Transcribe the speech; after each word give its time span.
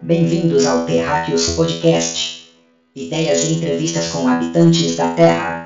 Bem-vindos 0.00 0.64
ao 0.64 0.84
Terráqueos 0.84 1.48
Podcast. 1.48 2.44
Ideias 2.94 3.42
e 3.42 3.50
entrevistas 3.50 4.06
com 4.06 4.28
habitantes 4.28 4.94
da 4.94 5.08
Terra. 5.08 5.57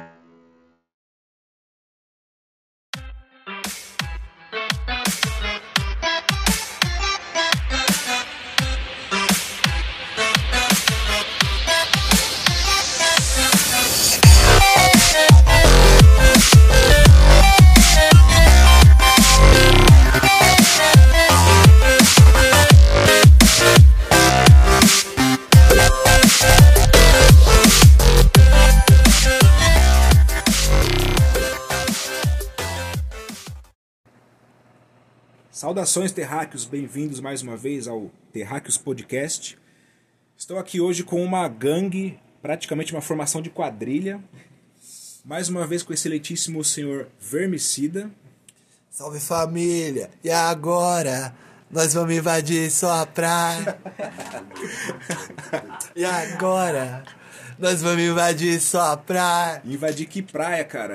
Saudações 35.93 36.13
terráqueos, 36.13 36.65
bem-vindos 36.65 37.21
mais 37.21 37.43
uma 37.43 37.55
vez 37.55 37.87
ao 37.87 38.11
Terráqueos 38.33 38.79
Podcast. 38.79 39.59
Estou 40.35 40.59
aqui 40.59 40.81
hoje 40.81 41.05
com 41.05 41.23
uma 41.23 41.47
gangue, 41.47 42.19
praticamente 42.41 42.95
uma 42.95 43.03
formação 43.03 43.43
de 43.43 43.51
quadrilha. 43.51 44.19
Mais 45.23 45.51
uma 45.51 45.67
vez 45.67 45.83
com 45.83 45.91
o 45.91 45.95
excelentíssimo 45.95 46.65
senhor 46.65 47.09
Vermicida. 47.21 48.11
Salve 48.89 49.21
família! 49.21 50.09
E 50.25 50.31
agora? 50.31 51.35
Nós 51.71 51.93
vamos 51.93 52.17
invadir 52.17 52.71
sua 52.71 53.05
praia. 53.05 53.79
e 55.95 56.07
agora? 56.07 57.05
Nós 57.63 57.81
vamos 57.81 58.03
invadir 58.03 58.61
sua 58.61 58.97
praia. 58.97 59.63
Invadir 59.65 60.09
que 60.09 60.21
praia, 60.21 60.65
cara? 60.65 60.95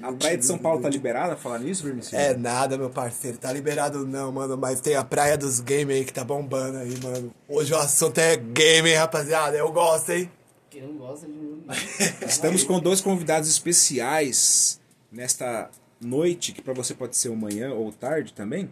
A 0.00 0.12
praia 0.12 0.38
de 0.38 0.46
São 0.46 0.56
Paulo 0.56 0.80
tá 0.80 0.88
liberada, 0.88 1.34
falar 1.34 1.58
nisso, 1.58 1.82
Vermicida? 1.82 2.16
É 2.16 2.36
nada, 2.36 2.78
meu 2.78 2.88
parceiro. 2.88 3.36
Tá 3.36 3.52
liberado 3.52 4.06
não, 4.06 4.30
mano. 4.30 4.56
Mas 4.56 4.80
tem 4.80 4.94
a 4.94 5.02
praia 5.02 5.36
dos 5.36 5.58
games 5.58 5.96
aí 5.96 6.04
que 6.04 6.12
tá 6.12 6.22
bombando 6.22 6.78
aí, 6.78 6.96
mano. 7.02 7.34
Hoje 7.48 7.74
o 7.74 7.76
assunto 7.76 8.18
é 8.18 8.36
game, 8.36 8.94
rapaziada. 8.94 9.56
Eu 9.56 9.72
gosto, 9.72 10.12
hein? 10.12 10.30
Quem 10.70 10.82
não 10.82 10.98
gosta 10.98 11.26
de 11.26 11.32
mim. 11.32 11.64
Estamos 12.24 12.62
com 12.62 12.78
dois 12.78 13.00
convidados 13.00 13.48
especiais 13.48 14.80
nesta 15.10 15.68
noite, 16.00 16.52
que 16.52 16.62
pra 16.62 16.74
você 16.74 16.94
pode 16.94 17.16
ser 17.16 17.30
o 17.30 17.34
manhã 17.34 17.72
ou 17.72 17.90
tarde 17.90 18.32
também, 18.32 18.70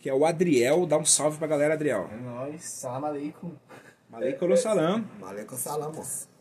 que 0.00 0.08
é 0.08 0.14
o 0.14 0.24
Adriel. 0.24 0.86
Dá 0.86 0.96
um 0.96 1.04
salve 1.04 1.36
pra 1.36 1.46
galera, 1.46 1.74
Adriel. 1.74 2.08
É 2.10 2.16
nóis, 2.16 2.64
salam 2.64 3.10
aleikum. 3.10 3.52
Maleikum 4.08 4.56
salam. 4.56 5.04
Valeu 5.20 5.44
com 5.44 5.54
salam, 5.54 5.92
moço. 5.92 6.37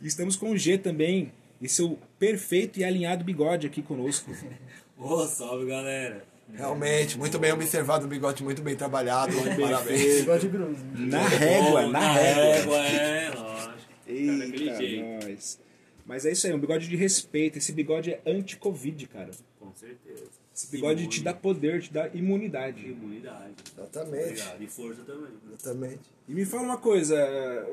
Estamos 0.00 0.36
com 0.36 0.50
o 0.50 0.58
G 0.58 0.78
também, 0.78 1.32
e 1.60 1.68
seu 1.68 1.98
perfeito 2.18 2.78
e 2.78 2.84
alinhado 2.84 3.24
bigode 3.24 3.66
aqui 3.66 3.82
conosco. 3.82 4.30
Ô, 4.98 5.26
salve 5.26 5.66
galera! 5.66 6.24
Realmente, 6.52 7.18
muito 7.18 7.38
bem 7.38 7.52
observado, 7.52 8.06
um 8.06 8.08
bigode 8.08 8.42
muito 8.44 8.62
bem 8.62 8.76
trabalhado. 8.76 9.32
Parabéns. 9.60 10.20
Bigode 10.20 10.48
grosso. 10.48 10.84
Na 10.94 11.26
régua, 11.26 11.82
Bom, 11.82 11.90
na 11.90 12.12
régua. 12.12 12.76
é, 12.76 13.30
lógico. 13.30 13.82
Eita, 14.06 15.26
nós. 15.26 15.58
Mas 16.06 16.24
é 16.24 16.30
isso 16.30 16.46
aí, 16.46 16.54
um 16.54 16.58
bigode 16.58 16.88
de 16.88 16.94
respeito. 16.94 17.58
Esse 17.58 17.72
bigode 17.72 18.12
é 18.12 18.20
anti-Covid, 18.24 19.06
cara. 19.08 19.30
Com 19.58 19.74
certeza. 19.74 20.24
Esse 20.54 20.70
bigode 20.70 21.00
Imune. 21.00 21.14
te 21.14 21.22
dá 21.22 21.34
poder, 21.34 21.82
te 21.82 21.92
dá 21.92 22.08
imunidade. 22.14 22.86
Imunidade. 22.86 23.52
Exatamente. 23.76 24.22
Obrigado. 24.22 24.62
E 24.62 24.66
força 24.68 25.02
também. 25.02 25.32
Exatamente. 25.52 26.00
E 26.28 26.32
me 26.32 26.44
fala 26.44 26.62
uma 26.62 26.78
coisa, 26.78 27.16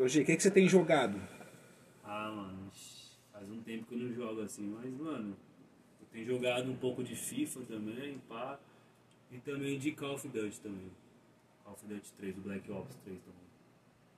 G, 0.08 0.22
o 0.22 0.26
que, 0.26 0.36
que 0.36 0.42
você 0.44 0.52
tem 0.52 0.68
jogado? 0.68 1.22
Ah, 2.16 2.30
mano, 2.30 2.72
faz 3.32 3.50
um 3.50 3.60
tempo 3.64 3.88
que 3.88 3.96
eu 3.96 3.98
não 3.98 4.14
jogo 4.14 4.42
assim, 4.42 4.68
mas, 4.68 4.94
mano, 4.94 5.36
eu 6.00 6.08
tenho 6.12 6.28
jogado 6.28 6.70
um 6.70 6.76
pouco 6.76 7.04
de 7.04 7.16
FIFA 7.16 7.62
também, 7.62 8.20
pá. 8.30 8.60
E 9.32 9.40
também 9.40 9.80
de 9.80 9.94
Call 9.94 10.14
of 10.14 10.28
Duty 10.28 10.62
também. 10.62 10.92
Call 11.64 11.74
of 11.74 11.88
Duty 11.88 12.14
3, 12.16 12.38
o 12.38 12.42
Black 12.42 12.72
Ops 12.72 12.96
3 12.98 13.20
também. 13.20 13.42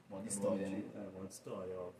Modo 0.10 0.28
história, 0.28 0.70
né? 0.70 0.84
É, 0.94 1.18
modo 1.18 1.30
história, 1.30 1.74
ó. 1.74 1.92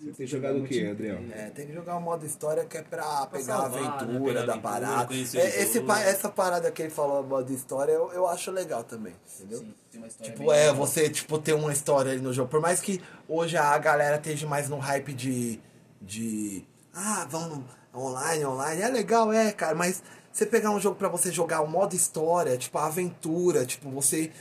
Você 0.00 0.12
tem 0.12 0.26
jogado 0.26 0.58
o 0.58 0.64
que, 0.64 0.84
Adriel? 0.84 1.20
É, 1.30 1.50
tem 1.50 1.66
que 1.66 1.72
jogar 1.72 1.96
o 1.96 2.00
modo 2.00 2.26
história 2.26 2.64
que 2.64 2.76
é 2.76 2.82
pra 2.82 3.24
pegar 3.26 3.44
salvar, 3.44 3.80
a 3.80 3.86
né? 3.86 3.88
aventura 3.88 4.40
Pegar 4.40 4.46
da 4.46 4.58
parada. 4.58 5.14
É, 5.14 5.62
esse, 5.62 5.78
essa 5.78 6.28
parada 6.28 6.70
que 6.72 6.82
ele 6.82 6.90
falou, 6.90 7.22
modo 7.22 7.52
história, 7.52 7.92
eu, 7.92 8.10
eu 8.12 8.26
acho 8.26 8.50
legal 8.50 8.82
também, 8.82 9.14
entendeu? 9.36 9.60
Sim, 9.60 9.74
tem 9.90 10.00
uma 10.00 10.08
história 10.08 10.32
Tipo, 10.32 10.52
é, 10.52 10.56
legal. 10.56 10.74
você, 10.74 11.08
tipo, 11.08 11.38
ter 11.38 11.52
uma 11.52 11.72
história 11.72 12.12
ali 12.12 12.20
no 12.20 12.32
jogo. 12.32 12.48
Por 12.48 12.60
mais 12.60 12.80
que 12.80 13.00
hoje 13.28 13.56
a 13.56 13.78
galera 13.78 14.16
esteja 14.16 14.46
mais 14.46 14.68
no 14.68 14.78
hype 14.78 15.12
de. 15.14 15.60
de. 16.00 16.64
Ah, 16.92 17.26
vamos 17.30 17.64
online, 17.94 18.44
online. 18.44 18.82
É 18.82 18.88
legal, 18.88 19.32
é, 19.32 19.52
cara, 19.52 19.74
mas 19.74 20.02
você 20.32 20.44
pegar 20.44 20.70
um 20.70 20.80
jogo 20.80 20.96
pra 20.96 21.08
você 21.08 21.30
jogar 21.30 21.60
o 21.60 21.68
modo 21.68 21.94
história, 21.94 22.56
tipo, 22.58 22.76
a 22.76 22.86
aventura, 22.86 23.64
tipo, 23.64 23.88
você 23.90 24.32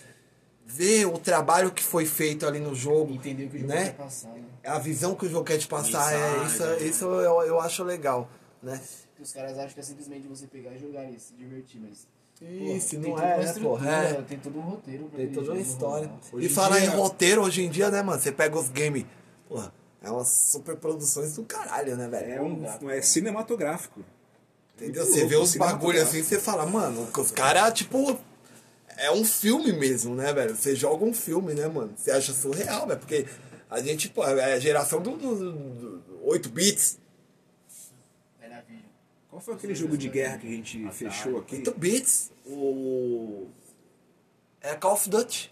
ver 0.73 1.05
o 1.05 1.17
trabalho 1.17 1.71
que 1.71 1.83
foi 1.83 2.05
feito 2.05 2.45
ali 2.45 2.59
no 2.59 2.73
jogo. 2.73 3.13
Entender 3.13 3.45
o 3.45 3.49
que 3.49 3.57
o 3.57 3.59
jogo 3.59 3.73
né? 3.73 3.85
quer 3.85 3.93
passar, 3.95 4.29
né? 4.29 4.43
A 4.63 4.79
visão 4.79 5.15
que 5.15 5.25
o 5.25 5.29
jogo 5.29 5.43
quer 5.45 5.57
te 5.57 5.67
passar, 5.67 6.13
é, 6.13 6.35
isso, 6.45 6.61
Mensagem, 6.63 6.87
isso 6.87 7.05
eu, 7.05 7.41
eu 7.43 7.59
acho 7.59 7.83
legal, 7.83 8.29
né? 8.61 8.79
Que 9.15 9.21
os 9.23 9.31
caras 9.33 9.57
acham 9.57 9.69
que 9.73 9.79
é 9.79 9.83
simplesmente 9.83 10.27
você 10.27 10.47
pegar 10.47 10.71
e 10.73 10.79
jogar 10.79 11.03
e 11.05 11.19
se 11.19 11.33
divertir, 11.33 11.81
mas. 11.81 12.07
Isso, 12.41 12.99
tem 12.99 13.11
não 13.11 13.19
é, 13.19 13.37
né, 13.45 13.53
porra, 13.61 13.89
é. 13.91 14.13
Tem 14.23 14.39
todo 14.39 14.57
um 14.57 14.61
roteiro. 14.61 15.03
pra 15.05 15.17
Tem 15.17 15.31
toda 15.31 15.51
uma 15.51 15.61
história. 15.61 16.11
e 16.39 16.49
falar 16.49 16.79
dia- 16.79 16.87
em 16.87 16.89
roteiro, 16.89 17.43
hoje 17.43 17.61
em 17.63 17.69
dia, 17.69 17.91
né, 17.91 18.01
mano? 18.01 18.19
Você 18.19 18.31
pega 18.31 18.57
os 18.57 18.67
games. 18.69 19.05
Porra, 19.47 19.71
é 20.01 20.09
umas 20.09 20.27
super 20.51 20.75
produções 20.75 21.35
do 21.35 21.43
caralho, 21.43 21.95
né, 21.95 22.07
velho? 22.07 22.31
É, 22.33 22.41
um, 22.41 22.89
é 22.89 22.99
cinematográfico. 23.01 24.03
Entendeu? 24.75 25.03
muito 25.03 25.13
Você 25.15 25.27
vê 25.27 25.35
os 25.35 25.55
bagulhos 25.55 26.01
assim, 26.01 26.23
cinematográfico. 26.23 26.35
você 26.35 26.39
fala, 26.39 26.65
mano, 26.65 27.07
os 27.15 27.29
caras, 27.31 27.73
tipo. 27.73 28.17
É 29.03 29.11
um 29.11 29.25
filme 29.25 29.73
mesmo, 29.73 30.13
né, 30.15 30.31
velho? 30.31 30.55
Você 30.55 30.75
joga 30.75 31.03
um 31.03 31.13
filme, 31.13 31.53
né, 31.53 31.67
mano? 31.67 31.93
Você 31.97 32.11
acha 32.11 32.31
surreal, 32.33 32.85
velho? 32.87 32.99
Porque 32.99 33.25
a 33.69 33.81
gente, 33.81 34.09
pô, 34.09 34.23
é 34.25 34.53
a 34.53 34.59
geração 34.59 35.01
do, 35.01 35.17
do, 35.17 35.35
do- 35.35 35.97
do 35.99 36.03
8 36.27 36.49
bits. 36.49 36.99
Qual 39.29 39.41
foi 39.41 39.53
aquele 39.55 39.73
jogo 39.73 39.97
de 39.97 40.07
guerra 40.09 40.37
que 40.37 40.47
a 40.47 40.51
gente 40.51 40.87
fechou 40.91 41.37
aqui? 41.39 41.55
8 41.57 41.71
bits. 41.79 42.31
O. 42.45 43.47
É 44.61 44.75
Call 44.75 44.93
of 44.93 45.09
Duty. 45.09 45.51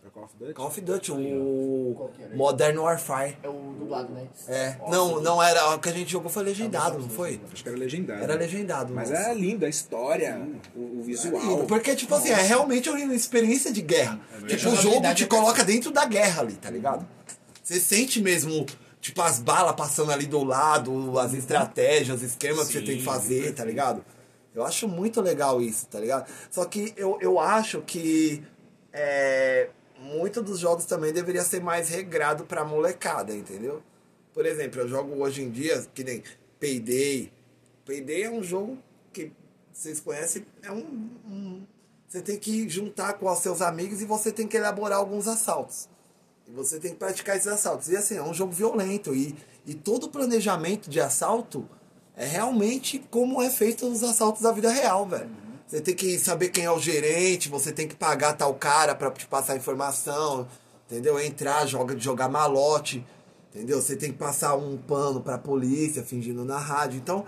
Pra 0.00 0.10
Call 0.10 0.24
of 0.24 0.34
Duty? 0.38 0.54
Call 0.54 0.66
of 0.66 0.80
Duty, 0.80 1.12
o. 1.12 1.94
Qual 1.94 2.08
que 2.08 2.22
era? 2.22 2.34
Modern 2.34 2.78
Warfare. 2.78 3.36
É 3.42 3.48
o 3.48 3.74
dublado, 3.78 4.12
né? 4.12 4.26
É. 4.48 4.76
Não, 4.88 5.20
não 5.20 5.42
era. 5.42 5.74
O 5.74 5.78
que 5.78 5.90
a 5.90 5.92
gente 5.92 6.10
jogou 6.10 6.30
foi 6.30 6.42
legendado, 6.42 6.98
não 6.98 7.08
foi? 7.08 7.38
Acho 7.52 7.62
que 7.62 7.68
era 7.68 7.76
legendário. 7.76 8.22
Era 8.22 8.34
legendado, 8.34 8.94
Mas 8.94 9.10
nossa. 9.10 9.22
era 9.22 9.34
lindo, 9.34 9.66
a 9.66 9.68
história, 9.68 10.40
o, 10.74 11.00
o 11.00 11.02
visual. 11.02 11.64
Porque, 11.66 11.94
tipo 11.94 12.14
assim, 12.14 12.30
é 12.30 12.40
realmente 12.40 12.88
uma 12.88 13.14
experiência 13.14 13.70
de 13.70 13.82
guerra. 13.82 14.18
tipo, 14.46 14.70
o 14.70 14.76
jogo 14.76 15.14
te 15.14 15.26
coloca 15.26 15.62
dentro 15.64 15.90
da 15.90 16.06
guerra 16.06 16.42
ali, 16.42 16.54
tá 16.54 16.70
ligado? 16.70 17.06
Você 17.62 17.78
sente 17.78 18.22
mesmo, 18.22 18.64
tipo, 19.02 19.20
as 19.20 19.38
balas 19.38 19.74
passando 19.76 20.10
ali 20.12 20.24
do 20.26 20.42
lado, 20.42 21.18
as 21.18 21.34
estratégias, 21.34 22.16
os 22.16 22.22
esquemas 22.22 22.68
que 22.68 22.72
você 22.72 22.82
tem 22.82 22.96
que 22.96 23.04
fazer, 23.04 23.54
tá 23.54 23.64
ligado? 23.64 24.02
Eu 24.54 24.64
acho 24.64 24.88
muito 24.88 25.20
legal 25.20 25.60
isso, 25.60 25.86
tá 25.86 26.00
ligado? 26.00 26.26
Só 26.50 26.64
que 26.64 26.92
eu, 26.96 27.18
eu 27.20 27.38
acho 27.38 27.82
que 27.82 28.42
é, 28.92 29.68
muito 30.00 30.42
dos 30.42 30.58
jogos 30.58 30.84
também 30.86 31.12
deveria 31.12 31.44
ser 31.44 31.60
mais 31.62 31.88
regrado 31.88 32.44
pra 32.44 32.64
molecada, 32.64 33.34
entendeu? 33.34 33.82
Por 34.32 34.46
exemplo, 34.46 34.80
eu 34.80 34.88
jogo 34.88 35.22
hoje 35.22 35.42
em 35.42 35.50
dia, 35.50 35.84
que 35.94 36.02
nem 36.02 36.22
Payday. 36.58 37.32
Payday 37.84 38.22
é 38.22 38.30
um 38.30 38.42
jogo 38.42 38.78
que 39.12 39.32
vocês 39.72 40.00
conhecem, 40.00 40.46
é 40.62 40.70
um, 40.72 41.10
um- 41.28 41.66
Você 42.08 42.20
tem 42.20 42.36
que 42.36 42.68
juntar 42.68 43.12
com 43.14 43.30
os 43.30 43.38
seus 43.38 43.62
amigos 43.62 44.00
e 44.02 44.04
você 44.04 44.32
tem 44.32 44.48
que 44.48 44.56
elaborar 44.56 44.98
alguns 44.98 45.28
assaltos. 45.28 45.88
E 46.48 46.50
você 46.50 46.80
tem 46.80 46.90
que 46.90 46.96
praticar 46.96 47.36
esses 47.36 47.46
assaltos. 47.46 47.88
E 47.88 47.96
assim, 47.96 48.16
é 48.16 48.22
um 48.22 48.34
jogo 48.34 48.50
violento. 48.52 49.14
E, 49.14 49.36
e 49.64 49.74
todo 49.74 50.08
planejamento 50.08 50.90
de 50.90 51.00
assalto 51.00 51.68
é 52.16 52.26
realmente 52.26 52.98
como 53.12 53.40
é 53.40 53.48
feito 53.48 53.86
os 53.86 54.02
assaltos 54.02 54.42
da 54.42 54.50
vida 54.50 54.70
real, 54.72 55.06
velho. 55.06 55.30
Você 55.70 55.80
tem 55.80 55.94
que 55.94 56.18
saber 56.18 56.48
quem 56.48 56.64
é 56.64 56.70
o 56.72 56.80
gerente, 56.80 57.48
você 57.48 57.70
tem 57.70 57.86
que 57.86 57.94
pagar 57.94 58.32
tal 58.32 58.52
cara 58.54 58.92
pra 58.92 59.08
te 59.12 59.24
passar 59.24 59.56
informação, 59.56 60.48
entendeu? 60.90 61.20
Entrar, 61.20 61.64
joga, 61.64 61.96
jogar 61.96 62.28
malote, 62.28 63.06
entendeu? 63.54 63.80
Você 63.80 63.94
tem 63.94 64.10
que 64.10 64.18
passar 64.18 64.56
um 64.56 64.76
pano 64.76 65.20
pra 65.20 65.38
polícia, 65.38 66.02
fingindo 66.02 66.44
na 66.44 66.58
rádio. 66.58 66.98
Então, 66.98 67.24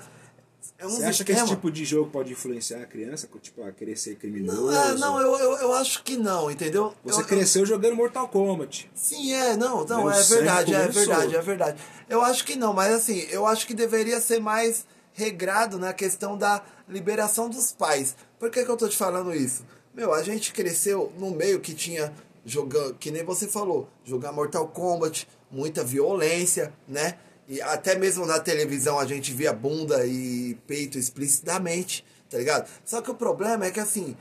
é 0.76 0.84
um 0.84 0.90
Você 0.90 1.04
acha 1.04 1.22
que 1.22 1.30
esse 1.30 1.46
tipo 1.46 1.70
de 1.70 1.84
jogo 1.84 2.10
pode 2.10 2.32
influenciar 2.32 2.78
a 2.82 2.84
criança, 2.86 3.28
tipo, 3.40 3.62
a 3.62 3.70
querer 3.70 3.96
ser 3.96 4.16
criminoso? 4.16 4.62
Não, 4.62 4.72
é, 4.72 4.94
não 4.94 5.20
eu, 5.20 5.38
eu, 5.38 5.56
eu 5.58 5.72
acho 5.74 6.02
que 6.02 6.16
não, 6.16 6.50
entendeu? 6.50 6.92
Você 7.04 7.20
Eu- 7.20 7.26
cresceu 7.26 7.64
jogando 7.64 7.94
Mortal 7.94 8.26
Kombat. 8.26 8.90
Sim, 8.92 9.34
é, 9.34 9.56
não, 9.56 9.84
não, 9.84 10.10
é 10.10 10.20
verdade, 10.20 10.74
é 10.74 10.88
verdade, 10.88 11.36
é 11.36 11.40
verdade. 11.40 11.80
Eu 12.08 12.20
acho 12.20 12.44
que 12.44 12.56
não, 12.56 12.72
mas 12.72 12.92
assim, 12.92 13.20
eu 13.30 13.46
acho 13.46 13.68
que 13.68 13.72
deveria 13.74 14.20
ser 14.20 14.40
mais 14.40 14.84
regrado 15.12 15.78
na 15.78 15.92
questão 15.92 16.36
da 16.36 16.60
liberação 16.88 17.48
dos 17.48 17.70
pais. 17.70 18.16
Por 18.42 18.50
que, 18.50 18.64
que 18.64 18.70
eu 18.72 18.76
tô 18.76 18.88
te 18.88 18.96
falando 18.96 19.32
isso? 19.32 19.64
Meu, 19.94 20.12
a 20.12 20.20
gente 20.20 20.52
cresceu 20.52 21.12
num 21.16 21.30
meio 21.30 21.60
que 21.60 21.72
tinha 21.72 22.12
jogando, 22.44 22.94
que 22.94 23.08
nem 23.08 23.22
você 23.22 23.46
falou, 23.46 23.88
jogar 24.04 24.32
Mortal 24.32 24.66
Kombat, 24.66 25.28
muita 25.48 25.84
violência, 25.84 26.72
né? 26.88 27.18
E 27.46 27.62
até 27.62 27.96
mesmo 27.96 28.26
na 28.26 28.40
televisão 28.40 28.98
a 28.98 29.06
gente 29.06 29.32
via 29.32 29.52
bunda 29.52 30.04
e 30.04 30.58
peito 30.66 30.98
explicitamente, 30.98 32.04
tá 32.28 32.36
ligado? 32.36 32.68
Só 32.84 33.00
que 33.00 33.12
o 33.12 33.14
problema 33.14 33.66
é 33.66 33.70
que 33.70 33.78
assim, 33.78 34.16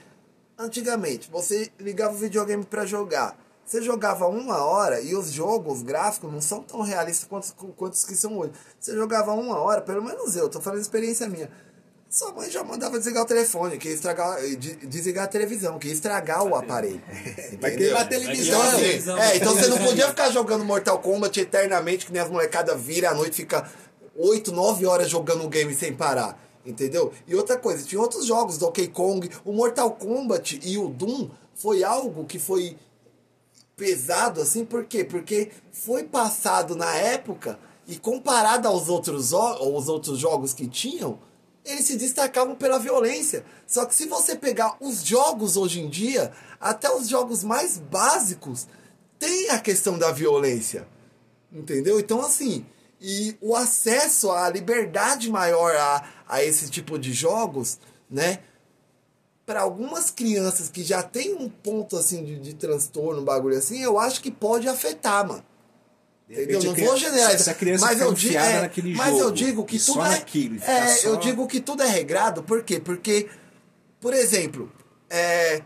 antigamente 0.56 1.28
você 1.32 1.72
ligava 1.80 2.14
o 2.14 2.18
videogame 2.20 2.64
para 2.64 2.86
jogar. 2.86 3.36
Você 3.66 3.82
jogava 3.82 4.28
uma 4.28 4.64
hora 4.64 5.02
e 5.02 5.16
os 5.16 5.32
jogos, 5.32 5.78
os 5.78 5.82
gráficos 5.82 6.32
não 6.32 6.42
são 6.42 6.62
tão 6.62 6.82
realistas 6.82 7.28
quanto, 7.28 7.56
quanto 7.74 8.06
que 8.06 8.16
são 8.16 8.38
hoje. 8.38 8.52
Você 8.80 8.94
jogava 8.94 9.34
uma 9.34 9.58
hora, 9.58 9.82
pelo 9.82 10.04
menos 10.04 10.36
eu, 10.36 10.48
tô 10.48 10.62
falando 10.62 10.80
experiência 10.80 11.28
minha. 11.28 11.50
Sua 12.12 12.34
mãe 12.34 12.52
já 12.52 12.62
mandava 12.62 12.98
desligar 12.98 13.24
o 13.24 13.26
telefone, 13.26 13.78
que 13.78 13.88
estragar, 13.88 14.38
de- 14.58 14.86
desligar 14.86 15.24
a 15.24 15.28
televisão, 15.28 15.80
que 15.80 15.88
ia 15.88 15.94
estragar 15.94 16.44
o 16.44 16.54
aparelho. 16.54 17.02
Vai 17.08 17.72
Entendeu? 17.72 17.78
queimar 17.78 18.02
a 18.02 18.06
televisão. 18.06 18.62
Então, 18.82 19.18
é, 19.18 19.38
então 19.38 19.56
você 19.56 19.68
não 19.68 19.78
podia 19.78 20.10
ficar 20.10 20.30
jogando 20.30 20.66
Mortal 20.66 21.00
Kombat 21.00 21.40
eternamente, 21.40 22.06
que 22.06 22.12
nem 22.12 22.22
as 22.22 22.30
molecadas 22.30 22.80
viram 22.82 23.12
à 23.12 23.14
noite, 23.14 23.38
fica 23.38 23.72
8, 24.18 24.52
9 24.52 24.86
horas 24.86 25.10
jogando 25.10 25.46
um 25.46 25.50
game 25.50 25.74
sem 25.74 25.94
parar. 25.94 26.38
Entendeu? 26.66 27.14
E 27.26 27.34
outra 27.34 27.58
coisa, 27.58 27.82
tinha 27.88 28.02
outros 28.02 28.26
jogos, 28.26 28.58
Donkey 28.58 28.90
Kong, 28.90 29.30
o 29.46 29.54
Mortal 29.54 29.92
Kombat 29.92 30.60
e 30.64 30.78
o 30.78 30.90
Doom 30.90 31.30
foi 31.56 31.82
algo 31.82 32.26
que 32.26 32.38
foi 32.38 32.76
pesado 33.78 34.42
assim, 34.42 34.66
por 34.66 34.84
quê? 34.84 35.06
Porque 35.06 35.50
foi 35.72 36.04
passado 36.04 36.76
na 36.76 36.94
época 36.94 37.58
e 37.88 37.98
comparado 37.98 38.68
aos 38.68 38.90
outros, 38.90 39.34
aos 39.34 39.88
outros 39.88 40.20
jogos 40.20 40.54
que 40.54 40.68
tinham, 40.68 41.18
eles 41.66 41.86
se 41.86 41.96
destacavam 41.96 42.56
pela 42.56 42.80
violência. 42.80 43.46
Só 43.68 43.86
que 43.86 43.96
se 43.96 44.06
você 44.06 44.36
pegar 44.36 44.76
os 44.80 45.06
jogos 45.06 45.58
hoje 45.58 45.80
em 45.80 45.90
dia, 45.90 46.32
até 46.60 46.94
os 46.94 47.08
jogos 47.08 47.44
mais 47.44 47.78
básicos, 47.78 48.68
tem 49.20 49.50
a 49.50 49.60
questão 49.60 49.98
da 49.98 50.12
violência. 50.12 50.88
Entendeu? 51.52 52.00
Então, 52.00 52.22
assim, 52.22 52.66
e 53.00 53.36
o 53.42 53.56
acesso 53.56 54.32
à 54.32 54.50
liberdade 54.50 55.30
maior 55.30 55.76
a, 55.76 56.04
a 56.28 56.44
esse 56.44 56.70
tipo 56.70 56.98
de 56.98 57.12
jogos, 57.14 57.80
né? 58.10 58.40
Para 59.46 59.62
algumas 59.62 60.10
crianças 60.12 60.70
que 60.70 60.84
já 60.84 61.04
tem 61.04 61.34
um 61.34 61.50
ponto 61.50 61.98
assim 61.98 62.24
de, 62.24 62.40
de 62.40 62.54
transtorno, 62.54 63.22
bagulho 63.22 63.58
assim, 63.58 63.82
eu 63.82 64.00
acho 64.00 64.22
que 64.22 64.32
pode 64.32 64.68
afetar, 64.68 65.28
mano. 65.28 65.44
Entendeu? 66.32 66.60
Não 66.64 66.74
vou 66.86 66.98
generalizar. 66.98 67.56
mas 67.82 68.00
eu 68.02 68.14
digo, 68.14 68.38
é, 68.38 68.62
naquele 68.62 68.96
mas 68.96 69.12
eu 69.14 69.20
jogo, 69.20 69.32
digo 69.34 69.66
que 69.66 69.78
tudo 69.80 70.06
é, 70.06 70.10
naquilo, 70.10 70.64
é, 70.64 70.88
só- 70.96 71.10
eu 71.10 71.18
digo 71.18 71.48
que 71.48 71.60
tudo 71.60 71.84
é 71.84 71.88
regrado, 71.88 72.42
por 72.44 72.64
quê? 72.64 72.80
Porque, 72.80 73.28
por 74.00 74.14
exemplo, 74.14 74.72
é, 75.10 75.62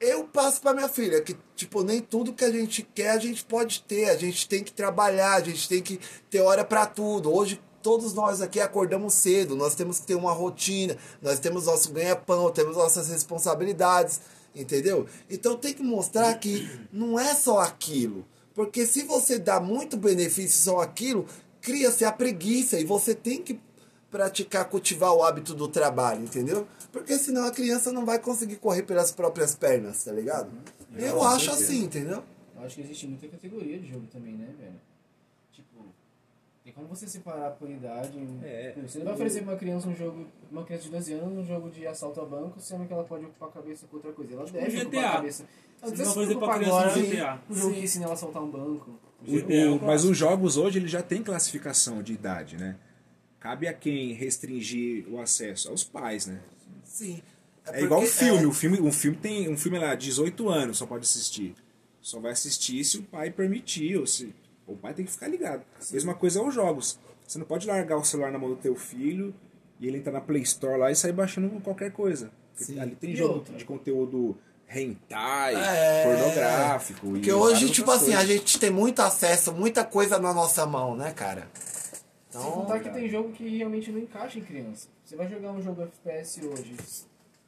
eu 0.00 0.24
passo 0.24 0.60
pra 0.60 0.72
minha 0.72 0.88
filha 0.88 1.20
que, 1.20 1.36
tipo, 1.56 1.82
nem 1.82 2.00
tudo 2.00 2.32
que 2.32 2.44
a 2.44 2.50
gente 2.50 2.82
quer 2.94 3.10
a 3.10 3.18
gente 3.18 3.44
pode 3.44 3.82
ter. 3.82 4.08
A 4.10 4.16
gente 4.16 4.48
tem 4.48 4.62
que 4.62 4.72
trabalhar, 4.72 5.34
a 5.34 5.40
gente 5.44 5.68
tem 5.68 5.82
que 5.82 5.98
ter 6.30 6.40
hora 6.40 6.64
pra 6.64 6.86
tudo. 6.86 7.34
Hoje, 7.34 7.60
todos 7.82 8.14
nós 8.14 8.40
aqui 8.40 8.60
acordamos 8.60 9.14
cedo, 9.14 9.54
nós 9.56 9.74
temos 9.74 9.98
que 10.00 10.06
ter 10.06 10.14
uma 10.14 10.32
rotina, 10.32 10.96
nós 11.20 11.38
temos 11.40 11.66
nosso 11.66 11.92
ganha-pão, 11.92 12.50
temos 12.50 12.76
nossas 12.76 13.08
responsabilidades, 13.08 14.20
entendeu? 14.54 15.06
Então 15.28 15.56
tem 15.56 15.74
que 15.74 15.82
mostrar 15.82 16.32
que 16.38 16.68
não 16.92 17.18
é 17.18 17.34
só 17.34 17.58
aquilo. 17.58 18.24
Porque 18.58 18.84
se 18.84 19.04
você 19.04 19.38
dá 19.38 19.60
muito 19.60 19.96
benefício 19.96 20.64
só 20.64 20.80
aquilo, 20.80 21.26
cria-se 21.60 22.04
a 22.04 22.10
preguiça 22.10 22.76
e 22.80 22.84
você 22.84 23.14
tem 23.14 23.40
que 23.40 23.60
praticar, 24.10 24.64
cultivar 24.64 25.14
o 25.14 25.22
hábito 25.22 25.54
do 25.54 25.68
trabalho, 25.68 26.24
entendeu? 26.24 26.66
Porque 26.90 27.16
senão 27.18 27.44
a 27.44 27.52
criança 27.52 27.92
não 27.92 28.04
vai 28.04 28.18
conseguir 28.18 28.56
correr 28.56 28.82
pelas 28.82 29.12
próprias 29.12 29.54
pernas, 29.54 30.02
tá 30.02 30.10
ligado? 30.10 30.50
Eu 30.92 31.22
acho 31.22 31.52
assim, 31.52 31.84
entendeu? 31.84 32.24
Eu 32.56 32.64
acho 32.64 32.74
que 32.74 32.80
existe 32.80 33.06
muita 33.06 33.28
categoria 33.28 33.78
de 33.78 33.86
jogo 33.92 34.08
também, 34.08 34.34
né, 34.34 34.52
velho? 34.58 34.80
Tipo, 36.78 36.80
tem 36.80 36.84
como 36.86 36.96
você 36.96 37.06
separar 37.08 37.50
por 37.52 37.70
idade. 37.70 38.18
É. 38.42 38.74
Você 38.86 38.98
não 38.98 39.04
vai 39.06 39.14
oferecer 39.14 39.42
pra 39.42 39.52
uma 39.52 39.58
criança 39.58 39.88
um 39.88 39.94
jogo, 39.96 40.26
uma 40.50 40.64
criança 40.64 40.84
de 40.84 40.90
12 40.90 41.12
anos, 41.14 41.38
um 41.38 41.44
jogo 41.44 41.70
de 41.70 41.86
assalto 41.86 42.20
a 42.20 42.24
banco, 42.24 42.60
sendo 42.60 42.86
que 42.86 42.92
ela 42.92 43.04
pode 43.04 43.24
ocupar 43.24 43.48
a 43.48 43.52
cabeça 43.52 43.86
com 43.86 43.96
outra 43.96 44.12
coisa. 44.12 44.32
Ela 44.34 44.44
deve 44.44 44.82
ocupar 44.82 44.84
GTA. 44.90 45.08
a 45.08 45.12
cabeça. 45.12 45.44
Você 45.80 45.96
você 45.96 46.02
não 46.04 46.04
vai 46.04 46.06
se 46.06 46.14
fazer 46.14 46.38
pra 46.38 46.54
criança 46.54 46.74
agora 46.80 46.96
no 46.96 47.06
GTA. 47.06 47.40
um 47.50 47.54
jogo 47.54 47.74
que 47.74 47.80
ensina 47.80 48.04
ela 48.04 48.12
a 48.12 48.14
assaltar 48.14 48.42
um 48.42 48.50
banco. 48.50 48.90
O- 49.26 49.52
é 49.52 49.66
o- 49.66 49.74
um 49.74 49.78
mas 49.86 50.04
os 50.04 50.16
jogos 50.16 50.56
hoje 50.56 50.78
eles 50.78 50.90
já 50.90 51.02
têm 51.02 51.22
classificação 51.22 52.02
de 52.02 52.12
idade, 52.12 52.56
né? 52.56 52.76
Cabe 53.40 53.68
a 53.68 53.72
quem 53.72 54.12
restringir 54.12 55.06
o 55.08 55.20
acesso? 55.20 55.70
Aos 55.70 55.84
pais, 55.84 56.26
né? 56.26 56.40
Sim. 56.84 57.20
É, 57.66 57.82
igual 57.82 58.00
um 58.00 58.04
porque- 58.04 58.18
filme. 58.18 58.42
é, 58.42 58.46
Um 58.46 58.52
filme, 58.52 58.80
um 58.80 58.92
filme 58.92 59.16
tem 59.16 59.48
um 59.52 59.56
filme 59.56 59.78
lá, 59.78 59.94
18 59.94 60.48
anos 60.48 60.78
só 60.78 60.86
pode 60.86 61.04
assistir. 61.04 61.54
Só 62.00 62.18
vai 62.18 62.32
assistir 62.32 62.82
se 62.84 62.98
o 62.98 63.02
pai 63.02 63.30
permitir, 63.30 63.96
ou 63.98 64.06
se. 64.06 64.34
O 64.68 64.76
pai 64.76 64.92
tem 64.94 65.04
que 65.04 65.10
ficar 65.10 65.28
ligado. 65.28 65.62
Mesma 65.90 66.14
coisa 66.14 66.40
aos 66.40 66.54
jogos. 66.54 66.98
Você 67.26 67.38
não 67.38 67.46
pode 67.46 67.66
largar 67.66 67.96
o 67.96 68.04
celular 68.04 68.30
na 68.30 68.38
mão 68.38 68.50
do 68.50 68.56
teu 68.56 68.74
filho 68.76 69.34
e 69.80 69.86
ele 69.88 69.98
entrar 69.98 70.12
na 70.12 70.20
Play 70.20 70.42
Store 70.42 70.78
lá 70.78 70.90
e 70.90 70.94
sair 70.96 71.12
baixando 71.12 71.48
qualquer 71.60 71.90
coisa. 71.92 72.30
Sim. 72.54 72.78
Ali 72.78 72.94
tem 72.94 73.10
E 73.10 73.16
jogo 73.16 73.34
outra? 73.34 73.56
de 73.56 73.64
conteúdo 73.64 74.36
hentai, 74.68 75.54
É. 75.54 76.04
pornográfico. 76.04 77.06
e 77.06 77.10
Porque 77.12 77.32
hoje, 77.32 77.70
tipo 77.70 77.90
assim, 77.90 78.12
a 78.14 78.24
gente 78.24 78.58
tem 78.58 78.70
muito 78.70 79.00
acesso, 79.00 79.52
muita 79.52 79.84
coisa 79.84 80.18
na 80.18 80.34
nossa 80.34 80.66
mão, 80.66 80.94
né, 80.96 81.12
cara? 81.12 81.48
Sem 82.30 82.40
Então, 82.40 82.52
contar 82.52 82.80
que 82.80 82.90
tem 82.90 83.08
jogo 83.08 83.32
que 83.32 83.56
realmente 83.56 83.90
não 83.90 84.00
encaixa 84.00 84.38
em 84.38 84.42
criança. 84.42 84.88
Você 85.04 85.16
vai 85.16 85.26
jogar 85.28 85.52
um 85.52 85.62
jogo 85.62 85.82
FPS 85.82 86.44
hoje, 86.44 86.76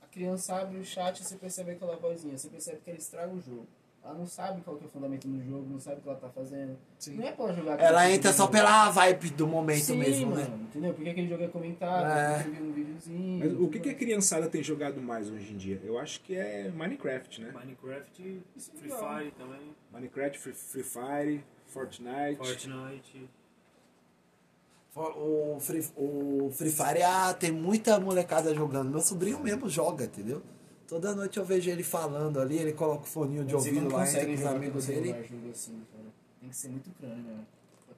a 0.03 0.07
criança 0.07 0.55
abre 0.57 0.79
o 0.79 0.85
chat 0.85 1.21
e 1.21 1.25
você 1.25 1.37
percebe 1.37 1.73
aquela 1.73 1.97
vozinha, 1.97 2.37
você 2.39 2.49
percebe 2.49 2.79
que 2.83 2.91
ela 2.91 2.99
estraga 2.99 3.33
o 3.33 3.41
jogo. 3.41 3.67
Ela 4.11 4.19
não 4.19 4.27
sabe 4.27 4.61
qual 4.63 4.77
que 4.77 4.83
é 4.83 4.87
o 4.89 4.91
fundamento 4.91 5.29
do 5.29 5.41
jogo, 5.41 5.69
não 5.71 5.79
sabe 5.79 5.99
o 5.99 6.03
que 6.03 6.09
ela 6.09 6.19
tá 6.19 6.29
fazendo. 6.29 6.77
Não 7.13 7.25
é 7.25 7.31
pra 7.31 7.45
ela 7.45 7.55
jogar 7.55 7.81
ela 7.81 8.11
entra 8.11 8.33
só 8.33 8.39
jogo. 8.43 8.53
pela 8.55 8.91
vibe 8.91 9.31
do 9.31 9.47
momento 9.47 9.85
Sim, 9.85 9.99
mesmo, 9.99 10.31
mano, 10.33 10.49
né? 10.49 10.65
entendeu? 10.69 10.93
Porque 10.95 11.11
aquele 11.11 11.29
jogo 11.29 11.45
é 11.45 11.47
comentado, 11.47 12.07
É. 12.11 12.45
um 12.61 12.73
videozinho. 12.73 13.39
Mas 13.39 13.53
o 13.61 13.69
que, 13.69 13.79
que 13.79 13.91
a 13.91 13.95
criançada 13.95 14.49
tem 14.49 14.65
jogado 14.65 15.01
mais 15.01 15.31
hoje 15.31 15.53
em 15.53 15.57
dia? 15.57 15.81
Eu 15.85 15.97
acho 15.97 16.21
que 16.23 16.35
é 16.35 16.69
Minecraft, 16.75 17.41
né? 17.41 17.53
Minecraft, 17.55 18.43
é 18.57 18.61
Free 18.61 18.91
legal. 18.91 19.19
Fire 19.19 19.31
também, 19.39 19.61
Minecraft, 19.93 20.39
Free, 20.41 20.55
Free 20.55 20.83
Fire, 20.83 21.45
Fortnite. 21.67 22.37
Fortnite. 22.37 23.29
O 24.97 25.57
Free, 25.61 25.87
o 25.97 26.51
Free 26.53 26.71
Fire 26.73 27.03
ah, 27.05 27.33
tem 27.33 27.53
muita 27.53 28.01
molecada 28.01 28.53
jogando. 28.57 28.91
Meu 28.91 29.01
sobrinho 29.01 29.39
mesmo 29.39 29.69
joga, 29.69 30.07
entendeu? 30.07 30.43
Toda 30.91 31.15
noite 31.15 31.39
eu 31.39 31.45
vejo 31.45 31.71
ele 31.71 31.85
falando 31.85 32.41
ali, 32.41 32.59
ele 32.59 32.73
coloca 32.73 33.05
o 33.05 33.07
foninho 33.07 33.45
de 33.45 33.55
ouvido 33.55 33.89
lá, 33.89 34.05
com 34.05 34.35
os 34.35 34.45
amigos 34.45 34.87
dele. 34.87 35.15
assim. 35.49 35.81
Tem 36.41 36.49
que 36.51 36.57
ser 36.57 36.69
muito 36.69 36.91
crânio, 36.99 37.23
né? 37.23 37.45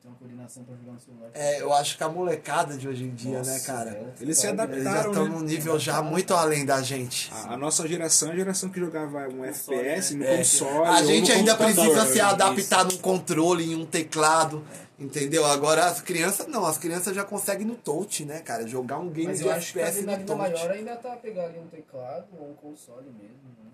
Ter 0.02 0.08
uma 0.08 0.16
coordenação 0.16 0.64
pra 0.64 0.74
jogar 0.74 0.92
no 0.92 1.00
celular. 1.00 1.30
É, 1.32 1.60
eu 1.62 1.72
acho 1.72 1.96
que 1.96 2.02
a 2.02 2.08
molecada 2.08 2.76
de 2.76 2.88
hoje 2.88 3.04
em 3.04 3.14
dia, 3.14 3.38
Nossa, 3.38 3.52
né, 3.52 3.60
cara? 3.60 3.90
velho. 3.92 4.12
Eles 4.20 4.36
se 4.36 4.46
adaptaram. 4.48 4.80
Eles 4.80 4.92
já 4.92 5.06
estão 5.06 5.24
né? 5.24 5.30
num 5.30 5.40
nível 5.42 5.78
já 5.78 6.02
muito 6.02 6.34
além 6.34 6.66
da 6.66 6.82
gente. 6.82 7.30
A, 7.32 7.54
a 7.54 7.56
nossa 7.56 7.86
geração 7.86 8.30
é 8.30 8.32
a 8.32 8.36
geração 8.36 8.68
que 8.68 8.80
jogava 8.80 9.28
um 9.28 9.44
FPS 9.44 10.14
no 10.16 10.24
É. 10.24 10.38
console. 10.38 10.86
A 10.88 10.98
ou 10.98 11.04
gente 11.06 11.30
no 11.30 11.36
ainda 11.38 11.54
precisa 11.56 12.04
se 12.06 12.20
adaptar 12.20 12.84
num 12.84 12.96
controle, 12.98 13.64
em 13.72 13.76
um 13.76 13.86
teclado, 13.86 14.64
entendeu? 14.98 15.44
Agora 15.46 15.84
as 15.86 16.00
crianças 16.00 16.48
não, 16.48 16.66
as 16.66 16.78
crianças 16.78 17.14
já 17.14 17.22
conseguem 17.22 17.64
no 17.66 17.76
touch, 17.76 18.24
né, 18.24 18.40
cara? 18.40 18.66
Jogar 18.66 18.98
um 18.98 19.08
game 19.08 19.28
Mas 19.28 19.38
de 19.38 19.44
eu 19.46 19.52
acho 19.52 19.72
que 19.72 19.80
a 19.80 19.86
FPS 19.86 20.04
no 20.04 20.12
adrenalina 20.14 20.26
touch. 20.48 20.52
maior 20.64 20.70
ainda 20.72 20.96
tá 20.96 21.10
pegar 21.16 21.44
ali 21.44 21.58
um 21.60 21.68
teclado 21.68 22.26
ou 22.40 22.50
um 22.50 22.54
console 22.54 23.06
mesmo, 23.06 23.48
né? 23.64 23.70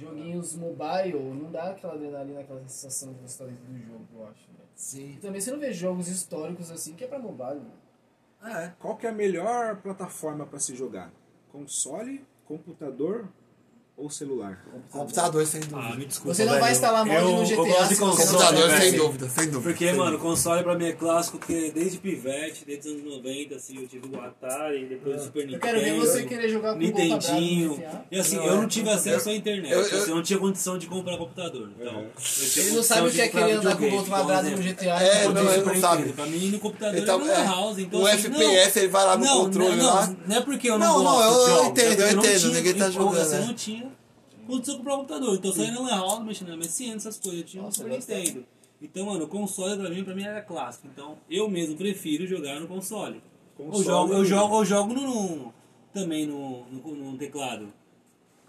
Joguinhos 0.00 0.56
mobile 0.56 1.18
não 1.18 1.50
dá 1.50 1.70
aquela 1.70 1.94
adrenalina, 1.94 2.40
aquela 2.40 2.60
sensação 2.60 3.12
de 3.12 3.20
você 3.20 3.44
dentro 3.44 3.64
do 3.64 3.78
jogo, 3.78 4.06
eu 4.14 4.26
acho, 4.26 4.48
né? 4.52 4.64
Sim. 4.74 5.12
E 5.12 5.16
também 5.18 5.40
você 5.40 5.50
não 5.50 5.60
vê 5.60 5.72
jogos 5.72 6.08
históricos 6.08 6.70
assim 6.70 6.94
que 6.94 7.04
é 7.04 7.06
pra 7.06 7.18
mobile, 7.18 7.60
né? 7.60 8.64
É. 8.64 8.72
Qual 8.78 8.96
que 8.96 9.06
é 9.06 9.10
a 9.10 9.12
melhor 9.12 9.76
plataforma 9.82 10.46
para 10.46 10.58
se 10.58 10.74
jogar? 10.74 11.12
Console, 11.52 12.24
computador 12.46 13.28
ou 14.00 14.08
celular? 14.10 14.58
Computador, 14.90 15.46
sem 15.46 15.60
Ah, 15.60 15.66
dúvida. 15.66 15.96
me 15.96 16.06
desculpa, 16.06 16.34
Você 16.34 16.44
não 16.44 16.50
velho. 16.52 16.62
vai 16.64 16.72
instalar 16.72 17.04
mod 17.04 17.16
Eu- 17.18 17.24
no 17.30 17.38
eu 17.42 17.44
GTA 17.46 17.56
gosto 17.56 17.88
de 17.88 17.94
você 17.94 17.96
console, 18.00 18.26
Computador, 18.28 18.68
velho. 18.68 18.82
sem 18.82 18.92
dúvida, 18.98 19.28
sem 19.28 19.44
dúvida. 19.50 19.60
Porque, 19.70 19.84
sem 19.86 19.94
mano, 19.96 20.10
dúvida. 20.12 20.28
console 20.30 20.62
pra 20.62 20.74
mim 20.74 20.84
é 20.86 20.92
clássico, 20.92 21.38
porque 21.38 21.70
desde 21.74 21.98
pivete, 21.98 22.64
desde 22.66 22.88
os 22.88 22.94
anos 23.00 23.16
90, 23.16 23.54
assim, 23.56 23.76
eu 23.80 23.86
tive 23.88 24.08
o 24.08 24.20
Atari, 24.20 24.86
depois 24.86 25.20
o 25.20 25.24
Super 25.24 25.40
Eu 25.40 25.46
Nintendo. 25.46 25.62
quero 25.62 25.80
ver 25.80 25.94
você 26.00 26.22
querer 26.24 26.48
jogar 26.48 26.72
com 26.72 26.78
o 26.78 26.82
Nintendinho. 26.82 27.74
GTA. 27.76 28.04
E 28.10 28.18
assim, 28.18 28.36
Não, 28.36 28.46
eu 28.46 28.52
é. 28.52 28.56
não 28.56 28.68
tive 28.68 28.88
acesso 28.90 29.28
à 29.28 29.34
internet. 29.34 29.72
eu- 29.72 29.80
assim, 29.80 29.94
eu- 29.96 30.06
eu 30.06 30.14
não 30.16 30.22
tinha 30.22 30.38
condição 30.38 30.78
de 30.78 30.86
comprar 30.86 31.16
computador. 31.18 31.70
Então, 31.78 31.92
eu 32.00 32.10
tinha 32.50 32.64
Ele 32.66 32.76
não 32.76 32.82
sabe 32.82 33.08
o 33.08 33.10
que 33.12 33.20
é 33.20 33.28
querer 33.28 33.52
andar 33.52 33.76
com 33.76 33.84
o. 33.86 33.90
Gol 33.90 34.04
quadrado 34.04 34.48
Então, 34.48 34.58
no 34.58 34.62
GTA. 34.64 35.02
É, 35.02 35.24
eu 35.26 35.32
não, 35.32 35.52
ele 35.52 35.62
não 35.64 35.80
sabe. 35.80 36.12
Pra 36.12 36.26
mim, 36.26 36.48
no 36.50 36.58
computador 36.58 36.96
Ele 36.96 37.06
tá- 37.06 37.12
é 37.14 37.30
é, 37.40 37.44
house. 37.44 37.78
Então, 37.78 38.00
o 38.00 38.06
assim, 38.06 38.26
FPS, 38.28 38.78
ele 38.78 38.88
vai 38.88 39.04
lá 39.04 39.16
no 39.16 39.24
não, 39.24 39.44
controle 39.44 39.76
não, 39.76 39.86
lá. 39.86 40.06
Não, 40.06 40.16
não 40.26 40.36
é 40.36 40.40
porque 40.40 40.68
eu 40.70 40.78
não, 40.78 40.86
Não, 40.98 41.04
não, 41.04 41.12
gosto 41.12 41.48
eu- 41.50 41.56
eu 41.56 41.64
entendo, 41.66 42.02
é 42.02 42.10
eu 42.12 42.16
não 42.16 42.24
entendo, 42.24 42.52
ninguém 42.52 42.74
tá 42.74 42.84
eu- 42.86 42.92
jogando, 42.92 43.20
Assim, 43.20 43.34
né? 43.34 43.40
eu 43.42 43.46
não 43.46 43.54
tinha 43.54 43.89
de 44.58 44.76
comprar 44.76 44.94
um 44.94 44.98
computador. 44.98 45.34
Então, 45.36 45.56
ia 45.56 45.70
na 45.72 45.80
lan 45.80 45.90
house, 45.90 46.24
mexendo 46.24 46.48
na 46.48 46.56
MSN, 46.56 46.96
essas 46.96 47.18
coisas. 47.18 47.40
Eu 47.40 47.46
tinha 47.46 47.62
um 47.62 47.70
Super. 47.70 47.90
Nintendo. 47.92 48.44
Então, 48.82 49.06
mano, 49.06 49.24
o 49.24 49.28
console 49.28 49.78
pra 49.78 49.90
mim, 49.90 50.02
pra 50.02 50.14
mim 50.14 50.22
era 50.24 50.40
clássico. 50.40 50.88
Então, 50.92 51.18
eu 51.28 51.48
mesmo 51.50 51.76
prefiro 51.76 52.26
jogar 52.26 52.58
no 52.58 52.66
console. 52.66 53.22
Console, 53.56 53.78
eu 53.78 53.84
jogo, 53.84 54.12
eu 54.14 54.24
jogo, 54.24 54.56
eu 54.60 54.64
jogo 54.64 54.94
no, 54.94 55.02
no- 55.36 55.54
também 55.92 56.26
no, 56.26 56.64
no, 56.66 56.94
no 57.12 57.18
teclado. 57.18 57.70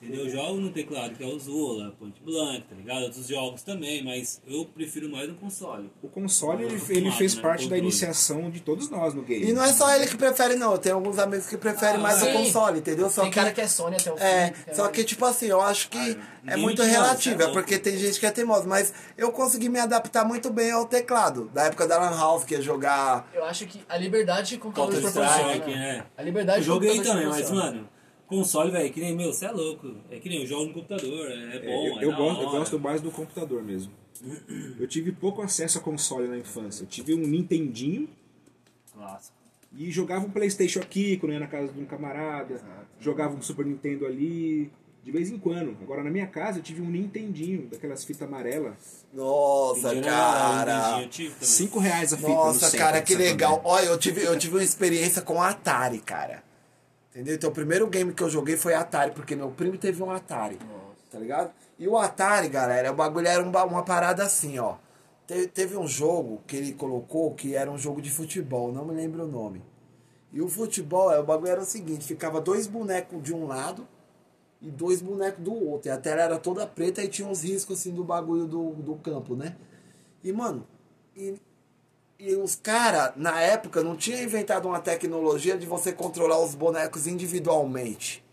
Entendeu? 0.02 0.26
Eu 0.26 0.32
jogo 0.32 0.60
no 0.60 0.72
teclado, 0.72 1.14
que 1.16 1.24
é 1.24 1.28
o 1.28 1.38
Zola, 1.38 1.94
Point 2.00 2.20
Blank, 2.26 2.64
tá 2.68 2.76
ligado? 2.76 3.04
Outros 3.04 3.28
jogos 3.28 3.62
também, 3.62 4.04
mas 4.04 4.42
eu 4.48 4.66
prefiro 4.66 5.08
mais 5.10 5.28
no 5.30 5.36
console. 5.36 5.92
O 6.02 6.08
console, 6.08 6.64
ele, 6.64 6.82
ele 6.90 7.12
fez 7.12 7.36
né, 7.36 7.42
parte 7.42 7.68
da 7.70 7.78
iniciação 7.78 8.50
de 8.50 8.62
todos 8.62 8.90
nós 8.90 9.14
no 9.14 9.22
game. 9.22 9.46
E 9.48 9.54
não 9.54 9.64
é 9.64 9.72
só 9.72 9.94
ele 9.96 10.08
que 10.08 10.18
prefere, 10.18 10.56
não. 10.56 10.76
Tem 10.78 10.92
alguns 10.92 11.20
amigos 11.20 11.46
que 11.46 11.56
preferem 11.56 11.98
Ah, 11.98 12.00
mais 12.00 12.18
sim. 12.18 12.30
o 12.30 12.34
console, 12.34 12.80
entendeu? 12.80 13.12
Só 13.12 13.22
Tem 13.22 13.30
que, 13.30 13.36
cara 13.40 13.52
que 13.52 13.62
é 13.62 13.68
Sony 13.68 13.96
até 13.96 14.12
o 14.12 14.18
fim. 14.18 14.24
É, 14.24 14.50
cara. 14.50 14.76
só 14.76 14.88
que 14.88 15.04
tipo 15.04 15.24
assim, 15.24 15.46
eu 15.46 15.62
acho 15.62 15.88
que 15.90 16.00
é 16.00 16.18
ninguém 16.46 16.58
muito 16.64 16.82
relativo, 16.82 17.38
não, 17.38 17.46
é 17.46 17.50
é 17.50 17.54
porque 17.54 17.78
tem 17.78 17.96
gente 17.96 18.20
que 18.20 18.26
é 18.26 18.32
teimosa, 18.32 18.68
mas 18.68 18.92
eu 19.16 19.32
consegui 19.32 19.70
me 19.70 19.80
adaptar 19.80 20.26
muito 20.26 20.50
bem 20.50 20.72
ao 20.72 20.88
teclado. 20.88 21.52
Da 21.54 21.66
época 21.66 21.88
da 21.88 22.00
Lan 22.00 22.18
House, 22.18 22.44
que 22.44 22.56
ia 22.56 22.62
jogar. 22.62 23.30
Eu 23.36 23.46
acho 23.46 23.68
que 23.68 23.80
a 23.88 23.98
liberdade 23.98 24.58
que 24.58 24.68
o 24.68 24.72
computador 24.72 25.00
Counter-Strike, 25.00 25.60
proporciona. 25.60 25.80
né? 25.80 26.06
A 26.18 26.24
liberdade 26.24 26.58
Eu 26.60 26.64
joguei 26.64 27.00
também, 27.02 27.28
mas, 27.28 27.52
mano, 27.52 27.88
console, 28.32 28.72
velho, 28.72 28.92
que 28.92 29.02
nem 29.02 29.16
meu, 29.16 29.32
você 29.34 29.46
é 29.46 29.52
louco. 29.52 29.94
É 30.10 30.18
que 30.20 30.30
nem 30.30 30.42
eu 30.42 30.48
jogo 30.48 30.66
no 30.68 30.74
computador, 30.74 31.30
é, 31.30 31.34
é 31.34 31.56
É, 31.58 31.60
bom, 31.60 31.88
eu, 31.88 32.00
é 32.00 32.06
eu 32.06 32.16
gosto, 32.16 32.42
eu 32.42 32.50
gosto 32.50 32.80
mais 32.80 33.02
do 33.02 33.12
computador 33.12 33.62
mesmo. 33.62 33.92
Eu 34.80 34.88
tive 34.88 35.12
pouco 35.12 35.42
acesso 35.42 35.78
a 35.80 35.82
console 35.82 36.28
na 36.28 36.38
infância. 36.38 36.84
Eu 36.84 36.88
tive 36.88 37.14
um 37.14 37.18
Nintendinho 37.28 38.08
Clássico. 38.94 39.36
e 39.76 39.92
jogava 39.92 40.26
um 40.26 40.30
Playstation 40.30 40.80
aqui, 40.80 41.18
quando 41.18 41.32
eu 41.32 41.36
ia 41.36 41.40
na 41.40 41.48
casa 41.48 41.72
de 41.74 41.80
um 41.80 41.86
camarada. 41.86 42.62
Jogava 43.00 43.36
um 43.36 43.42
Super 43.42 43.66
Nintendo 43.66 44.06
ali, 44.06 44.72
de 45.04 45.12
vez 45.12 45.32
em 45.32 45.40
quando. 45.40 45.76
Agora, 45.82 46.04
na 46.04 46.12
minha 46.12 46.28
casa, 46.28 46.60
eu 46.60 46.64
tive 46.64 46.82
um 46.82 46.90
Nintendinho, 46.90 47.68
daquelas 47.68 48.04
fitas 48.06 48.22
amarelas. 48.22 49.06
Nossa, 49.12 50.00
cara. 50.02 50.98
Nintendinho, 51.00 51.32
também. 51.32 51.48
Cinco 51.48 51.80
reais 51.80 52.14
a 52.14 52.18
fita 52.18 52.30
no 52.30 52.36
Nossa, 52.36 52.78
cara, 52.78 53.02
que 53.02 53.16
legal. 53.16 53.54
André. 53.56 53.70
Olha, 53.70 53.86
eu 53.88 53.98
tive, 53.98 54.22
eu 54.22 54.38
tive 54.38 54.56
uma 54.56 54.64
experiência 54.64 55.22
com 55.24 55.42
Atari, 55.42 56.00
cara. 56.00 56.44
Entendeu? 57.12 57.36
Então 57.36 57.50
o 57.50 57.54
primeiro 57.54 57.88
game 57.88 58.14
que 58.14 58.24
eu 58.24 58.30
joguei 58.30 58.56
foi 58.58 58.74
Atari, 58.74 59.12
porque 59.12 59.36
meu 59.36 59.52
primo 59.52 59.78
teve 59.78 60.02
um 60.02 60.10
Atari. 60.10 60.58
Tá 61.12 61.20
ligado? 61.20 61.52
E 61.78 61.88
o 61.88 61.98
Atari, 61.98 62.48
galera, 62.48 62.92
o 62.92 62.96
bagulho 62.96 63.28
era 63.28 63.44
um 63.44 63.52
ba- 63.52 63.66
uma 63.66 63.84
parada 63.84 64.24
assim, 64.24 64.58
ó. 64.60 64.76
Te- 65.28 65.48
teve 65.48 65.76
um 65.76 65.86
jogo 65.88 66.42
que 66.48 66.56
ele 66.56 66.74
colocou 66.74 67.34
que 67.36 67.54
era 67.56 67.70
um 67.70 67.78
jogo 67.78 68.02
de 68.02 68.10
futebol, 68.10 68.72
não 68.72 68.86
me 68.86 68.94
lembro 68.96 69.26
o 69.26 69.28
nome. 69.28 69.62
E 70.32 70.42
o 70.42 70.48
futebol, 70.48 71.12
é, 71.12 71.20
o 71.20 71.24
bagulho 71.24 71.52
era 71.52 71.62
o 71.62 71.66
seguinte, 71.66 72.06
ficava 72.06 72.40
dois 72.40 72.66
bonecos 72.66 73.22
de 73.22 73.34
um 73.34 73.46
lado 73.46 73.86
e 74.62 74.72
dois 74.72 75.02
bonecos 75.02 75.44
do 75.44 75.54
outro. 75.54 75.90
E 75.90 75.92
a 75.92 75.98
tela 75.98 76.22
era 76.22 76.38
toda 76.40 76.66
preta 76.66 77.04
e 77.04 77.10
tinha 77.10 77.28
uns 77.28 77.44
riscos 77.44 77.80
assim 77.80 77.94
do 77.94 78.06
bagulho 78.06 78.46
do, 78.46 78.72
do 78.76 78.96
campo, 78.96 79.36
né? 79.36 79.58
E, 80.24 80.32
mano, 80.32 80.66
e, 81.16 81.36
e 82.24 82.36
os 82.36 82.56
caras, 82.56 83.14
na 83.16 83.42
época, 83.42 83.84
não 83.84 83.96
tinha 83.98 84.22
inventado 84.22 84.68
uma 84.68 84.80
tecnologia 84.80 85.58
de 85.58 85.66
você 85.66 85.92
controlar 85.92 86.40
os 86.40 86.54
bonecos 86.54 87.08
individualmente. 87.08 88.24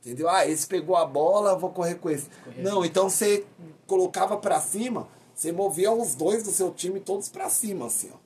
Entendeu? 0.00 0.28
Ah, 0.28 0.46
esse 0.46 0.66
pegou 0.66 0.96
a 0.96 1.04
bola, 1.04 1.56
vou 1.56 1.70
correr 1.70 1.96
com 1.96 2.08
esse. 2.10 2.28
Não, 2.58 2.84
então 2.84 3.08
você 3.10 3.44
colocava 3.86 4.36
pra 4.36 4.60
cima, 4.60 5.08
você 5.34 5.52
movia 5.52 5.92
os 5.92 6.14
dois 6.14 6.42
do 6.42 6.50
seu 6.50 6.72
time 6.72 7.00
todos 7.00 7.28
pra 7.28 7.48
cima, 7.48 7.86
assim, 7.86 8.10
ó. 8.12 8.16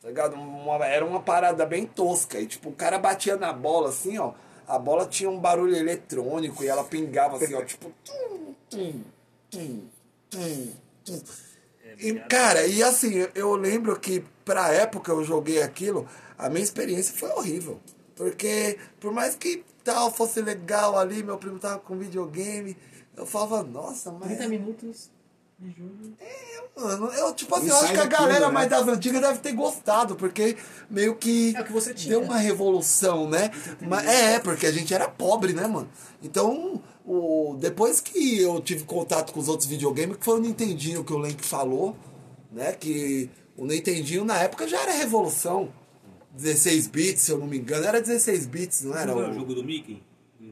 Tá 0.00 0.08
ligado? 0.08 0.34
Uma- 0.34 0.86
era 0.86 1.04
uma 1.04 1.20
parada 1.20 1.66
bem 1.66 1.84
tosca. 1.86 2.40
E 2.40 2.46
tipo, 2.46 2.68
o 2.68 2.72
cara 2.72 2.98
batia 2.98 3.36
na 3.36 3.52
bola 3.52 3.88
assim, 3.88 4.18
ó. 4.18 4.32
A 4.66 4.78
bola 4.78 5.06
tinha 5.06 5.28
um 5.30 5.38
barulho 5.38 5.74
eletrônico 5.76 6.62
e 6.62 6.68
ela 6.68 6.84
pingava 6.84 7.36
assim, 7.36 7.54
ó, 7.54 7.62
tipo. 7.64 7.90
Tum, 8.04 8.54
tum, 8.70 9.00
tum, 9.50 9.88
tum, 10.30 10.72
tum. 11.04 11.20
E, 11.98 12.14
cara, 12.28 12.66
e 12.66 12.82
assim, 12.82 13.26
eu- 13.34 13.54
lembro 13.56 13.98
que 13.98 14.24
pra 14.44 14.72
época 14.72 15.10
eu 15.12 15.24
joguei 15.24 15.62
aquilo, 15.62 16.06
a 16.36 16.48
minha 16.48 16.62
experiência 16.62 17.14
foi 17.16 17.28
horrível. 17.30 17.80
Porque, 18.14 18.78
por 19.00 19.12
mais 19.12 19.34
que 19.34 19.64
tal 19.84 20.10
fosse 20.12 20.40
legal 20.40 20.98
ali, 20.98 21.22
meu 21.22 21.38
primo 21.38 21.58
tava 21.58 21.78
com 21.78 21.96
videogame, 21.96 22.76
eu 23.16 23.24
falava, 23.26 23.62
nossa, 23.62 24.10
mas. 24.12 24.28
30 24.28 24.48
minutos 24.48 25.10
de 25.58 25.70
jogo. 25.70 26.14
Mano, 26.76 27.06
eu, 27.14 27.34
tipo 27.34 27.52
assim, 27.56 27.68
eu 27.68 27.76
acho 27.76 27.92
que 27.92 27.98
a 27.98 28.06
galera 28.06 28.46
né? 28.46 28.52
mais 28.52 28.70
das 28.70 28.86
antigas 28.86 29.20
deve 29.20 29.40
ter 29.40 29.52
gostado, 29.52 30.14
porque 30.14 30.56
meio 30.88 31.16
que, 31.16 31.52
É 31.56 31.62
que 31.64 31.72
você 31.72 31.92
tinha. 31.92 32.10
deu 32.16 32.22
uma 32.24 32.36
revolução, 32.36 33.28
né? 33.28 33.50
Mas, 33.80 34.06
é, 34.06 34.38
porque 34.38 34.66
a 34.66 34.70
gente 34.72 34.94
era 34.94 35.08
pobre, 35.08 35.52
né, 35.52 35.66
mano? 35.66 35.88
Então, 36.22 36.80
o, 37.08 37.56
depois 37.58 38.00
que 38.00 38.40
eu 38.40 38.60
tive 38.60 38.84
contato 38.84 39.32
com 39.32 39.40
os 39.40 39.48
outros 39.48 39.68
videogames, 39.68 40.16
que 40.18 40.24
foi 40.24 40.38
o 40.38 40.42
Nintendinho 40.42 41.02
que 41.04 41.12
o 41.12 41.18
Lenk 41.18 41.44
falou, 41.44 41.96
né? 42.52 42.72
Que 42.72 43.30
o 43.56 43.64
Nintendinho 43.64 44.24
na 44.24 44.36
época 44.38 44.68
já 44.68 44.80
era 44.82 44.92
revolução. 44.92 45.72
16 46.32 46.86
bits, 46.88 47.22
se 47.22 47.32
eu 47.32 47.38
não 47.38 47.46
me 47.46 47.58
engano, 47.58 47.84
era 47.86 48.00
16 48.00 48.46
bits, 48.46 48.82
não 48.84 48.96
era? 48.96 49.10
Jogou 49.12 49.24
O, 49.26 49.30
o 49.30 49.34
jogo 49.34 49.54
do 49.54 49.64
Mickey? 49.64 50.02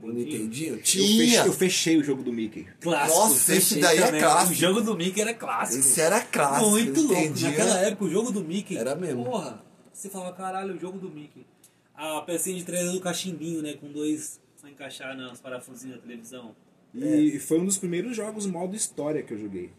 o 0.02 0.08
Nintendinho? 0.12 0.75
Eu 0.75 0.82
Tinha! 0.82 1.06
fechei, 1.18 1.38
eu 1.48 1.52
fechei 1.52 1.96
o 1.98 2.04
jogo 2.04 2.22
do 2.22 2.32
Mickey. 2.32 2.66
Clássico. 2.80 3.18
Nossa, 3.18 3.54
esse 3.54 3.75
fechei 3.75 3.82
daí 3.82 3.98
é 3.98 4.06
também. 4.06 4.20
clássico. 4.20 4.52
O 4.52 4.54
jogo 4.56 4.80
do 4.80 4.96
Mickey 4.96 5.20
era 5.20 5.34
clássico. 5.34 5.78
Esse 5.80 6.00
era 6.00 6.20
clássico. 6.20 6.70
Muito 6.70 7.00
louco. 7.02 7.14
Nintendinho 7.14 7.50
Naquela 7.50 7.78
época, 7.80 8.04
o 8.04 8.10
jogo 8.10 8.30
do 8.32 8.42
Mickey. 8.42 8.76
Era 8.76 8.94
mesmo. 8.94 9.25
Porra, 9.25 9.62
você 9.92 10.08
falava, 10.08 10.32
caralho, 10.34 10.75
o 10.75 10.78
jogo 10.78 10.98
do 10.98 11.08
Mickey. 11.10 11.46
A 11.94 12.20
pecinha 12.22 12.56
de 12.56 12.64
trás 12.64 12.90
do 12.92 13.00
cachimbinho, 13.00 13.62
né? 13.62 13.75
Com 13.75 13.90
dois 13.90 14.40
encaixar 14.70 15.16
nas 15.16 15.40
parafusinhos 15.40 15.96
da 15.96 16.02
televisão. 16.02 16.54
E 16.94 17.38
foi 17.38 17.58
um 17.61 17.64
dos 17.66 17.76
primeiros 17.78 18.16
jogos 18.16 18.46
modo 18.46 18.75
história 18.75 19.23
que 19.23 19.35
eu 19.35 19.38
joguei. 19.38 19.70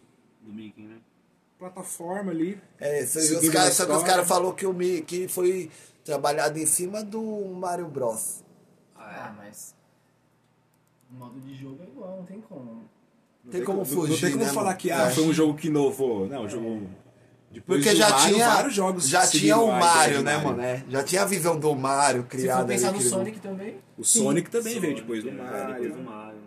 Do 0.42 0.54
Mickey, 0.54 0.84
né? 0.84 0.98
Plataforma 1.58 2.32
ali. 2.32 2.60
É, 2.80 3.02
os 3.04 3.10
só 3.10 3.86
que 3.86 3.92
os 3.92 4.04
caras 4.04 4.28
falaram 4.28 4.54
que 4.54 4.66
o 4.66 4.74
Mi- 4.74 5.02
que 5.02 5.28
foi 5.28 5.72
trabalhado 6.06 6.60
em 6.60 6.66
cima 6.66 7.04
do 7.04 7.22
Mario 7.56 7.88
Bros. 7.88 8.44
Ah, 8.96 9.34
mas. 9.38 9.76
O 11.12 11.16
modo 11.16 11.40
de 11.40 11.56
jogo 11.56 11.80
é 11.82 11.88
igual, 11.88 12.18
não 12.18 12.26
tem 12.26 12.40
como. 12.42 12.84
Tem 13.50 13.64
como 13.64 13.80
Não- 13.80 13.86
fugir, 13.86 14.12
Não 14.12 14.20
tem 14.20 14.32
como 14.34 14.44
né, 14.46 14.52
falar 14.52 14.66
mano? 14.68 14.78
que 14.78 14.92
ah, 14.92 15.08
É. 15.08 15.10
foi 15.12 15.24
um 15.24 15.34
jogo 15.34 15.56
que 15.58 15.68
inovou. 15.68 16.28
Não, 16.28 16.44
o 16.44 16.50
jogo. 16.50 16.88
Depois 17.50 17.84
Porque 17.84 17.96
já 17.96 18.10
Mario, 18.10 18.34
tinha, 18.34 18.50
vários 18.50 18.74
jogos 18.74 19.08
já 19.08 19.26
tinha 19.26 19.58
o 19.58 19.68
Mario, 19.68 20.22
né, 20.22 20.34
Mario. 20.36 20.48
mano? 20.50 20.62
É, 20.62 20.84
já 20.90 21.04
tinha 21.04 21.22
a 21.22 21.26
visão 21.26 21.58
do 21.58 21.74
Mario 21.76 22.24
Se 22.24 22.28
criada. 22.28 22.62
for 22.62 22.68
pensar 22.68 22.92
no 22.92 23.02
Sonic 23.02 23.40
também, 23.40 23.78
O 23.98 24.04
Sonic 24.04 24.50
também 24.52 24.80
veio 24.80 24.98
Sonic, 24.98 25.02
depois 25.02 25.24
do 25.24 25.30
é, 25.30 25.32
Mario. 25.34 25.74
Depois 25.74 25.96
do 25.96 26.04
Mario. 26.04 26.40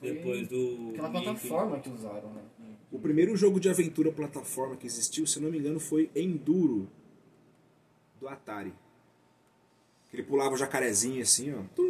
Foi 0.00 0.12
Depois 0.12 0.48
do. 0.48 0.90
aquela 0.92 1.10
plataforma 1.10 1.78
que 1.80 1.90
usaram, 1.90 2.30
né? 2.30 2.42
O 2.90 2.98
primeiro 2.98 3.36
jogo 3.36 3.60
de 3.60 3.68
aventura 3.68 4.10
plataforma 4.10 4.74
que 4.76 4.86
existiu, 4.86 5.26
se 5.26 5.38
eu 5.38 5.42
não 5.42 5.50
me 5.50 5.58
engano, 5.58 5.78
foi 5.78 6.10
Enduro 6.14 6.88
do 8.20 8.26
Atari. 8.28 8.72
Que 10.10 10.16
ele 10.16 10.22
pulava 10.22 10.54
o 10.54 10.56
jacarezinho 10.56 11.20
assim, 11.22 11.52
ó. 11.54 11.82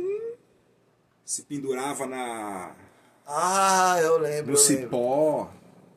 Se 1.25 1.42
pendurava 1.42 2.06
na 2.06 2.75
Ah, 3.26 3.99
eu 4.02 4.18
lembro. 4.18 4.52
no 4.52 4.59
eu 4.59 4.68
lembro. 4.78 5.50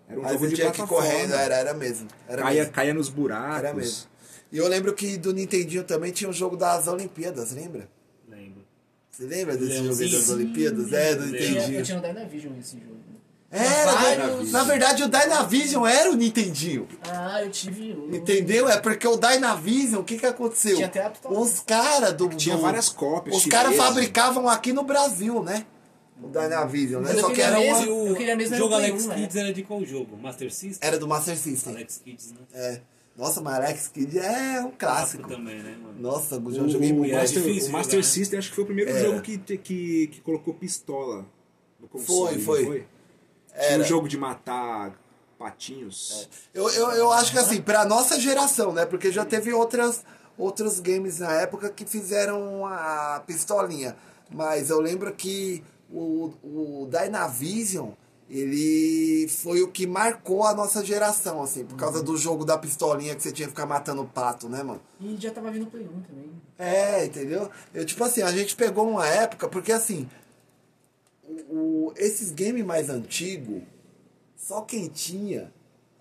Era 0.09 0.19
um 0.19 0.25
Aí 0.25 0.33
jogo 0.33 0.45
você 0.45 0.49
de 0.49 0.55
tinha 0.55 0.71
que 0.71 0.81
correr, 0.87 1.31
era, 1.31 1.55
era 1.55 1.73
mesmo. 1.73 2.07
Era 2.27 2.41
caia, 2.41 2.59
mesmo. 2.61 2.73
caia 2.73 2.93
nos 2.93 3.09
buracos. 3.09 3.57
Era 3.59 3.73
mesmo. 3.73 4.07
E 4.51 4.57
eu 4.57 4.67
lembro 4.67 4.93
que 4.93 5.17
do 5.17 5.31
Nintendinho 5.31 5.83
também 5.83 6.11
tinha 6.11 6.27
um 6.29 6.33
jogo 6.33 6.57
das 6.57 6.87
Olimpíadas, 6.87 7.51
lembra? 7.51 7.87
Lembro. 8.27 8.63
Você 9.11 9.23
lembra 9.25 9.55
desse 9.55 9.73
Lembro, 9.73 9.91
jogo 9.91 10.01
aí 10.01 10.09
sim, 10.09 10.15
das 10.15 10.25
sim. 10.25 10.33
Olimpíadas? 10.33 10.93
É, 10.93 11.15
do 11.15 11.21
Lembro. 11.25 11.37
Eu 11.37 11.39
tinha, 11.39 11.49
eu 11.49 11.53
Nintendinho. 11.61 11.83
tinha 11.85 11.97
no 11.97 12.03
Dynavision 12.07 12.53
esse 12.59 12.79
jogo. 12.79 12.99
Era, 13.51 13.91
Vários. 13.93 14.51
na 14.51 14.63
verdade 14.63 15.01
o 15.03 15.07
Dynavision 15.09 15.87
era 15.87 16.11
o 16.11 16.15
Nintendinho. 16.15 16.87
Ah, 17.11 17.41
eu 17.43 17.49
tive 17.49 17.93
um. 17.93 18.13
Entendeu? 18.15 18.69
É 18.69 18.77
porque 18.79 19.07
o 19.07 19.17
Dynavision, 19.17 20.01
o 20.01 20.03
que 20.03 20.19
que 20.19 20.25
aconteceu? 20.27 20.75
Tinha 20.75 20.87
até. 20.87 21.11
Os 21.25 21.59
caras 21.61 22.13
do, 22.13 22.29
Tinha 22.29 22.55
do- 22.55 22.61
várias 22.61 22.89
cópias. 22.89 23.35
Os 23.35 23.45
caras 23.47 23.71
chinesas. 23.71 23.87
fabricavam 23.87 24.47
aqui 24.47 24.71
no 24.71 24.83
Brasil, 24.83 25.41
né? 25.43 25.65
O 26.21 26.27
Dynavision, 26.27 27.01
né? 27.03 27.13
Eu 27.13 27.19
Só 27.21 27.29
que 27.31 27.41
era 27.41 27.57
mesmo- 27.59 27.93
uma... 27.93 28.03
O 28.03 28.07
Eu 28.09 28.15
queria 28.15 28.35
mesmo 28.35 28.55
o 28.55 28.57
jogo 28.59 28.73
Alex 28.73 29.05
1, 29.05 29.07
né? 29.07 29.15
Kids 29.15 29.35
era 29.35 29.53
de 29.53 29.63
qual 29.63 29.85
jogo? 29.85 30.17
Master 30.17 30.51
System? 30.53 30.87
Era 30.87 30.97
do 30.99 31.07
Master 31.07 31.37
System. 31.37 31.73
Alex 31.75 32.01
Kids, 32.03 32.31
né? 32.33 32.37
É. 32.53 32.81
Nossa, 33.17 33.41
mas 33.41 33.55
Alex 33.55 33.87
Kidd 33.89 34.17
é 34.19 34.61
um 34.61 34.71
clássico. 34.71 35.27
também, 35.27 35.61
né, 35.61 35.77
mano? 35.81 35.99
Nossa, 35.99 36.35
eu 36.35 36.41
O, 36.41 36.51
já 36.53 36.67
joguei 36.67 36.93
muito. 36.93 37.13
Master, 37.13 37.41
difícil 37.41 37.69
o 37.69 37.71
Master 37.73 37.91
jogar, 37.95 38.07
né? 38.07 38.13
System 38.13 38.39
acho 38.39 38.49
que 38.49 38.55
foi 38.55 38.63
o 38.63 38.67
primeiro 38.67 38.91
Era. 38.91 38.99
jogo 39.01 39.21
que, 39.21 39.37
que, 39.37 40.07
que 40.07 40.21
colocou 40.21 40.53
pistola 40.53 41.25
no 41.79 41.87
console. 41.87 42.35
não 42.37 42.41
foi. 42.43 42.63
Tinha 42.65 42.85
Era. 43.53 43.83
um 43.83 43.85
jogo 43.85 44.07
de 44.07 44.17
matar 44.17 44.97
patinhos. 45.37 46.29
Eu, 46.53 46.69
eu, 46.69 46.91
eu 46.91 47.11
acho 47.11 47.31
que 47.31 47.39
assim, 47.39 47.61
pra 47.61 47.85
nossa 47.85 48.19
geração, 48.19 48.71
né? 48.73 48.85
Porque 48.85 49.11
já 49.11 49.25
teve 49.25 49.51
outras, 49.53 50.03
outros 50.37 50.79
games 50.79 51.19
na 51.19 51.31
época 51.33 51.69
que 51.69 51.85
fizeram 51.85 52.65
a 52.65 53.23
pistolinha. 53.25 53.95
Mas 54.31 54.69
eu 54.69 54.79
lembro 54.79 55.13
que 55.13 55.63
o, 55.91 56.33
o 56.43 56.89
Dynavision, 56.91 57.91
ele 58.29 59.27
foi 59.27 59.61
o 59.63 59.69
que 59.71 59.87
marcou 59.87 60.43
a 60.45 60.53
nossa 60.53 60.85
geração, 60.85 61.41
assim, 61.41 61.65
por 61.65 61.75
causa 61.75 62.03
do 62.03 62.15
jogo 62.15 62.45
da 62.45 62.57
pistolinha 62.57 63.15
que 63.15 63.23
você 63.23 63.31
tinha 63.31 63.47
que 63.47 63.53
ficar 63.53 63.65
matando 63.65 64.03
o 64.03 64.07
pato, 64.07 64.47
né, 64.47 64.61
mano? 64.61 64.81
E 65.01 65.15
já 65.17 65.31
tava 65.31 65.49
vindo 65.49 65.63
o 65.63 65.67
Play 65.71 65.83
1 65.85 66.01
também. 66.01 66.31
É, 66.57 67.05
entendeu? 67.05 67.49
Eu, 67.73 67.83
tipo 67.85 68.03
assim, 68.03 68.21
a 68.21 68.31
gente 68.31 68.55
pegou 68.55 68.87
uma 68.87 69.07
época, 69.07 69.47
porque 69.49 69.71
assim, 69.71 70.07
o, 71.23 71.87
o- 71.87 71.93
esses 71.97 72.31
games 72.31 72.63
mais 72.65 72.89
antigos, 72.89 73.63
só 74.35 74.61
quem 74.61 74.87
tinha 74.87 75.51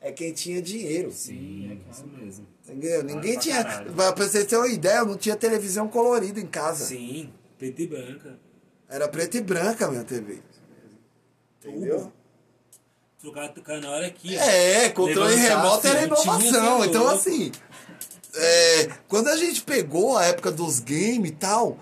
é 0.00 0.12
quem 0.12 0.32
tinha 0.32 0.60
dinheiro. 0.62 1.10
Sim, 1.10 1.80
isso 1.90 2.06
mesmo. 2.06 2.46
Entendeu? 2.64 3.02
Ninguém 3.02 3.32
pra 3.32 3.40
tinha. 3.42 3.64
caralho. 3.64 3.92
Pra 3.94 4.12
vocês 4.26 4.44
terem 4.46 4.64
uma 4.64 4.68
ideia, 4.72 4.98
eu 4.98 5.06
não 5.06 5.16
tinha 5.16 5.34
televisão 5.34 5.88
colorida 5.88 6.38
em 6.38 6.46
casa. 6.46 6.84
Sim, 6.84 7.30
preto 7.58 7.80
e 7.82 7.86
branca. 7.86 8.38
Era 8.88 9.08
preta 9.08 9.36
e 9.36 9.40
branca 9.42 9.86
a 9.86 9.90
minha 9.90 10.04
TV. 10.04 10.40
Entendeu? 11.62 12.12
Trocar 13.20 13.48
trocar 13.48 13.80
na 13.80 13.90
hora 13.90 14.06
aqui. 14.06 14.36
É, 14.36 14.88
controle 14.90 15.34
remoto 15.34 15.86
era 15.86 16.04
inovação. 16.04 16.84
Então, 16.84 17.08
assim, 17.08 17.50
é, 18.34 18.88
quando 19.08 19.28
a 19.28 19.36
gente 19.36 19.62
pegou 19.62 20.16
a 20.16 20.24
época 20.24 20.50
dos 20.50 20.78
games 20.78 21.30
e 21.30 21.34
tal, 21.34 21.76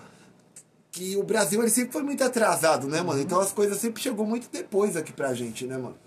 que 0.91 1.15
o 1.15 1.23
Brasil 1.23 1.61
ele 1.61 1.69
sempre 1.69 1.93
foi 1.93 2.01
muito 2.01 2.23
atrasado, 2.23 2.87
né, 2.87 3.01
mano? 3.01 3.21
Então 3.21 3.39
as 3.39 3.51
coisas 3.51 3.77
sempre 3.77 4.01
chegou 4.01 4.25
muito 4.25 4.49
depois 4.51 4.97
aqui 4.97 5.13
pra 5.13 5.33
gente, 5.33 5.65
né, 5.65 5.77
mano? 5.77 5.97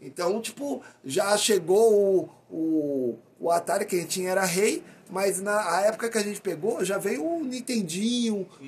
Então, 0.00 0.40
tipo, 0.40 0.82
já 1.04 1.36
chegou 1.36 1.94
o, 1.94 2.28
o, 2.50 3.18
o 3.38 3.50
Atari 3.52 3.86
que 3.86 3.94
a 3.94 4.00
gente 4.00 4.10
tinha 4.10 4.30
era 4.30 4.44
rei, 4.44 4.82
mas 5.08 5.40
na 5.40 5.76
a 5.76 5.82
época 5.82 6.10
que 6.10 6.18
a 6.18 6.22
gente 6.22 6.40
pegou 6.40 6.84
já 6.84 6.98
veio 6.98 7.24
o 7.24 7.44
Nintendinho, 7.44 8.48
o 8.60 8.64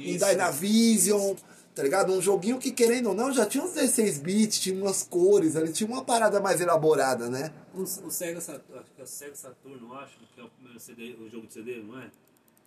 Isso. 1.36 1.44
Tá 1.74 1.82
ligado? 1.82 2.12
Um 2.12 2.22
joguinho 2.22 2.58
que, 2.58 2.70
querendo 2.70 3.08
ou 3.08 3.14
não, 3.14 3.32
já 3.32 3.44
tinha 3.44 3.64
uns 3.64 3.72
16 3.72 4.18
bits, 4.18 4.60
tinha 4.60 4.80
umas 4.80 5.02
cores, 5.02 5.56
ali 5.56 5.72
tinha 5.72 5.88
uma 5.88 6.04
parada 6.04 6.38
mais 6.40 6.60
elaborada, 6.60 7.28
né? 7.28 7.52
O, 7.74 7.82
o 7.82 8.10
Sega 8.10 8.40
Saturno, 8.40 8.80
acho 8.80 8.90
que 8.94 9.00
é 9.00 9.04
o 9.04 9.06
Sega 9.06 9.34
Saturno, 9.34 9.94
acho, 9.94 10.18
que 10.34 10.40
é 10.40 10.44
o 10.44 10.48
primeiro 10.50 10.78
CD, 10.78 11.16
o 11.20 11.28
jogo 11.28 11.48
de 11.48 11.52
CD, 11.52 11.82
não 11.82 12.00
é? 12.00 12.10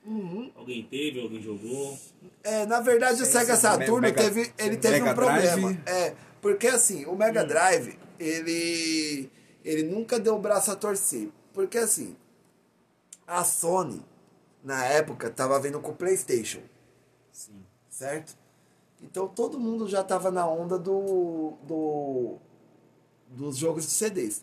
Uhum. 0.05 0.51
Alguém 0.55 0.83
teve, 0.83 1.21
alguém 1.21 1.41
jogou. 1.41 1.97
É, 2.43 2.65
na 2.65 2.81
verdade, 2.81 3.21
o 3.21 3.25
Sega 3.25 3.55
Saturno 3.55 4.01
Mega- 4.01 4.21
teve, 4.21 4.53
ele 4.57 4.75
teve 4.75 4.99
Mega 4.99 5.11
um 5.11 5.15
problema. 5.15 5.73
Drive. 5.73 5.81
É, 5.85 6.13
porque 6.41 6.67
assim, 6.67 7.05
o 7.05 7.15
Mega 7.15 7.45
Drive, 7.45 7.97
ele, 8.19 9.29
ele 9.63 9.83
nunca 9.83 10.19
deu 10.19 10.35
o 10.35 10.39
braço 10.39 10.69
a 10.69 10.75
torcer. 10.75 11.29
Porque 11.53 11.77
assim, 11.77 12.15
a 13.25 13.43
Sony, 13.45 14.01
na 14.63 14.83
época, 14.85 15.29
tava 15.29 15.57
vindo 15.59 15.79
com 15.79 15.91
o 15.91 15.95
PlayStation, 15.95 16.61
Sim. 17.31 17.63
certo? 17.89 18.35
Então 19.01 19.27
todo 19.27 19.59
mundo 19.59 19.87
já 19.87 20.03
tava 20.03 20.31
na 20.31 20.47
onda 20.47 20.77
do, 20.77 21.53
do 21.63 22.35
dos 23.29 23.57
jogos 23.57 23.85
de 23.85 23.91
CDs. 23.91 24.41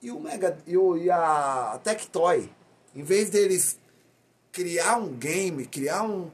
E 0.00 0.10
o 0.10 0.18
Mega 0.18 0.58
e, 0.66 0.76
o, 0.76 0.96
e 0.96 1.10
a 1.10 1.78
Tectoy, 1.82 2.50
em 2.94 3.02
vez 3.02 3.30
deles 3.30 3.78
criar 4.50 4.96
um 4.96 5.12
game, 5.14 5.66
criar 5.66 6.02
um 6.02 6.30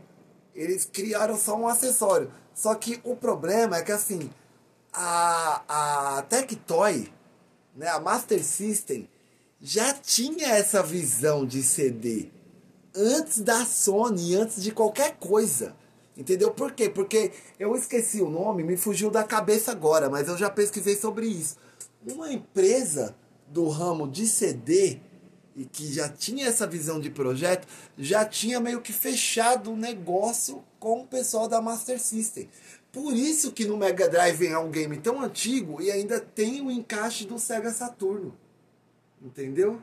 eles 0.54 0.84
criaram 0.84 1.36
só 1.36 1.56
um 1.56 1.68
acessório. 1.68 2.32
Só 2.54 2.74
que 2.74 3.00
o 3.04 3.14
problema 3.14 3.76
é 3.76 3.82
que 3.82 3.92
assim, 3.92 4.30
a 4.92 6.16
a 6.18 6.22
Tectoy, 6.22 7.12
né, 7.74 7.88
a 7.88 8.00
Master 8.00 8.42
System 8.42 9.08
já 9.60 9.92
tinha 9.92 10.48
essa 10.48 10.82
visão 10.82 11.44
de 11.44 11.62
CD 11.62 12.30
antes 12.94 13.40
da 13.40 13.64
Sony, 13.64 14.34
antes 14.34 14.62
de 14.62 14.72
qualquer 14.72 15.16
coisa. 15.16 15.74
Entendeu? 16.18 16.50
Por 16.50 16.72
quê? 16.72 16.90
Porque 16.90 17.30
eu 17.60 17.74
esqueci 17.76 18.20
o 18.20 18.28
nome, 18.28 18.64
me 18.64 18.76
fugiu 18.76 19.10
da 19.10 19.22
cabeça 19.22 19.70
agora, 19.70 20.10
mas 20.10 20.26
eu 20.26 20.36
já 20.36 20.50
pesquisei 20.50 20.96
sobre 20.96 21.26
isso. 21.26 21.56
Uma 22.04 22.32
empresa 22.32 23.16
do 23.46 23.68
ramo 23.68 24.08
de 24.08 24.26
CD 24.26 24.98
e 25.54 25.64
que 25.64 25.92
já 25.92 26.08
tinha 26.08 26.46
essa 26.46 26.66
visão 26.66 27.00
de 27.00 27.08
projeto, 27.08 27.66
já 27.96 28.24
tinha 28.24 28.60
meio 28.60 28.80
que 28.80 28.92
fechado 28.92 29.72
o 29.72 29.76
negócio 29.76 30.62
com 30.78 31.02
o 31.02 31.06
pessoal 31.06 31.48
da 31.48 31.62
Master 31.62 32.00
System. 32.00 32.48
Por 32.92 33.14
isso 33.14 33.52
que 33.52 33.64
no 33.64 33.76
Mega 33.76 34.08
Drive 34.08 34.46
é 34.46 34.58
um 34.58 34.70
game 34.70 34.98
tão 34.98 35.22
antigo 35.22 35.80
e 35.80 35.90
ainda 35.90 36.20
tem 36.20 36.60
o 36.60 36.70
encaixe 36.70 37.24
do 37.24 37.38
Sega 37.38 37.70
Saturno. 37.70 38.36
Entendeu? 39.22 39.80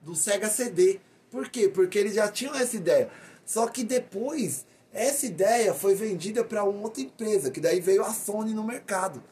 do 0.00 0.14
Sega 0.14 0.48
CD. 0.48 1.00
Por 1.30 1.48
quê? 1.48 1.68
Porque 1.68 1.98
eles 1.98 2.14
já 2.14 2.28
tinham 2.28 2.54
essa 2.54 2.76
ideia. 2.76 3.10
Só 3.44 3.66
que 3.66 3.84
depois, 3.84 4.64
essa 4.92 5.26
ideia 5.26 5.72
foi 5.74 5.94
vendida 5.94 6.44
para 6.44 6.64
uma 6.64 6.82
outra 6.82 7.02
empresa, 7.02 7.50
que 7.50 7.60
daí 7.60 7.80
veio 7.80 8.04
a 8.04 8.12
Sony 8.12 8.52
no 8.54 8.64
mercado. 8.64 9.22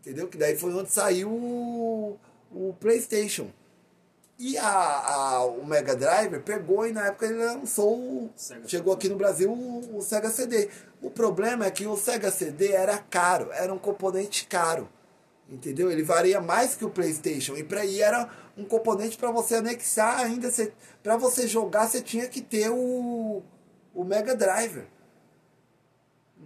Entendeu? 0.00 0.28
Que 0.28 0.36
daí 0.38 0.56
foi 0.56 0.72
onde 0.74 0.90
saiu 0.92 1.30
o, 1.30 2.18
o 2.52 2.74
PlayStation. 2.78 3.50
E 4.38 4.58
a, 4.58 4.66
a- 4.68 5.44
o 5.46 5.64
Mega 5.64 5.94
Drive 5.94 6.40
pegou 6.40 6.86
e 6.86 6.92
na 6.92 7.06
época 7.06 7.26
ele 7.26 7.38
lançou. 7.44 7.94
o- 7.96 8.30
chegou 8.66 8.92
aqui 8.92 9.08
no 9.08 9.16
Brasil 9.16 9.50
o, 9.50 9.96
o 9.98 10.02
Sega 10.02 10.28
CD. 10.30 10.68
O 11.00 11.10
problema 11.10 11.66
é 11.66 11.70
que 11.70 11.86
o 11.86 11.96
Sega 11.96 12.30
CD 12.30 12.72
era 12.72 12.98
caro, 12.98 13.50
era 13.52 13.72
um 13.72 13.78
componente 13.78 14.46
caro. 14.46 14.88
Entendeu? 15.48 15.90
Ele 15.90 16.02
varia 16.02 16.40
mais 16.40 16.74
que 16.74 16.84
o 16.84 16.90
PlayStation. 16.90 17.54
E 17.56 17.62
para 17.62 17.82
aí 17.82 18.00
era 18.02 18.28
um 18.56 18.64
componente 18.64 19.16
para 19.16 19.30
você 19.30 19.56
anexar 19.56 20.20
ainda. 20.20 20.50
Para 21.02 21.16
você 21.16 21.46
jogar, 21.46 21.86
você 21.88 22.00
tinha 22.00 22.26
que 22.28 22.40
ter 22.40 22.70
o, 22.70 23.42
o 23.94 24.04
Mega 24.04 24.34
Driver. 24.34 24.86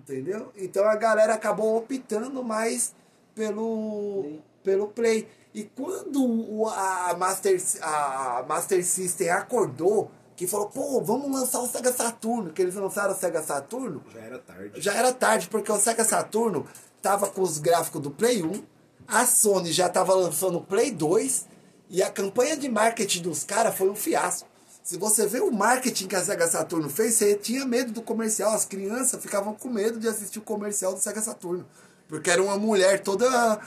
Entendeu? 0.09 0.53
Então 0.57 0.85
a 0.87 0.97
galera 0.97 1.35
acabou 1.35 1.77
optando 1.77 2.43
mais 2.43 2.95
pelo 3.35 4.23
Play. 4.23 4.43
pelo 4.65 4.89
Play. 4.89 5.29
E 5.55 5.65
quando 5.65 6.23
o, 6.25 6.67
a, 6.69 7.15
Master, 7.19 7.61
a 7.83 8.45
Master 8.49 8.85
System 8.85 9.31
acordou, 9.31 10.11
que 10.37 10.47
falou, 10.47 10.69
pô, 10.69 11.01
vamos 11.03 11.31
lançar 11.31 11.61
o 11.61 11.67
Sega 11.67 11.93
Saturno, 11.93 12.53
que 12.53 12.63
eles 12.63 12.75
lançaram 12.75 13.13
o 13.13 13.17
Sega 13.17 13.43
Saturno, 13.43 14.03
Já 14.13 14.21
era 14.21 14.39
tarde. 14.39 14.81
já 14.81 14.95
era 14.95 15.13
tarde, 15.13 15.49
porque 15.49 15.73
o 15.73 15.77
Sega 15.79 16.05
Saturno 16.05 16.67
tava 17.03 17.27
com 17.29 17.43
os 17.43 17.59
gráficos 17.59 18.01
do 18.01 18.11
Play 18.11 18.43
1, 18.43 18.63
a 19.09 19.27
Sony 19.27 19.73
já 19.73 19.89
tava 19.89 20.15
lançando 20.15 20.59
o 20.59 20.63
Play 20.63 20.91
2, 20.93 21.47
e 21.91 22.03
a 22.03 22.11
campanha 22.11 22.57
de 22.57 22.69
marketing 22.69 23.23
dos 23.23 23.43
caras 23.43 23.75
foi 23.75 23.89
um 23.89 23.97
fiasco. 23.97 24.49
Se 24.89 24.97
você 24.97 25.27
vê 25.27 25.39
o 25.39 25.51
marketing 25.51 26.07
que 26.07 26.17
a 26.17 26.25
Sega 26.25 26.49
Saturno 26.49 26.89
fez, 26.89 27.13
você 27.13 27.35
tinha 27.35 27.67
medo 27.67 27.93
do 27.93 28.01
comercial. 28.01 28.55
As 28.55 28.65
crianças 28.65 29.21
ficavam 29.21 29.53
com 29.53 29.69
medo 29.69 30.01
de 30.01 30.09
assistir 30.09 30.39
o 30.39 30.43
comercial 30.43 30.95
do 30.95 30.99
Sega 30.99 31.21
Saturno. 31.21 31.67
Porque 32.09 32.31
era 32.31 32.43
uma 32.43 32.57
mulher 32.57 33.01
toda 33.01 33.61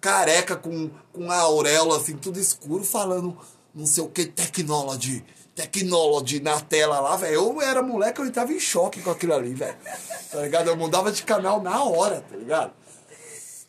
careca, 0.00 0.56
com, 0.56 0.90
com 1.12 1.30
a 1.30 1.36
auréola 1.36 1.98
assim, 1.98 2.16
tudo 2.16 2.40
escuro, 2.40 2.82
falando 2.82 3.38
não 3.72 3.86
sei 3.86 4.02
o 4.02 4.08
que, 4.08 4.24
technology, 4.24 5.24
technology 5.54 6.40
na 6.40 6.60
tela 6.60 6.98
lá, 6.98 7.16
velho. 7.16 7.34
Eu 7.34 7.62
era 7.62 7.80
moleque, 7.80 8.20
eu 8.20 8.26
entrava 8.26 8.52
em 8.52 8.58
choque 8.58 9.00
com 9.02 9.12
aquilo 9.12 9.34
ali, 9.34 9.54
velho. 9.54 9.76
Tá 10.32 10.42
ligado? 10.42 10.66
Eu 10.66 10.76
mudava 10.76 11.12
de 11.12 11.22
canal 11.22 11.62
na 11.62 11.84
hora, 11.84 12.24
tá 12.28 12.36
ligado? 12.36 12.72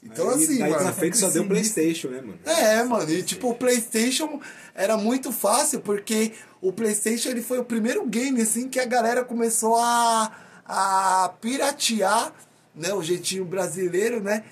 Então, 0.04 0.30
Aí, 0.30 0.44
assim, 0.44 0.60
daí 0.60 0.72
mano. 0.72 0.84
pra 0.84 0.94
frente 0.94 1.18
só 1.18 1.30
deu 1.30 1.48
Playstation, 1.48 2.08
né, 2.10 2.22
mano? 2.22 2.40
É, 2.46 2.84
mano, 2.84 3.12
e 3.12 3.24
tipo, 3.24 3.50
o 3.50 3.56
PlayStation 3.56 4.40
era 4.74 4.96
muito 4.98 5.32
fácil 5.32 5.82
porque 5.82 6.34
o 6.62 6.72
PlayStation 6.74 7.30
ele 7.30 7.42
foi 7.42 7.60
o 7.60 7.66
primeiro 7.66 8.06
game 8.06 8.42
assim 8.42 8.68
que 8.70 8.80
a 8.80 8.86
galera 8.86 9.24
começou 9.24 9.76
a, 9.78 10.32
a 10.66 11.34
piratear, 11.42 12.34
né, 12.76 12.94
o 12.94 13.02
jeitinho 13.02 13.46
brasileiro, 13.46 14.22
né, 14.22 14.44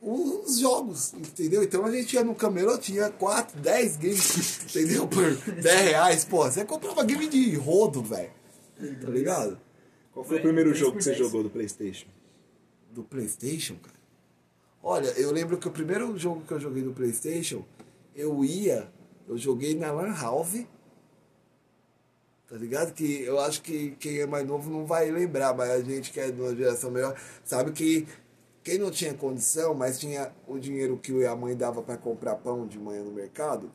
os 0.00 0.58
jogos, 0.58 1.12
entendeu? 1.14 1.62
Então 1.62 1.84
a 1.84 1.90
gente 1.90 2.14
ia 2.14 2.24
no 2.24 2.34
camelô, 2.34 2.78
tinha 2.78 3.10
4, 3.10 3.60
10 3.60 3.96
games, 3.96 4.64
entendeu? 4.70 5.06
Por 5.06 5.34
10 5.34 5.64
reais, 5.64 6.24
pô, 6.24 6.44
você 6.44 6.64
comprava 6.64 7.04
game 7.04 7.26
de 7.28 7.54
rodo, 7.56 8.02
velho, 8.02 8.30
tá 9.00 9.10
ligado? 9.10 9.58
Qual 10.12 10.24
foi 10.24 10.38
o 10.38 10.42
primeiro 10.42 10.74
jogo 10.74 10.96
que 10.96 11.04
você 11.04 11.14
jogou 11.14 11.42
do 11.42 11.50
Playstation? 11.50 12.08
Do 12.90 13.04
PlayStation, 13.04 13.76
cara. 13.76 13.98
Olha, 14.82 15.08
eu 15.16 15.30
lembro 15.30 15.58
que 15.58 15.68
o 15.68 15.70
primeiro 15.70 16.16
jogo 16.16 16.42
que 16.46 16.52
eu 16.52 16.58
joguei 16.58 16.82
do 16.82 16.92
PlayStation, 16.92 17.64
eu 18.14 18.44
ia, 18.44 18.90
eu 19.28 19.36
joguei 19.36 19.74
na 19.74 19.92
Lan 19.92 20.14
House. 20.14 20.64
Tá 22.48 22.56
ligado? 22.56 22.92
Que 22.94 23.22
eu 23.22 23.38
acho 23.38 23.60
que 23.62 23.90
quem 24.00 24.20
é 24.20 24.26
mais 24.26 24.46
novo 24.46 24.70
não 24.70 24.86
vai 24.86 25.10
lembrar, 25.10 25.54
mas 25.54 25.70
a 25.70 25.80
gente 25.80 26.10
que 26.10 26.18
é 26.18 26.30
de 26.30 26.40
uma 26.40 26.54
geração 26.56 26.90
melhor 26.90 27.14
sabe 27.44 27.72
que 27.72 28.06
quem 28.64 28.78
não 28.78 28.90
tinha 28.90 29.14
condição, 29.14 29.74
mas 29.74 29.98
tinha 29.98 30.32
o 30.46 30.58
dinheiro 30.58 30.96
que 30.96 31.24
a 31.24 31.36
mãe 31.36 31.56
dava 31.56 31.82
para 31.82 31.96
comprar 31.96 32.36
pão 32.36 32.66
de 32.66 32.78
manhã 32.78 33.02
no 33.02 33.12
mercado, 33.12 33.70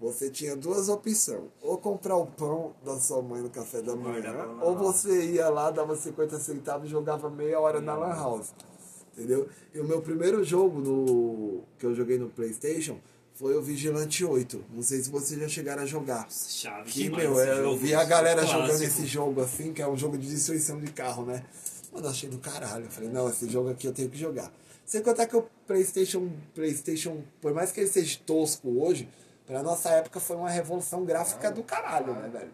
você 0.00 0.28
tinha 0.28 0.56
duas 0.56 0.88
opções. 0.88 1.44
Ou 1.62 1.78
comprar 1.78 2.16
o 2.16 2.26
pão 2.26 2.74
da 2.84 2.98
sua 2.98 3.22
mãe 3.22 3.40
no 3.42 3.50
café 3.50 3.80
da 3.80 3.94
manhã, 3.94 4.34
ou 4.60 4.76
você 4.76 5.32
ia 5.32 5.48
lá, 5.48 5.70
dava 5.70 5.96
50 5.96 6.38
centavos 6.40 6.88
e 6.88 6.90
jogava 6.90 7.30
meia 7.30 7.60
hora 7.60 7.80
na 7.80 7.94
Lan 7.94 8.14
House. 8.14 8.54
Entendeu? 9.12 9.48
E 9.72 9.80
o 9.80 9.84
meu 9.84 10.02
primeiro 10.02 10.42
jogo 10.42 10.80
no, 10.80 11.62
que 11.78 11.86
eu 11.86 11.94
joguei 11.94 12.18
no 12.18 12.28
PlayStation 12.28 12.98
foi 13.34 13.56
o 13.56 13.62
Vigilante 13.62 14.24
8. 14.24 14.64
Não 14.72 14.82
sei 14.82 15.02
se 15.02 15.10
vocês 15.10 15.38
já 15.40 15.48
chegaram 15.48 15.82
a 15.82 15.86
jogar. 15.86 16.26
Chave 16.30 16.90
Que, 16.90 17.10
meu, 17.10 17.38
eu 17.38 17.76
vi 17.76 17.94
a 17.94 18.04
galera 18.04 18.42
Clássico. 18.42 18.60
jogando 18.62 18.82
esse 18.82 19.06
jogo 19.06 19.40
assim, 19.40 19.72
que 19.72 19.82
é 19.82 19.88
um 19.88 19.96
jogo 19.96 20.16
de 20.16 20.28
destruição 20.28 20.80
de 20.80 20.92
carro, 20.92 21.24
né? 21.26 21.42
Mano, 21.92 22.06
eu 22.06 22.10
achei 22.10 22.28
do 22.28 22.38
caralho. 22.38 22.84
Eu 22.84 22.90
falei, 22.90 23.10
não, 23.10 23.28
esse 23.28 23.48
jogo 23.48 23.70
aqui 23.70 23.86
eu 23.86 23.92
tenho 23.92 24.08
que 24.08 24.18
jogar. 24.18 24.52
Sem 24.86 25.02
contar 25.02 25.26
que 25.26 25.36
o 25.36 25.46
PlayStation, 25.66 26.30
PlayStation, 26.54 27.22
por 27.40 27.52
mais 27.54 27.72
que 27.72 27.80
ele 27.80 27.88
seja 27.88 28.18
tosco 28.24 28.68
hoje, 28.80 29.08
pra 29.46 29.62
nossa 29.62 29.88
época 29.90 30.20
foi 30.20 30.36
uma 30.36 30.50
revolução 30.50 31.04
gráfica 31.04 31.50
do 31.50 31.62
caralho, 31.62 32.12
né, 32.14 32.28
velho? 32.28 32.50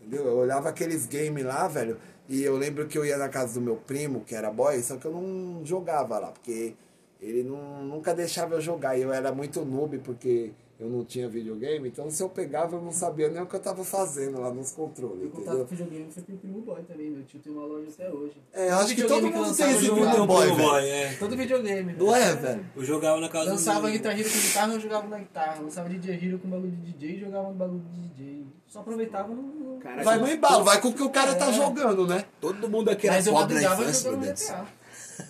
Entendeu? 0.00 0.26
Eu 0.26 0.36
olhava 0.38 0.68
aqueles 0.68 1.06
games 1.06 1.44
lá, 1.44 1.68
velho, 1.68 1.98
e 2.28 2.42
eu 2.42 2.56
lembro 2.56 2.86
que 2.86 2.96
eu 2.96 3.04
ia 3.04 3.16
na 3.18 3.28
casa 3.28 3.54
do 3.54 3.60
meu 3.60 3.76
primo, 3.76 4.24
que 4.24 4.34
era 4.34 4.50
boy, 4.50 4.82
só 4.82 4.96
que 4.96 5.04
eu 5.04 5.12
não 5.12 5.64
jogava 5.64 6.18
lá, 6.18 6.28
porque 6.32 6.74
ele 7.20 7.42
não, 7.42 7.84
nunca 7.84 8.14
deixava 8.14 8.54
eu 8.54 8.60
jogar. 8.60 8.96
E 8.96 9.02
eu 9.02 9.12
era 9.12 9.32
muito 9.32 9.64
noob, 9.64 9.98
porque 9.98 10.52
eu 10.78 10.88
não 10.88 11.04
tinha 11.04 11.28
videogame, 11.28 11.88
então 11.88 12.08
se 12.08 12.22
eu 12.22 12.28
pegava 12.28 12.76
eu 12.76 12.80
não 12.80 12.92
sabia 12.92 13.28
nem 13.28 13.42
o 13.42 13.46
que 13.46 13.56
eu 13.56 13.60
tava 13.60 13.82
fazendo 13.82 14.40
lá 14.40 14.54
nos 14.54 14.70
controles, 14.70 15.28
contato 15.32 15.40
entendeu? 15.40 15.64
com 15.64 15.70
videogame 15.74 16.12
foi 16.12 16.22
pro 16.22 16.36
Primo 16.36 16.60
Boy 16.60 16.82
também, 16.84 17.10
meu 17.10 17.24
tio 17.24 17.40
tem 17.40 17.52
uma 17.52 17.66
loja 17.66 17.88
até 17.88 18.08
hoje. 18.08 18.34
É, 18.52 18.70
eu 18.70 18.76
acho 18.76 18.94
que 18.94 19.02
todo 19.02 19.28
mundo 19.28 19.56
tem 19.56 19.70
esse 19.72 19.90
Primo 19.90 20.26
Boy, 20.26 20.46
velho. 20.54 20.70
é. 20.86 21.16
Todo 21.18 21.36
videogame. 21.36 21.94
Não 21.94 22.14
é, 22.14 22.32
velho? 22.32 22.64
Eu 22.76 22.84
jogava 22.84 23.20
na 23.20 23.28
casa 23.28 23.50
Lançava 23.50 23.88
do... 23.88 23.92
Guitar 23.92 24.16
Hero 24.16 24.30
com 24.30 24.38
guitarra, 24.38 24.72
eu 24.74 24.80
jogava 24.80 25.08
na 25.08 25.18
guitarra. 25.18 25.60
Lançava 25.60 25.88
DJ 25.88 26.14
Hero 26.14 26.38
com 26.38 26.48
bagulho 26.48 26.70
de 26.70 26.92
DJ, 26.92 27.18
jogava 27.18 27.48
no 27.48 27.54
bagulho 27.54 27.82
de 27.92 28.08
DJ. 28.08 28.46
Só 28.68 28.78
aproveitava 28.78 29.34
no... 29.34 29.78
Caraca, 29.80 30.04
Vai 30.04 30.18
no 30.20 30.28
embalo, 30.28 30.64
vai 30.64 30.80
com 30.80 30.88
o 30.88 30.92
que 30.94 31.02
o 31.02 31.10
cara 31.10 31.34
tá 31.34 31.50
jogando, 31.50 32.06
né? 32.06 32.24
Todo 32.40 32.68
mundo 32.68 32.88
aqui 32.88 33.08
era 33.08 33.16
Mas 33.16 33.26
eu 33.26 33.32
pobre 33.32 33.54
na 33.54 33.62
infância, 33.62 34.10
jogando 34.10 34.20
meu 34.20 34.32
Deus. 34.32 34.52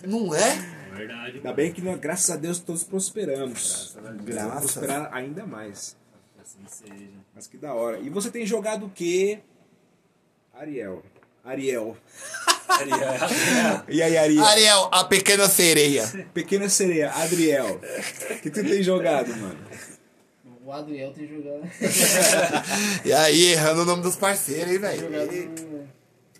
Não 0.05 0.35
é? 0.35 0.78
Verdade. 0.99 1.37
Ainda 1.37 1.53
bem 1.53 1.71
que, 1.71 1.81
nós, 1.81 1.97
graças 1.97 2.29
a 2.29 2.35
Deus, 2.35 2.59
todos 2.59 2.83
prosperamos. 2.83 3.95
Graças. 4.23 4.49
Vamos 4.49 4.71
prosperar 4.71 5.13
ainda 5.13 5.45
mais. 5.45 5.95
Assim 6.41 6.59
seja. 6.67 7.09
Mas 7.33 7.47
que 7.47 7.57
da 7.57 7.73
hora. 7.73 7.99
E 7.99 8.09
você 8.09 8.29
tem 8.29 8.45
jogado 8.45 8.87
o 8.87 8.89
quê? 8.89 9.39
Ariel. 10.53 11.03
Ariel. 11.43 11.97
E 13.89 14.01
aí, 14.01 14.15
Ariel? 14.15 14.45
Ariel, 14.45 14.89
a 14.91 15.03
pequena 15.03 15.49
sereia. 15.49 16.07
Pequena 16.33 16.69
sereia, 16.69 17.11
Adriel. 17.11 17.81
O 18.31 18.41
que 18.41 18.49
tu 18.49 18.63
tem 18.63 18.81
jogado, 18.83 19.35
mano? 19.35 19.59
O 20.63 20.71
Adriel 20.71 21.11
tem 21.11 21.27
jogado... 21.27 21.63
E 23.03 23.11
aí, 23.11 23.53
errando 23.53 23.81
o 23.81 23.85
nome 23.85 24.03
dos 24.03 24.15
parceiros, 24.15 24.71
hein, 24.71 24.79
jogado 24.99 25.29
velho? 25.29 25.49
no... 25.49 25.89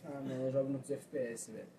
Ah, 0.05 0.21
não, 0.21 0.45
eu 0.45 0.51
jogo 0.51 0.69
muitos 0.69 0.91
FPS, 0.91 1.51
velho. 1.51 1.78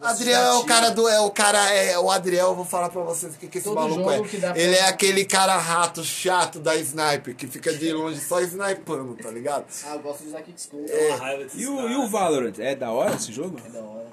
Adriel 0.00 0.40
é 0.42 0.52
o 0.54 0.64
cara 0.64 0.90
do. 0.90 1.08
É 1.08 1.20
o 1.20 1.30
cara. 1.30 1.58
É 1.74 1.98
o 1.98 2.10
Adriel, 2.10 2.48
eu 2.48 2.54
vou 2.54 2.64
falar 2.64 2.88
pra 2.88 3.02
vocês 3.02 3.34
o 3.34 3.38
que, 3.38 3.48
que 3.48 3.58
esse 3.58 3.64
Todo 3.66 3.74
maluco 3.76 3.96
jogo 4.10 4.24
é. 4.24 4.28
que 4.28 4.36
dá 4.38 4.52
pra- 4.52 4.60
Ele 4.62 4.74
é 4.76 4.84
aquele 4.86 5.24
cara 5.24 5.56
rato, 5.56 6.04
chato 6.04 6.60
da 6.60 6.76
sniper, 6.76 7.34
que 7.34 7.46
fica 7.48 7.74
de 7.74 7.92
longe 7.92 8.20
só 8.20 8.40
snipando, 8.40 9.16
tá 9.16 9.30
ligado? 9.30 9.64
Ah, 9.84 9.94
eu 9.94 10.00
gosto 10.00 10.22
de 10.22 10.28
usar 10.28 10.42
Kickscope. 10.42 10.90
É. 10.90 11.36
Desses 11.38 11.60
E 11.60 11.66
o, 11.66 11.88
e 11.88 11.96
o 11.96 12.06
Valorant? 12.08 12.58
É 12.58 12.74
da 12.76 12.90
hora 12.92 13.14
esse 13.16 13.32
jogo? 13.32 13.58
É 13.66 13.68
da 13.70 13.80
hora. 13.80 14.06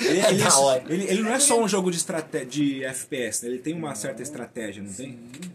Ele, 0.00 0.20
ele- 0.26 0.42
da 0.44 0.58
hora. 0.58 0.84
ele- 0.88 1.04
ele 1.04 1.22
não 1.22 1.32
é 1.32 1.38
só 1.40 1.58
um 1.58 1.68
jogo 1.68 1.90
de, 1.90 1.96
estrate... 1.98 2.44
de 2.44 2.84
FPS, 2.84 3.42
né? 3.44 3.50
Ele 3.50 3.58
tem 3.60 3.72
uma 3.74 3.94
certa 3.94 4.22
estratégia, 4.22 4.82
não 4.82 4.92
tem? 4.92 5.18
É 5.34 5.48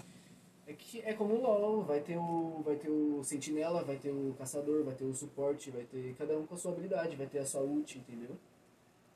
é 1.02 1.14
como 1.14 1.36
o 1.36 1.42
LoL, 1.42 1.84
vai 1.84 2.00
ter 2.02 2.18
o 2.18 2.62
vai 2.66 2.76
ter 2.76 2.90
o 2.90 3.24
sentinela, 3.24 3.84
vai 3.84 3.98
ter 3.98 4.12
o 4.12 4.36
caçador, 4.38 4.84
vai 4.84 4.94
ter 4.94 5.06
o 5.06 5.14
suporte, 5.14 5.72
vai 5.72 5.84
ter 5.84 6.16
cada 6.18 6.38
um 6.38 6.46
com 6.46 6.56
a 6.56 6.58
sua 6.58 6.72
habilidade, 6.72 7.16
vai 7.16 7.28
ter 7.28 7.40
a 7.40 7.46
sua 7.46 7.62
ult, 7.62 7.98
entendeu? 7.98 8.38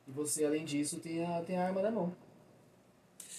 E 0.08 0.12
você 0.12 0.46
além 0.46 0.66
disso 0.66 1.00
tem 1.00 1.24
a 1.26 1.42
tem 1.42 1.58
a 1.58 1.66
arma 1.66 1.82
na 1.82 1.92
mão. 1.92 2.14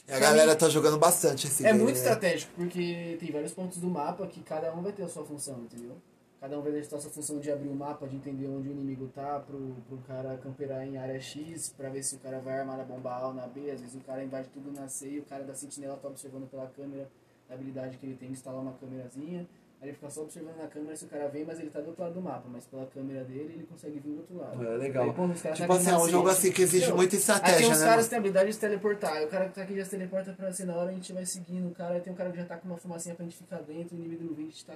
E 0.06 0.12
a 0.12 0.18
galera 0.18 0.56
tá 0.56 0.68
jogando 0.68 0.98
bastante 0.98 1.46
esse 1.46 1.64
É 1.66 1.70
game, 1.72 1.82
muito 1.82 1.96
né? 1.96 2.02
estratégico 2.02 2.52
porque 2.56 3.16
tem 3.20 3.30
vários 3.30 3.52
pontos 3.52 3.78
do 3.78 3.88
mapa 3.88 4.26
que 4.26 4.42
cada 4.42 4.72
um 4.74 4.82
vai 4.82 4.92
ter 4.92 5.02
a 5.02 5.08
sua 5.08 5.24
função, 5.24 5.58
entendeu? 5.60 5.96
Cada 6.40 6.56
um 6.56 6.62
vai 6.62 6.70
ter 6.70 6.78
a 6.94 7.00
sua 7.00 7.10
função 7.10 7.40
de 7.40 7.50
abrir 7.50 7.68
o 7.68 7.74
mapa, 7.74 8.06
de 8.06 8.14
entender 8.14 8.46
onde 8.46 8.68
o 8.68 8.72
inimigo 8.72 9.08
tá, 9.08 9.40
pro, 9.40 9.74
pro 9.88 9.98
cara 10.06 10.38
camperar 10.38 10.86
em 10.86 10.96
área 10.96 11.20
X, 11.20 11.74
pra 11.76 11.88
ver 11.90 12.02
se 12.04 12.14
o 12.14 12.18
cara 12.20 12.38
vai 12.38 12.60
armar 12.60 12.78
na 12.78 12.84
bomba 12.84 13.10
A 13.10 13.26
ou 13.26 13.34
na 13.34 13.46
B. 13.48 13.68
Às 13.70 13.80
vezes 13.80 13.96
o 13.96 14.04
cara 14.04 14.22
invade 14.22 14.48
tudo 14.50 14.70
na 14.72 14.86
C 14.88 15.10
e 15.10 15.18
o 15.18 15.24
cara 15.24 15.42
da 15.42 15.52
sentinela 15.52 15.96
tá 15.96 16.06
observando 16.06 16.48
pela 16.48 16.68
câmera 16.68 17.10
a 17.48 17.54
habilidade 17.54 17.96
que 17.98 18.06
ele 18.06 18.16
tem 18.16 18.28
de 18.28 18.34
instalar 18.34 18.60
uma 18.60 18.72
câmerazinha. 18.74 19.46
Aí 19.80 19.88
ele 19.90 19.94
fica 19.94 20.10
só 20.10 20.22
observando 20.22 20.56
na 20.56 20.66
câmera 20.66 20.96
se 20.96 21.04
o 21.04 21.08
cara 21.08 21.28
vem, 21.28 21.44
mas 21.44 21.60
ele 21.60 21.70
tá 21.70 21.80
do 21.80 21.86
outro 21.90 22.02
lado 22.02 22.14
do 22.14 22.20
mapa. 22.20 22.48
Mas 22.50 22.66
pela 22.66 22.84
câmera 22.86 23.22
dele 23.24 23.52
ele 23.54 23.64
consegue 23.64 24.00
vir 24.00 24.10
do 24.10 24.16
outro 24.18 24.36
lado. 24.36 24.66
É, 24.66 24.76
legal. 24.76 25.04
Aí, 25.04 25.10
os 25.10 25.40
caras 25.40 25.56
Tipo 25.58 25.72
tá 25.72 25.78
assim, 25.78 25.90
é 25.90 25.96
um 25.96 26.08
jogo 26.08 26.28
assim 26.28 26.50
que 26.50 26.62
exige 26.62 26.92
muita 26.92 27.14
Aí 27.14 27.20
estratégia, 27.20 27.58
tem 27.58 27.70
uns 27.70 27.78
né? 27.78 27.84
caras 27.86 27.90
mano? 27.96 28.02
que 28.04 28.08
têm 28.10 28.18
habilidade 28.18 28.48
de 28.48 28.54
se 28.54 28.60
teleportar. 28.60 29.12
Aí 29.12 29.24
o 29.24 29.28
cara 29.28 29.48
que 29.48 29.54
tá 29.54 29.62
aqui 29.62 29.76
já 29.76 29.84
se 29.84 29.90
teleporta 29.92 30.32
pra 30.32 30.52
ser 30.52 30.64
na 30.66 30.74
hora, 30.74 30.90
a 30.90 30.92
gente 30.94 31.12
vai 31.12 31.24
seguindo 31.24 31.68
o 31.68 31.70
cara. 31.70 31.94
Aí 31.94 32.00
tem 32.00 32.12
um 32.12 32.16
cara 32.16 32.30
que 32.32 32.38
já 32.38 32.44
tá 32.44 32.56
com 32.56 32.66
uma 32.66 32.76
fumacinha 32.76 33.14
pra 33.14 33.24
gente 33.24 33.36
ficar 33.36 33.62
dentro, 33.62 33.96
o 33.96 33.98
inimigo 34.00 34.34
a 34.36 34.40
gente 34.42 34.66
tá... 34.66 34.74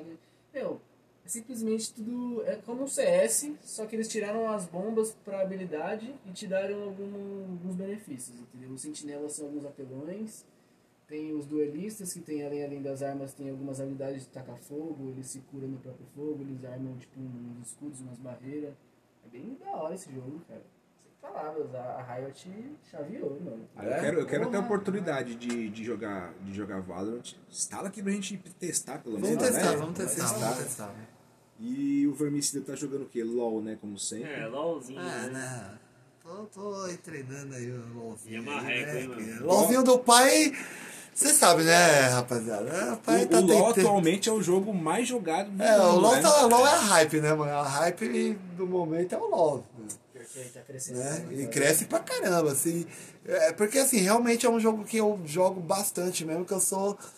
Meu, 0.54 0.80
é 1.24 1.28
simplesmente 1.28 1.92
tudo... 1.94 2.44
É 2.46 2.54
como 2.64 2.84
um 2.84 2.86
CS, 2.86 3.50
só 3.60 3.86
que 3.86 3.96
eles 3.96 4.06
tiraram 4.06 4.48
as 4.52 4.66
bombas 4.66 5.16
pra 5.24 5.40
habilidade 5.42 6.14
e 6.24 6.30
te 6.30 6.46
deram 6.46 6.80
algum- 6.80 7.42
alguns 7.50 7.74
benefícios, 7.74 8.38
entendeu? 8.38 8.70
Os 8.70 8.80
sentinelas 8.82 9.32
são 9.32 9.46
alguns 9.46 9.64
apelões. 9.66 10.44
Tem 11.12 11.34
os 11.34 11.44
duelistas 11.44 12.10
que 12.14 12.20
tem 12.20 12.42
além, 12.42 12.64
além 12.64 12.80
das 12.80 13.02
armas, 13.02 13.34
tem 13.34 13.50
algumas 13.50 13.78
habilidades 13.78 14.22
de 14.22 14.28
tacar 14.28 14.56
fogo, 14.56 15.10
eles 15.10 15.26
se 15.26 15.40
curam 15.40 15.68
no 15.68 15.76
próprio 15.76 16.06
fogo, 16.16 16.38
eles 16.40 16.64
armam 16.64 16.96
tipo 16.96 17.20
uns 17.20 17.68
escudos, 17.68 18.00
umas 18.00 18.16
barreiras. 18.16 18.72
É 19.22 19.28
bem 19.28 19.58
da 19.62 19.72
hora 19.72 19.94
esse 19.94 20.10
jogo, 20.10 20.40
cara. 20.48 20.62
Sem 21.02 21.12
palavras, 21.20 21.74
a, 21.74 22.02
Riot 22.14 22.48
chaveou, 22.90 23.38
mano. 23.44 23.68
Ah, 23.76 23.84
eu 23.84 24.00
quero, 24.00 24.20
eu 24.20 24.26
quero 24.26 24.50
ter 24.50 24.56
a 24.56 24.60
oportunidade 24.60 25.34
de, 25.34 25.68
de, 25.68 25.84
jogar, 25.84 26.32
de 26.40 26.54
jogar 26.54 26.80
Valorant. 26.80 27.34
Instala 27.50 27.88
aqui 27.88 28.02
pra 28.02 28.12
gente 28.12 28.38
testar, 28.58 28.96
pelo 29.02 29.16
Vamos 29.16 29.36
menos. 29.36 29.44
testar, 29.44 29.72
né? 29.72 29.76
vamos 29.76 29.98
testar, 29.98 30.26
vamos 30.32 30.58
testar. 30.64 30.94
E 31.60 32.06
o 32.06 32.14
Vermicida 32.14 32.64
tá 32.64 32.74
jogando 32.74 33.02
o 33.02 33.06
quê? 33.06 33.22
LOL, 33.22 33.60
né? 33.60 33.76
Como 33.78 33.98
sempre. 33.98 34.30
É, 34.30 34.46
LOLzinho. 34.46 34.98
Ah, 34.98 35.26
né? 35.26 35.78
não. 35.78 35.92
Tô, 36.22 36.46
tô 36.46 36.82
aí 36.84 36.96
treinando 36.96 37.54
aí 37.54 37.70
o 37.70 37.98
LOLzinho. 37.98 38.34
E 38.34 38.36
é 38.36 38.40
marreco, 38.40 38.92
né? 38.92 39.00
hein, 39.02 39.08
mano? 39.08 39.46
LOLzinho 39.46 39.82
do 39.82 39.98
pai. 39.98 40.52
Você 41.14 41.28
sabe, 41.34 41.62
né, 41.62 42.08
rapaziada? 42.08 42.68
É, 42.70 42.90
O 42.90 42.92
o, 43.22 43.26
tá 43.26 43.38
o 43.38 43.46
LOL 43.46 43.68
atualmente 43.70 44.28
é 44.28 44.32
o 44.32 44.42
jogo 44.42 44.72
mais 44.72 45.06
jogado 45.06 45.50
do 45.50 45.62
É, 45.62 45.78
o 45.78 45.92
mundo, 45.92 46.00
LOL, 46.00 46.14
né? 46.16 46.22
tá, 46.22 46.46
o 46.46 46.48
LOL 46.48 46.66
é 46.66 46.70
a 46.70 46.78
hype, 46.78 47.20
né, 47.20 47.34
mano? 47.34 47.52
A 47.52 47.62
hype 47.62 48.38
do 48.56 48.66
momento 48.66 49.14
é 49.14 49.18
o 49.18 49.26
LOL. 49.28 49.64
Porque 50.12 50.40
tá 50.48 50.60
crescendo. 50.60 50.98
Né? 50.98 51.26
E 51.32 51.36
cara. 51.38 51.48
cresce 51.48 51.84
pra 51.84 51.98
caramba, 51.98 52.52
assim. 52.52 52.86
É, 53.26 53.52
porque 53.52 53.78
assim, 53.78 53.98
realmente 53.98 54.46
é 54.46 54.50
um 54.50 54.58
jogo 54.58 54.84
que 54.84 54.96
eu 54.96 55.20
jogo 55.26 55.60
bastante 55.60 56.24
mesmo, 56.24 56.44
que 56.46 56.52
eu 56.54 56.60
sou 56.60 56.94
passa 56.94 57.12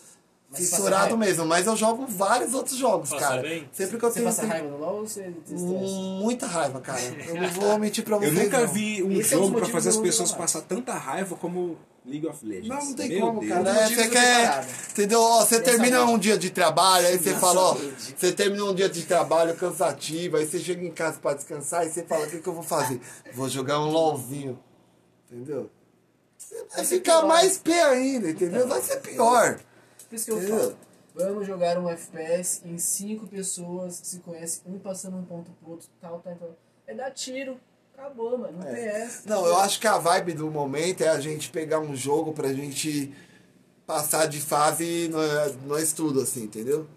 fissurado 0.51 1.17
mesmo, 1.17 1.45
mas 1.45 1.65
eu 1.65 1.75
jogo 1.75 2.05
vários 2.07 2.53
outros 2.53 2.75
jogos, 2.77 3.09
Passa 3.09 3.21
cara. 3.27 3.41
bem? 3.41 3.67
Sempre 3.71 3.97
que 3.97 4.05
eu 4.05 4.09
Você 4.09 4.15
tenho 4.15 4.25
passa 4.25 4.41
tempo- 4.41 4.53
raiva 4.53 4.67
no 4.69 4.77
LoL 4.77 4.95
ou 4.99 5.07
você 5.07 5.33
você 5.45 5.55
estressa? 5.55 5.85
muita 6.21 6.47
raiva, 6.47 6.81
cara. 6.81 7.01
Eu 7.27 7.35
não 7.41 7.49
vou 7.49 7.77
mentir 7.79 8.03
pra 8.03 8.15
Eu 8.17 8.21
vocês. 8.21 8.33
nunca 8.33 8.59
não. 8.59 8.67
vi 8.67 9.01
um 9.03 9.11
Esse 9.13 9.33
é 9.33 9.37
jogo 9.37 9.43
pra 9.51 9.59
motivos 9.61 9.71
fazer 9.71 9.89
as 9.89 9.97
pessoas 9.97 10.31
passar 10.33 10.61
tanta 10.61 10.93
raiva 10.93 11.35
como 11.35 11.77
League 12.05 12.27
of 12.27 12.45
Legends. 12.45 12.67
Não, 12.67 12.85
não 12.85 12.93
tem 12.93 13.09
Meu 13.09 13.21
como, 13.21 13.39
Deus. 13.39 13.51
cara. 13.53 13.69
É, 13.69 13.87
você 13.89 14.07
quer. 14.09 14.67
Entendeu? 14.91 15.21
Ó, 15.21 15.39
você 15.43 15.59
Dessa 15.59 15.71
termina 15.71 16.05
um 16.05 16.17
dia 16.17 16.37
de 16.37 16.49
trabalho, 16.49 17.07
aí 17.07 17.17
você 17.17 17.33
fala, 17.35 17.61
ó, 17.61 17.73
você 17.73 18.31
termina 18.31 18.63
um 18.65 18.75
dia 18.75 18.87
de 18.87 19.03
trabalho 19.05 19.55
cansativo, 19.55 20.37
aí 20.37 20.45
você 20.45 20.59
chega 20.59 20.85
em 20.85 20.91
casa 20.91 21.19
pra 21.19 21.33
descansar 21.33 21.85
e 21.85 21.89
você 21.89 22.03
fala, 22.03 22.25
o 22.25 22.29
que, 22.29 22.39
que 22.39 22.47
eu 22.47 22.53
vou 22.53 22.63
fazer? 22.63 23.01
Vou 23.33 23.49
jogar 23.49 23.79
um 23.79 23.89
LOLzinho. 23.89 24.59
Entendeu? 25.31 25.69
Você 26.37 26.63
vai 26.75 26.85
ser 26.85 26.97
ficar 26.97 27.19
pior. 27.19 27.27
mais 27.27 27.57
pé 27.57 27.81
ainda, 27.83 28.29
entendeu? 28.29 28.67
Vai 28.67 28.81
ser 28.81 28.97
pior. 29.01 29.59
Por 30.07 30.15
isso 30.15 30.25
que 30.25 30.31
eu 30.31 30.37
Entendeu? 30.37 30.59
falo. 30.59 30.77
Vamos 31.15 31.47
jogar 31.47 31.77
um 31.79 31.89
FPS 31.89 32.61
em 32.65 32.77
cinco 32.77 33.25
pessoas 33.25 34.01
que 34.01 34.07
se 34.07 34.19
conhecem, 34.19 34.61
um 34.67 34.77
passando 34.77 35.15
um 35.17 35.23
ponto 35.23 35.49
pro 35.61 35.71
outro, 35.71 35.87
tal, 36.01 36.19
tal, 36.19 36.35
tal. 36.35 36.55
É 36.85 36.93
dar 36.93 37.09
tiro. 37.11 37.57
Acabou, 37.97 38.37
mano. 38.37 38.57
Não 38.57 38.73
tem 38.73 38.85
essa. 38.85 39.27
Não, 39.27 39.45
eu 39.45 39.57
acho 39.57 39.79
que 39.79 39.87
a 39.87 39.97
vibe 39.97 40.33
do 40.33 40.51
momento 40.51 41.01
é 41.01 41.09
a 41.09 41.19
gente 41.19 41.49
pegar 41.49 41.79
um 41.79 41.95
jogo 41.95 42.33
pra 42.33 42.53
gente 42.53 43.11
passar 43.87 44.25
de 44.27 44.41
fase 44.41 45.07
no, 45.09 45.67
no 45.67 45.79
estudo, 45.79 46.21
assim, 46.21 46.43
entendeu? 46.43 46.87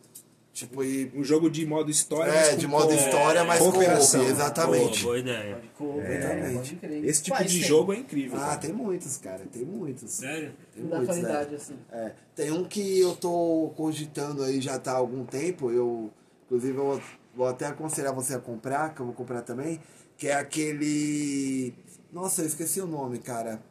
Tipo, 0.52 0.82
e. 0.82 1.10
Um 1.14 1.22
jogo 1.22 1.48
de 1.48 1.64
modo 1.64 1.88
história. 1.88 2.32
mas 2.32 2.48
É, 2.48 2.56
de 2.56 2.66
modo 2.66 2.92
história, 2.92 3.44
mas 3.44 3.60
com 3.60 3.70
cooperação. 3.70 4.22
op, 4.22 4.30
exatamente. 4.30 5.02
Boa, 5.04 5.14
boa 5.14 5.18
ideia. 5.18 5.60
Crer, 5.78 6.16
exatamente. 6.16 6.78
Esse 7.06 7.22
tipo 7.22 7.36
Mas 7.38 7.52
de 7.52 7.60
tem. 7.60 7.68
jogo 7.68 7.92
é 7.92 7.96
incrível. 7.98 8.36
Ah, 8.38 8.46
cara. 8.46 8.56
tem 8.56 8.72
muitos, 8.72 9.16
cara, 9.18 9.44
tem 9.52 9.64
muitos. 9.64 10.10
Sério? 10.10 10.52
Tem 10.74 10.84
dá 10.84 10.96
muitos, 10.96 11.16
né? 11.16 11.22
qualidade, 11.22 11.54
assim. 11.54 11.74
É, 11.92 12.12
tem 12.34 12.50
um 12.50 12.64
que 12.64 12.98
eu 12.98 13.14
tô 13.14 13.72
cogitando 13.76 14.42
aí 14.42 14.60
já 14.60 14.78
tá 14.80 14.92
há 14.92 14.96
algum 14.96 15.24
tempo, 15.24 15.70
eu 15.70 16.10
inclusive 16.46 16.76
eu 16.76 17.00
vou, 17.38 17.46
até 17.46 17.66
aconselhar 17.66 18.12
você 18.12 18.34
a 18.34 18.38
comprar, 18.38 18.94
que 18.94 19.00
eu 19.00 19.06
vou 19.06 19.14
comprar 19.14 19.42
também, 19.42 19.80
que 20.16 20.28
é 20.28 20.34
aquele. 20.34 21.72
Nossa, 22.12 22.42
eu 22.42 22.46
esqueci 22.46 22.80
o 22.80 22.86
nome, 22.86 23.18
cara. 23.18 23.62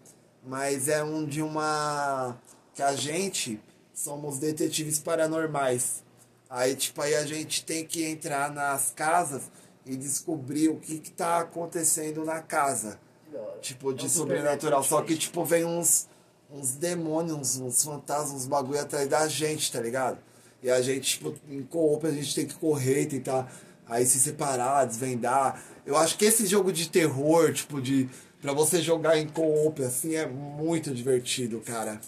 Mas 0.45 0.87
é 0.87 1.03
um 1.03 1.25
de 1.25 1.41
uma. 1.41 2.37
que 2.73 2.81
a 2.81 2.95
gente 2.95 3.59
somos 3.93 4.39
detetives 4.39 4.99
paranormais. 4.99 6.03
Aí, 6.49 6.75
tipo, 6.75 7.01
aí 7.01 7.15
a 7.15 7.25
gente 7.25 7.65
tem 7.65 7.85
que 7.85 8.05
entrar 8.05 8.51
nas 8.51 8.91
casas 8.91 9.51
e 9.85 9.95
descobrir 9.97 10.69
o 10.69 10.79
que, 10.79 10.99
que 10.99 11.11
tá 11.11 11.39
acontecendo 11.39 12.23
na 12.23 12.41
casa 12.41 12.97
tipo, 13.61 13.93
de 13.93 14.03
É 14.03 14.05
um 14.05 14.09
sobrenatural. 14.09 14.83
Só 14.83 15.01
que, 15.01 15.17
tipo, 15.17 15.43
vem 15.43 15.65
uns, 15.65 16.07
uns 16.49 16.75
demônios, 16.75 17.35
uns, 17.37 17.59
uns 17.59 17.83
fantasmas, 17.83 18.31
uns 18.31 18.47
bagulho 18.47 18.79
atrás 18.79 19.07
da 19.07 19.27
gente, 19.27 19.71
tá 19.71 19.79
ligado? 19.79 20.17
E 20.61 20.69
a 20.69 20.81
gente, 20.81 21.17
tipo, 21.17 21.33
em 21.49 21.63
co-op 21.63 22.05
a 22.07 22.11
gente 22.11 22.33
tem 22.33 22.45
que 22.47 22.55
correr 22.55 23.03
e 23.03 23.05
tentar 23.05 23.51
aí 23.85 24.05
se 24.05 24.19
separar, 24.19 24.85
desvendar. 24.85 25.63
Eu 25.85 25.95
acho 25.95 26.17
que 26.17 26.25
esse 26.25 26.45
jogo 26.45 26.71
de 26.71 26.89
terror, 26.89 27.53
tipo, 27.53 27.81
de. 27.81 28.09
Pra 28.41 28.53
você 28.53 28.81
jogar 28.81 29.17
em 29.17 29.27
co-op, 29.27 29.81
assim, 29.83 30.15
é 30.15 30.25
muito 30.27 30.93
divertido, 30.93 31.59
cara. 31.61 31.99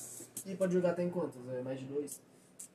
E 0.45 0.55
pode 0.55 0.73
jogar 0.73 0.91
até 0.91 1.03
em 1.03 1.09
quantos? 1.09 1.35
É 1.57 1.61
mais 1.61 1.79
de 1.79 1.85
dois? 1.85 2.19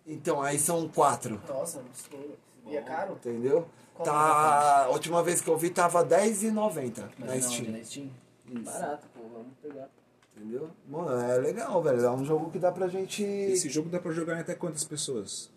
Então, 0.06 0.42
aí 0.42 0.58
são 0.58 0.88
quatro, 0.88 1.40
Nossa, 1.48 1.80
estouro. 1.94 2.36
E 2.66 2.76
é 2.76 2.82
caro? 2.82 3.14
entendeu? 3.14 3.66
Qual 3.94 4.04
Tá. 4.04 4.84
A 4.84 4.88
última 4.90 5.22
vez 5.22 5.40
que 5.40 5.48
eu 5.48 5.56
vi 5.56 5.70
tava 5.70 6.00
R$10,90 6.02 7.04
Mas 7.18 7.28
na 7.28 7.34
não, 7.34 7.40
Steam. 7.42 7.70
Na 7.72 7.84
Steam? 7.84 8.10
Barato, 8.46 9.06
pô. 9.14 9.20
Vamos 9.32 9.52
pegar. 9.62 9.88
Entendeu? 10.36 10.68
Mano, 10.88 11.10
é 11.20 11.38
legal, 11.38 11.80
velho. 11.82 12.04
É 12.04 12.10
um 12.10 12.24
jogo 12.24 12.50
que 12.50 12.58
dá 12.58 12.72
pra 12.72 12.88
gente. 12.88 13.22
Esse 13.22 13.68
jogo 13.68 13.88
dá 13.88 14.00
pra 14.00 14.10
jogar 14.12 14.36
em 14.36 14.40
até 14.40 14.54
quantas 14.54 14.84
pessoas? 14.84 15.50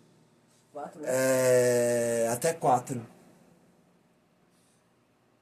Quatro, 0.78 1.00
né? 1.00 1.08
É. 1.10 2.28
Até 2.32 2.52
quatro. 2.54 3.00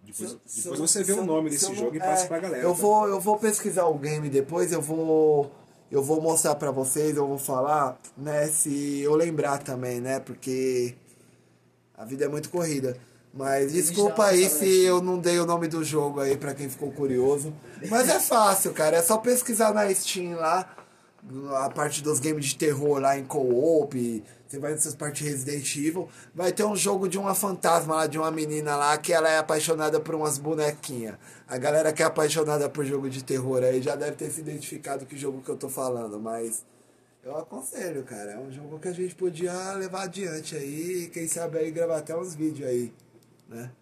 Depois, 0.03 0.31
Se 0.31 0.39
se 0.47 0.63
depois 0.63 0.81
eu- 0.81 0.87
você 0.89 1.03
vê 1.05 1.13
se 1.13 1.19
o 1.19 1.25
nome 1.25 1.51
se 1.51 1.57
desse 1.59 1.69
não- 1.69 1.75
jogo 1.75 1.97
e 1.97 1.99
passa 1.99 2.25
é, 2.25 2.29
pra 2.29 2.39
galera. 2.39 2.63
Eu 2.63 2.71
tá? 2.75 2.81
vou, 2.81 3.09
eu 3.09 3.21
vou 3.21 3.39
pesquisar 3.39 3.85
o 3.87 3.99
game 3.99 4.31
depois, 4.31 4.73
eu 4.73 4.81
vou. 4.81 5.51
Eu 5.91 6.03
vou 6.03 6.21
mostrar 6.21 6.55
pra 6.57 6.71
vocês, 6.71 7.17
eu 7.17 7.27
vou 7.29 7.39
falar, 7.39 7.97
né, 8.17 8.49
se 8.49 9.01
eu 9.03 9.15
lembrar 9.15 9.59
também, 9.63 10.01
né? 10.01 10.19
Porque 10.19 10.97
a 11.97 12.05
vida 12.05 12.25
é 12.25 12.29
muito 12.29 12.49
corrida. 12.51 12.97
Mas 13.33 13.73
desculpa 13.73 14.23
uma 14.23 14.29
aí 14.31 14.49
se 14.49 14.83
eu 14.85 15.01
não 15.03 15.19
dei 15.19 15.39
o 15.39 15.45
nome 15.47 15.69
do 15.69 15.85
jogo 15.85 16.21
aí 16.21 16.37
pra 16.37 16.55
quem 16.55 16.69
ficou 16.71 16.91
curioso. 16.91 17.53
Mas 17.91 18.09
é 18.09 18.19
fácil, 18.19 18.73
cara. 18.73 18.97
É 18.97 19.03
só 19.03 19.19
pesquisar 19.19 19.75
na 19.75 19.93
Steam 19.95 20.37
lá, 20.37 20.75
a 21.59 21.69
parte 21.71 22.03
dos 22.03 22.19
games 22.19 22.47
de 22.47 22.57
terror 22.57 22.99
lá 22.99 23.17
em 23.19 23.25
co-op. 23.25 24.25
Você 24.47 24.59
vai 24.61 24.73
nessas 24.73 24.95
partes 24.95 25.27
Resident 25.27 25.77
Evil. 25.77 26.09
Vai 26.35 26.53
ter 26.53 26.65
um 26.65 26.77
jogo 26.77 27.09
de 27.09 27.19
uma 27.19 27.35
fantasma 27.35 27.97
lá, 27.97 28.07
de 28.07 28.17
uma 28.17 28.31
menina 28.31 28.77
lá, 28.77 28.97
que 28.97 29.13
ela 29.13 29.29
é 29.29 29.39
apaixonada 29.39 29.99
por 30.01 30.15
umas 30.15 30.39
bonequinhas. 30.39 31.17
A 31.49 31.59
galera 31.59 31.93
que 31.93 32.03
é 32.03 32.07
apaixonada 32.07 32.69
por 32.69 32.85
jogo 32.85 33.11
de 33.11 33.25
terror 33.25 33.63
aí 33.63 33.83
já 33.83 33.97
deve 33.97 34.17
ter 34.17 34.31
se 34.31 34.41
identificado 34.41 35.05
que 35.05 35.17
jogo 35.17 35.43
que 35.43 35.49
eu 35.49 35.57
tô 35.57 35.69
falando, 35.69 36.21
mas. 36.21 36.65
Eu 37.25 37.37
aconselho, 37.37 38.05
cara. 38.05 38.33
É 38.33 38.39
um 38.39 38.53
jogo 38.53 38.79
que 38.79 38.87
a 38.87 38.93
gente 38.93 39.17
podia 39.17 39.73
levar 39.73 40.05
adiante 40.05 40.55
aí. 40.55 41.11
Quem 41.13 41.27
sabe 41.27 41.59
aí 41.59 41.73
gravar 41.73 41.99
até 41.99 42.17
uns 42.17 42.37
vídeos 42.37 42.69
aí, 42.69 42.93
né? 43.49 43.73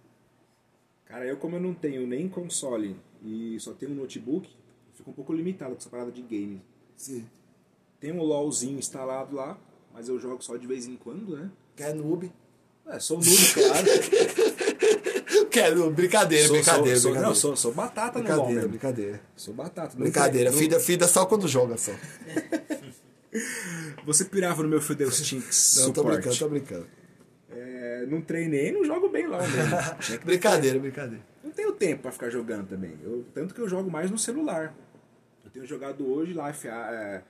Cara, 1.05 1.27
eu 1.27 1.37
como 1.37 1.57
eu 1.57 1.61
não 1.61 1.75
tenho 1.75 2.07
nem 2.07 2.27
console 2.27 2.97
e 3.23 3.61
só 3.61 3.75
tenho 3.75 3.93
um 3.93 3.97
notebook, 3.97 4.49
fico 4.95 5.11
um 5.11 5.15
pouco 5.15 5.33
limitado 5.35 5.73
com 5.73 5.79
essa 5.79 5.91
parada 5.91 6.11
de 6.11 6.23
game. 6.23 6.63
Sim. 6.97 7.27
Tem 8.01 8.13
um 8.13 8.23
LOLzinho 8.23 8.79
instalado 8.79 9.37
lá, 9.37 9.59
mas 9.95 10.09
eu 10.09 10.19
jogo 10.21 10.43
só 10.43 10.57
de 10.57 10.67
vez 10.67 10.87
em 10.87 10.97
quando, 10.97 11.37
né? 11.37 11.51
É 11.79 11.93
noob. 11.95 12.31
É, 12.87 12.99
sou 12.99 13.17
noob, 13.19 13.55
claro. 13.55 13.87
Que 15.51 15.71
noob. 15.71 15.95
Brincadeira, 15.95 16.47
sou, 16.49 16.57
brincadeira, 16.57 16.99
sou, 16.99 17.11
brincadeira. 17.13 17.29
não, 17.29 17.35
sou, 17.35 17.57
sou 17.57 17.73
batata 17.73 18.19
no 18.19 18.25
LOL 18.25 18.29
Brincadeira, 18.35 18.55
mesmo. 18.61 18.69
brincadeira. 18.71 19.21
Sou 19.37 19.55
batata. 19.55 19.95
Não 19.95 20.03
Brincadeira, 20.03 20.51
tre- 20.51 20.59
fida, 20.61 20.81
fida 20.81 21.07
só 21.09 21.25
quando 21.27 21.47
joga 21.49 21.77
só. 21.77 21.93
não- 21.93 22.75
Você 24.07 24.25
pirava 24.27 24.63
no 24.63 24.69
meu 24.69 24.81
Fidel 24.81 25.11
Stinks 25.11 25.77
Não, 25.81 25.93
tô 25.93 26.05
brincando, 26.05 26.37
tô 26.37 26.49
brincando. 26.49 26.87
É, 27.51 28.07
não 28.07 28.21
treinei, 28.21 28.71
não 28.73 28.85
jogo 28.85 29.09
bem 29.09 29.27
LOL 29.27 29.41
mesmo. 29.41 30.19
Que- 30.19 30.19
Brincadeira, 30.25 30.79
brincadeira. 30.79 31.25
Não 31.43 31.51
tenho 31.51 31.73
tempo 31.73 32.03
pra 32.03 32.13
ficar 32.13 32.31
jogando 32.31 32.69
também. 32.69 32.97
Eu, 33.03 33.25
tanto 33.35 33.55
que 33.55 33.61
eu 33.61 33.69
jogo 33.69 33.91
mais 33.91 34.11
no 34.11 34.19
celular. 34.19 34.75
Eu 35.45 35.51
tenho 35.51 35.67
jogado 35.67 36.07
hoje 36.09 36.33
Life, 36.33 36.69
é, 36.69 37.23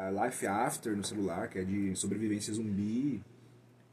a 0.00 0.24
Life 0.24 0.46
After 0.46 0.96
no 0.96 1.04
celular, 1.04 1.48
que 1.48 1.58
é 1.58 1.64
de 1.64 1.94
sobrevivência 1.94 2.54
zumbi. 2.54 3.22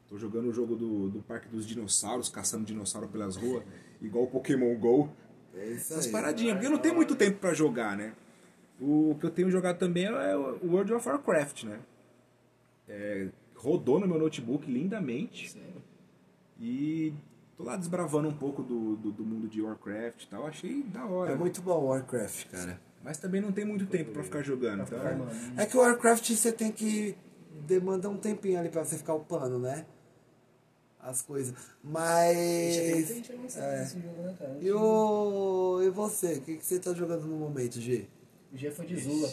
Tô 0.08 0.17
jogando 0.17 0.48
o 0.48 0.54
jogo 0.54 0.76
do, 0.76 1.10
do 1.10 1.20
Parque 1.22 1.50
dos 1.50 1.67
Dinossauros, 1.67 2.30
caçando 2.30 2.63
dinossauro 2.63 3.10
pelas 3.10 3.36
ruas, 3.36 3.63
igual 4.02 4.24
o 4.24 4.28
Pokémon 4.28 4.74
GO. 4.76 5.10
É 5.54 5.65
isso 5.65 5.91
Essas 5.93 6.06
aí. 6.06 6.12
paradinhas, 6.13 6.54
porque 6.54 6.67
eu 6.67 6.72
não 6.72 6.78
tenho 6.78 6.96
muito 6.96 7.13
tempo 7.13 7.39
pra 7.39 7.54
jogar, 7.54 7.98
né? 7.98 8.13
O 8.80 9.17
que 9.20 9.26
eu 9.26 9.32
tenho 9.32 9.52
jogado 9.52 9.78
também 9.78 10.06
é 10.06 10.38
o 10.38 10.72
World 10.72 10.93
of 10.93 11.10
Warcraft, 11.10 11.63
né? 11.63 11.80
É, 12.88 13.28
rodou 13.56 14.00
no 14.00 14.08
meu 14.08 14.17
notebook 14.17 14.72
lindamente. 14.72 15.60
E 16.58 17.13
tô 17.58 17.63
lá 17.63 17.76
desbravando 17.76 18.30
um 18.30 18.38
pouco 18.38 18.63
do, 18.63 18.96
do, 18.96 19.12
do 19.12 19.26
mundo 19.26 19.50
de 19.50 19.62
Warcraft 19.62 20.24
e 20.24 20.28
tal. 20.28 20.48
Achei 20.48 20.84
da 20.84 21.06
hora. 21.06 21.34
É 21.34 21.36
muito 21.36 21.62
bom 21.62 21.82
o 21.82 21.88
Warcraft, 21.88 22.48
cara. 22.50 22.80
Mas 23.03 23.17
também 23.17 23.39
não 23.41 23.51
tem 23.51 23.63
muito 23.65 23.86
tempo 23.86 24.12
pra 24.12 24.23
ficar 24.23 24.41
jogando. 24.41 24.83
Então, 24.83 24.99
É 25.57 25.65
que 25.65 25.77
o 25.77 25.79
Warcraft 25.81 26.29
você 26.29 26.51
tem 26.51 26.71
que. 26.71 27.15
demanda 27.65 28.10
um 28.10 28.17
tempinho 28.17 28.60
ali 28.60 28.69
pra 28.69 28.83
você 28.83 28.97
ficar 28.97 29.13
upando, 29.13 29.60
né? 29.60 29.86
As 30.99 31.21
coisas. 31.21 31.53
Mas. 31.83 32.75
Jogo, 33.25 34.21
né? 34.23 34.57
E, 34.62 34.71
o... 34.71 35.81
e 35.83 35.89
você? 35.89 36.33
O 36.33 36.41
que, 36.41 36.57
que 36.57 36.65
você 36.65 36.79
tá 36.79 36.93
jogando 36.93 37.25
no 37.27 37.38
momento, 37.38 37.79
G? 37.79 38.07
O 38.51 38.57
G 38.57 38.71
foi 38.71 38.86
de 38.86 38.99
Zula. 38.99 39.29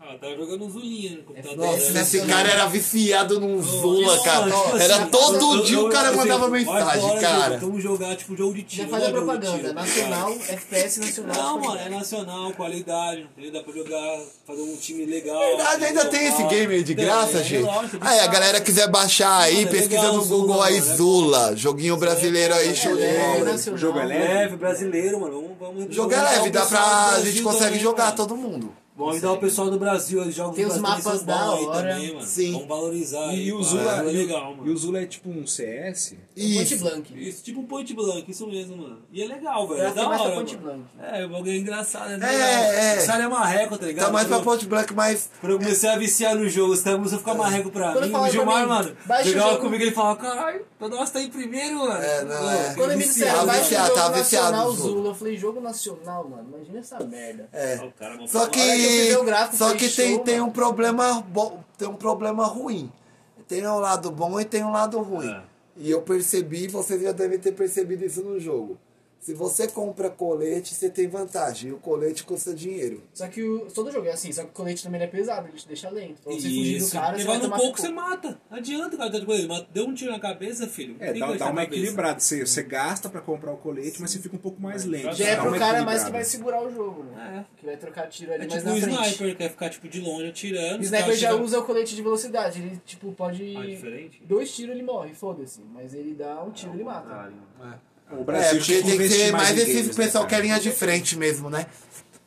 Ah, 0.00 0.16
tava 0.16 0.36
jogando 0.36 0.64
um 0.64 0.70
Zulinha 0.70 1.16
no 1.16 1.22
computador. 1.24 1.56
Nossa, 1.66 1.90
né? 1.90 2.02
esse 2.02 2.20
cara 2.24 2.48
era 2.48 2.66
viciado 2.66 3.40
num 3.40 3.60
Zula, 3.60 4.16
cara. 4.22 4.44
tipo 4.46 4.76
assim, 4.76 4.84
Era 4.84 5.06
todo 5.06 5.56
eu- 5.56 5.64
dia 5.64 5.76
eu- 5.76 5.86
o 5.86 5.90
cara 5.90 6.08
eu- 6.10 6.16
mandava 6.16 6.48
vai 6.48 6.60
mensagem, 6.60 7.18
cara. 7.18 7.54
jogo, 7.54 7.66
Vamos 7.66 7.82
jogar 7.82 8.16
tipo 8.16 8.36
jogo 8.36 8.54
de 8.54 8.62
tiro. 8.62 8.84
Já 8.84 8.88
faz 8.88 9.02
a 9.02 9.06
é 9.08 9.10
propaganda. 9.10 9.72
Nacional, 9.72 10.34
cara. 10.36 10.52
FPS 10.52 11.00
nacional. 11.00 11.34
Não, 11.36 11.60
mano, 11.60 11.80
é 11.80 11.88
nacional, 11.88 12.52
qualidade, 12.52 13.22
entendeu? 13.22 13.52
Dá 13.52 13.62
pra 13.64 13.72
jogar, 13.74 14.20
fazer 14.46 14.62
um 14.62 14.76
time 14.76 15.04
legal. 15.04 15.40
Verdade, 15.40 15.84
ainda 15.86 16.04
tem 16.04 16.26
esse 16.28 16.42
game 16.44 16.74
aí 16.74 16.82
de 16.84 16.94
Tem, 16.94 17.04
graça, 17.04 17.38
é, 17.38 17.42
gente. 17.44 17.64
lógico, 17.64 17.98
de 17.98 18.06
Aí, 18.08 18.20
a 18.20 18.26
galera 18.28 18.60
quiser 18.60 18.88
baixar 18.88 19.36
aí, 19.40 19.56
Mano, 19.56 19.66
é 19.68 19.70
pesquisa 19.72 20.00
legal, 20.00 20.14
no 20.16 20.24
Google 20.24 20.54
Zula, 20.54 20.66
aí, 20.68 20.76
é 20.76 20.80
Zula. 20.80 21.56
Joguinho 21.56 21.96
brasileiro 21.96 22.54
aí, 22.54 22.74
show 22.76 22.96
de 22.96 23.02
É, 23.02 23.38
bola. 23.40 23.58
jogo 23.76 23.98
é 23.98 24.04
leve? 24.06 24.56
Brasileiro, 24.56 25.20
mano. 25.20 25.56
Jogo 25.90 26.14
é 26.14 26.22
leve, 26.22 26.50
dá 26.50 26.64
pra. 26.64 27.08
A 27.16 27.20
gente 27.20 27.42
consegue 27.42 27.80
jogar 27.80 28.12
todo 28.12 28.36
mundo. 28.36 28.72
Vamos 28.98 29.14
ajudar 29.14 29.32
o 29.32 29.38
pessoal 29.38 29.70
do 29.70 29.78
Brasil, 29.78 30.20
os 30.20 30.34
jogos 30.34 30.56
Tem 30.56 30.66
os 30.66 30.76
mapas 30.78 31.22
da 31.22 31.52
aí 31.52 31.64
hora. 31.64 31.94
também, 31.94 32.14
mano. 32.14 32.26
Sim. 32.26 32.52
Vamos 32.52 32.66
valorizar 32.68 33.28
aí. 33.28 33.46
E 33.46 33.52
o 33.52 33.58
pá, 33.58 33.64
Zula, 33.64 34.02
é 34.02 34.08
e, 34.12 34.16
legal, 34.16 34.52
o- 34.52 34.56
mano. 34.56 34.68
e 34.68 34.70
o 34.72 34.76
Zula 34.76 35.00
é 35.00 35.06
tipo 35.06 35.30
um 35.30 35.46
CS. 35.46 36.10
Point 36.34 36.74
Isso. 36.74 36.78
Blank. 36.84 37.28
Isso, 37.28 37.42
tipo 37.44 37.60
um 37.60 37.66
point 37.66 37.94
blank, 37.94 38.30
isso 38.30 38.46
mesmo, 38.48 38.76
mano. 38.76 38.98
E 39.12 39.22
é 39.22 39.26
legal, 39.26 39.68
velho. 39.68 39.82
É 39.82 39.92
da 39.92 40.02
é 40.02 40.06
hora, 40.06 40.32
point 40.34 40.56
blank. 40.56 40.82
É, 41.00 41.24
o 41.24 41.28
bagulho 41.28 41.52
é 41.52 41.56
engraçado, 41.56 42.10
é 42.10 42.14
É, 42.34 43.04
é. 43.04 43.10
Aí 43.10 43.22
é 43.22 43.28
marreco, 43.28 43.78
tá 43.78 43.86
ligado? 43.86 44.06
Tá 44.06 44.12
mais 44.12 44.26
pra 44.26 44.40
Ponte 44.40 44.66
Black, 44.66 44.92
mas. 44.94 45.30
Quando 45.40 45.52
eu 45.52 45.58
comecei 45.58 45.88
a 45.88 45.96
viciar 45.96 46.34
no 46.34 46.48
jogo, 46.48 46.72
os 46.72 46.80
caras 46.82 46.98
começaram 46.98 47.18
a 47.18 47.24
ficar 47.24 47.34
marreco 47.34 47.70
pra 47.70 47.92
Quando 47.92 48.08
mim. 48.08 48.14
O 48.14 48.28
Gilmar, 48.30 48.66
mano, 48.68 48.96
o 49.08 49.24
jogava 49.28 49.56
comigo 49.58 49.82
e 49.82 49.86
ele 49.86 49.94
falava, 49.94 50.16
caralho, 50.16 50.64
toda 50.78 50.96
hora 50.96 51.06
você 51.06 51.12
tá 51.12 51.22
em 51.22 51.30
primeiro, 51.30 51.78
mano. 51.78 51.92
É, 52.02 52.24
não, 52.24 52.50
é. 52.50 52.74
Quando 52.74 52.90
me 52.90 52.96
viciado, 52.96 53.08
disseram, 53.08 53.34
Tava 53.38 53.46
vai 53.46 53.64
jogo 53.64 53.94
tava 53.94 54.18
viciado 54.18 54.52
nacional. 54.52 54.72
Zula. 54.72 55.08
Eu 55.10 55.14
falei, 55.14 55.36
jogo 55.36 55.60
nacional, 55.60 56.28
mano. 56.28 56.48
Imagina 56.54 56.78
essa 56.80 57.00
merda. 57.04 57.48
É. 57.52 57.90
O 58.22 58.28
Só 58.28 58.46
que, 58.46 58.60
que 58.88 59.56
só 59.56 59.74
que 59.74 59.88
tem, 59.88 60.14
show, 60.14 60.24
tem 60.24 60.40
um 60.40 60.50
problema 60.50 61.20
bom, 61.22 61.62
tem 61.76 61.88
um 61.88 61.94
problema 61.94 62.46
ruim. 62.46 62.90
Tem 63.46 63.66
um 63.66 63.78
lado 63.78 64.10
bom 64.10 64.38
e 64.38 64.44
tem 64.44 64.62
um 64.62 64.70
lado 64.70 65.00
ruim. 65.00 65.30
É. 65.30 65.42
E 65.76 65.90
eu 65.90 66.02
percebi, 66.02 66.66
vocês 66.66 67.00
já 67.00 67.12
devem 67.12 67.38
ter 67.38 67.52
percebido 67.52 68.04
isso 68.04 68.22
no 68.22 68.38
jogo. 68.38 68.76
Se 69.20 69.34
você 69.34 69.68
compra 69.68 70.08
colete, 70.08 70.74
você 70.74 70.88
tem 70.88 71.08
vantagem. 71.08 71.70
E 71.70 71.72
o 71.72 71.78
colete 71.78 72.24
custa 72.24 72.54
dinheiro. 72.54 73.02
Só 73.12 73.28
que 73.28 73.42
o, 73.42 73.66
todo 73.66 73.90
jogo 73.90 74.06
é 74.06 74.12
assim, 74.12 74.32
só 74.32 74.42
que 74.42 74.48
o 74.48 74.52
colete 74.52 74.82
também 74.82 75.02
é 75.02 75.06
pesado, 75.06 75.48
ele 75.48 75.56
te 75.56 75.66
deixa 75.66 75.90
lento. 75.90 76.22
Pra 76.22 76.32
você 76.32 76.42
fugir 76.42 76.78
do 76.78 76.84
Isso. 76.84 76.92
cara, 76.92 77.18
você 77.18 77.24
vai 77.24 77.36
um 77.36 77.40
tomar 77.40 77.56
pouco, 77.58 77.80
você 77.80 77.88
mata. 77.88 78.40
Não 78.50 78.58
adianta, 78.58 78.96
cara. 78.96 79.10
tá 79.10 79.18
de 79.18 79.26
coisa. 79.26 79.46
Mas 79.46 79.66
Deu 79.72 79.86
um 79.86 79.94
tiro 79.94 80.10
na 80.12 80.20
cabeça, 80.20 80.66
filho. 80.66 80.96
É, 81.00 81.12
dá, 81.12 81.34
dá 81.34 81.50
uma 81.50 81.64
equilibrada. 81.64 82.20
Você, 82.20 82.46
você 82.46 82.62
gasta 82.62 83.08
pra 83.08 83.20
comprar 83.20 83.52
o 83.52 83.56
colete, 83.56 84.00
mas 84.00 84.10
você 84.10 84.18
fica 84.18 84.36
um 84.36 84.38
pouco 84.38 84.60
mais 84.60 84.84
lento. 84.84 85.14
Já 85.14 85.28
é 85.28 85.36
pro 85.36 85.58
cara 85.58 85.82
mais 85.82 86.04
que 86.04 86.10
vai 86.10 86.24
segurar 86.24 86.62
o 86.62 86.72
jogo, 86.72 87.04
né? 87.04 87.44
É. 87.44 87.58
Que 87.58 87.66
vai 87.66 87.76
trocar 87.76 88.08
tiro 88.08 88.32
ali 88.32 88.44
É 88.44 88.48
mais 88.48 88.62
tipo 88.62 88.68
na 88.72 88.76
o 88.76 88.80
frente. 88.80 89.08
sniper, 89.08 89.36
quer 89.36 89.50
ficar 89.50 89.70
tipo 89.70 89.88
de 89.88 90.00
longe 90.00 90.28
atirando. 90.28 90.80
O 90.80 90.84
sniper 90.84 91.04
caras 91.04 91.18
já 91.18 91.34
usa 91.34 91.58
o 91.58 91.64
colete 91.64 91.94
de 91.94 92.02
velocidade, 92.02 92.60
ele 92.60 92.80
tipo 92.84 93.12
pode. 93.12 93.56
Ah, 93.56 93.66
diferente? 93.66 94.22
Dois 94.24 94.54
tiros 94.54 94.74
ele 94.74 94.82
morre, 94.82 95.14
foda-se. 95.14 95.60
Mas 95.72 95.94
ele 95.94 96.14
dá 96.14 96.42
um 96.42 96.50
tiro 96.50 96.72
ele 96.74 96.84
mata. 96.84 97.08
Caralho. 97.08 97.34
O 98.10 98.20
É, 98.20 98.24
Brasil 98.24 98.58
porque 98.58 98.64
tinha 98.64 98.78
tem 98.82 98.90
que 98.90 98.94
investir 98.96 99.26
ser 99.26 99.32
mais 99.32 99.50
em 99.50 99.62
esse 99.62 99.72
games, 99.74 99.96
né, 99.96 100.04
pessoal 100.04 100.26
que 100.26 100.34
é 100.34 100.40
linha 100.40 100.58
de 100.60 100.70
frente 100.70 101.16
mesmo, 101.16 101.50
né? 101.50 101.66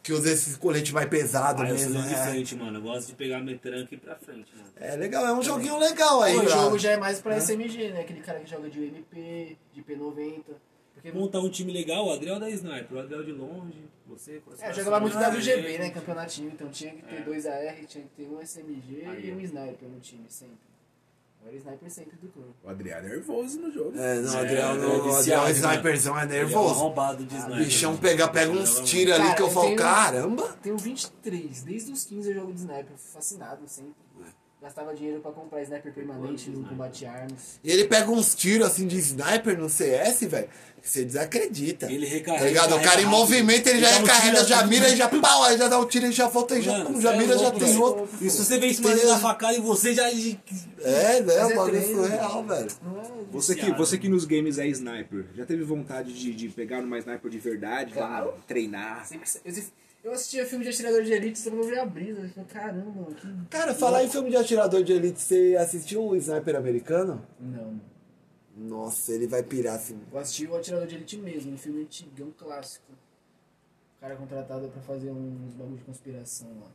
Que 0.04 0.14
usa 0.14 0.32
esse 0.32 0.58
colete 0.58 0.94
mais 0.94 1.08
pesado 1.08 1.62
Ah, 1.62 1.70
eu 1.70 1.78
sou 1.78 1.90
mesmo. 1.90 2.08
de 2.08 2.14
É. 2.16 2.26
frente, 2.26 2.56
mano. 2.56 2.78
Eu 2.80 2.82
gosto 2.82 3.08
de 3.10 3.14
pegar 3.14 3.40
metranca 3.40 3.88
e 3.92 3.96
ir 3.96 4.00
pra 4.00 4.16
frente, 4.16 4.48
mano. 4.56 4.70
é 4.78 4.96
legal, 4.96 5.26
é 5.28 5.34
um 5.34 5.44
joguinho 5.44 5.78
legal 5.78 6.22
aí. 6.24 6.36
o 6.38 6.48
jogo 6.50 6.78
já 6.80 6.92
é 6.92 6.98
mais 6.98 7.20
pra 7.22 7.38
SMG, 7.38 7.90
né? 7.92 8.02
Aquele 8.02 8.22
cara 8.22 8.40
que 8.40 8.50
joga 8.50 8.70
de 8.70 8.80
UMP, 8.80 9.58
de 9.74 9.82
P90. 9.84 10.42
Porque 10.94 11.12
Montar 11.18 11.40
um 11.40 11.50
time 11.50 11.72
legal, 11.74 12.06
o 12.08 12.12
Adriel 12.14 12.40
da 12.40 12.50
sniper, 12.50 12.98
o 12.98 13.00
Adriel 13.00 13.24
de 13.24 13.32
longe, 13.32 13.86
você... 14.06 14.40
É, 14.60 14.72
jogava 14.74 15.00
muito 15.00 15.18
WGB, 15.18 15.76
é. 15.76 15.80
né? 15.80 15.90
Campeonatinho, 15.90 16.50
então 16.54 16.70
tinha 16.70 16.92
que 16.94 17.02
ter 17.04 17.16
É. 17.16 17.22
dois 17.22 17.46
AR, 17.48 17.76
tinha 17.88 18.04
que 18.04 18.10
ter 18.24 18.28
um 18.30 18.40
SMG 18.40 19.04
Aí, 19.08 19.30
e 19.30 19.32
um 19.34 19.40
sniper 19.42 19.90
no 19.90 20.00
time, 20.00 20.26
sempre. 20.30 20.58
Eu 21.44 21.48
era 21.48 21.58
sniper 21.58 21.90
sempre 21.92 22.18
do 22.18 22.28
clube. 22.30 22.50
O 22.64 22.70
Adriano 22.70 23.08
é 23.08 23.10
nervoso 23.10 23.60
no 23.60 23.72
jogo. 23.72 23.98
É, 23.98 24.20
não, 24.22 24.32
o 24.34 24.36
É, 24.38 24.40
Adriel, 24.42 24.62
é 24.62 24.70
o 24.70 24.72
Adriel 24.74 25.04
viciado, 25.16 25.48
é 25.48 25.52
sniperzão, 25.52 26.20
é 26.20 26.24
Ele 26.24 26.34
é 26.34 26.38
nervoso. 26.38 26.74
arrombado 26.76 27.26
de 27.26 27.36
O 27.36 27.38
sniper. 27.38 27.58
bichão 27.66 27.98
pega, 27.98 28.28
pega 28.28 28.52
uns 28.52 28.80
tiros 28.82 29.14
ali 29.16 29.24
Cara, 29.24 29.36
que 29.36 29.42
eu 29.42 29.48
eu 29.48 29.52
falo, 29.52 29.66
tenho- 29.66 29.78
caramba. 29.78 30.58
Tenho 30.62 30.78
23, 30.78 31.64
desde 31.64 31.92
os 31.92 32.04
15 32.06 32.30
eu 32.30 32.36
jogo 32.36 32.54
de 32.54 32.60
sniper, 32.60 32.96
fascinado 32.98 33.62
sempre. 33.68 33.94
Gastava 34.62 34.94
dinheiro 34.94 35.20
pra 35.22 35.32
comprar 35.32 35.64
sniper 35.64 35.92
permanente 35.92 36.52
no 36.52 36.64
combate 36.64 37.04
armas. 37.04 37.60
E 37.64 37.72
ele 37.72 37.86
pega 37.86 38.12
uns 38.12 38.36
tiros 38.36 38.68
assim 38.68 38.86
de 38.86 38.96
sniper 39.00 39.58
no 39.58 39.68
CS, 39.68 40.22
velho. 40.26 40.48
Você 40.80 41.04
desacredita. 41.04 41.92
Ele 41.92 42.06
recarrega, 42.06 42.44
Tá 42.44 42.48
ligado? 42.48 42.76
O 42.76 42.82
cara 42.84 43.02
em 43.02 43.06
movimento, 43.08 43.66
ele 43.66 43.80
Ele 43.80 43.86
já 43.88 43.98
recarrega, 43.98 44.44
já 44.46 44.60
assim, 44.60 44.70
mira, 44.70 44.90
e 44.90 44.96
já 44.96 45.10
pau, 45.10 45.44
aí 45.46 45.58
já 45.58 45.68
dá 45.68 45.80
um 45.80 45.86
tiro 45.88 46.06
e 46.06 46.12
já 46.12 46.28
volta 46.28 46.60
e 46.60 46.62
já, 46.62 46.74
já 47.00 47.12
é 47.12 47.18
mira, 47.18 47.40
já 47.40 47.50
tem 47.50 47.76
outro. 47.78 48.08
E 48.24 48.30
se 48.30 48.46
você 48.46 48.60
vê 48.60 48.72
dele 48.72 49.06
da 49.08 49.18
facada 49.18 49.58
e 49.58 49.60
você 49.60 49.96
já. 49.96 50.08
É, 50.12 51.22
né? 51.22 51.46
O 51.46 51.52
é 51.52 51.56
bagulho 51.56 51.82
treino, 51.82 52.04
surreal, 52.04 52.44
velho. 52.44 52.68
É 52.68 53.32
Você 53.32 53.56
que, 53.56 53.72
você 53.72 53.98
que 53.98 54.10
nos 54.10 54.26
games 54.26 54.60
é 54.60 54.68
sniper, 54.68 55.26
já 55.34 55.46
teve 55.46 55.64
vontade 55.64 56.14
de, 56.14 56.34
de 56.36 56.50
pegar 56.50 56.82
numa 56.82 57.00
sniper 57.00 57.32
de 57.32 57.40
verdade, 57.40 57.94
Claro. 57.94 58.36
treinar? 58.48 59.08
Sempre, 59.08 59.28
eu, 60.04 60.12
assistia 60.12 60.46
filme 60.46 60.64
de 60.64 60.70
atirador 60.70 61.04
de 61.04 61.12
elite, 61.12 61.40
só 61.40 61.50
pra 61.52 61.62
ver 61.62 61.80
a 61.80 61.86
brisa. 61.86 62.22
Eu 62.22 62.30
falei, 62.30 62.50
caramba, 62.50 63.12
que. 63.14 63.46
Cara, 63.50 63.74
falar 63.76 64.04
em 64.04 64.10
filme 64.10 64.30
de 64.30 64.36
atirador 64.38 64.84
de 64.84 64.94
elite, 64.94 65.20
você 65.20 65.56
assistiu 65.60 66.04
o 66.04 66.16
Sniper 66.16 66.56
americano? 66.56 67.26
Não. 67.40 67.92
Nossa, 68.56 69.14
ele 69.14 69.28
vai 69.28 69.42
pirar 69.44 69.76
assim. 69.76 70.00
Eu 70.12 70.20
assisti 70.20 70.46
o 70.46 70.56
Atirador 70.56 70.88
de 70.88 70.96
Elite 70.96 71.18
mesmo, 71.18 71.54
um 71.54 71.58
filme 71.58 71.84
antigão 71.84 72.32
clássico. 72.38 72.92
O 73.98 74.02
cara 74.02 74.14
é 74.14 74.18
contratado 74.18 74.68
pra 74.68 74.82
fazer 74.82 75.10
uns 75.10 75.54
bagulho 75.54 75.78
de 75.78 75.84
conspiração 75.84 76.50
lá. 76.60 76.72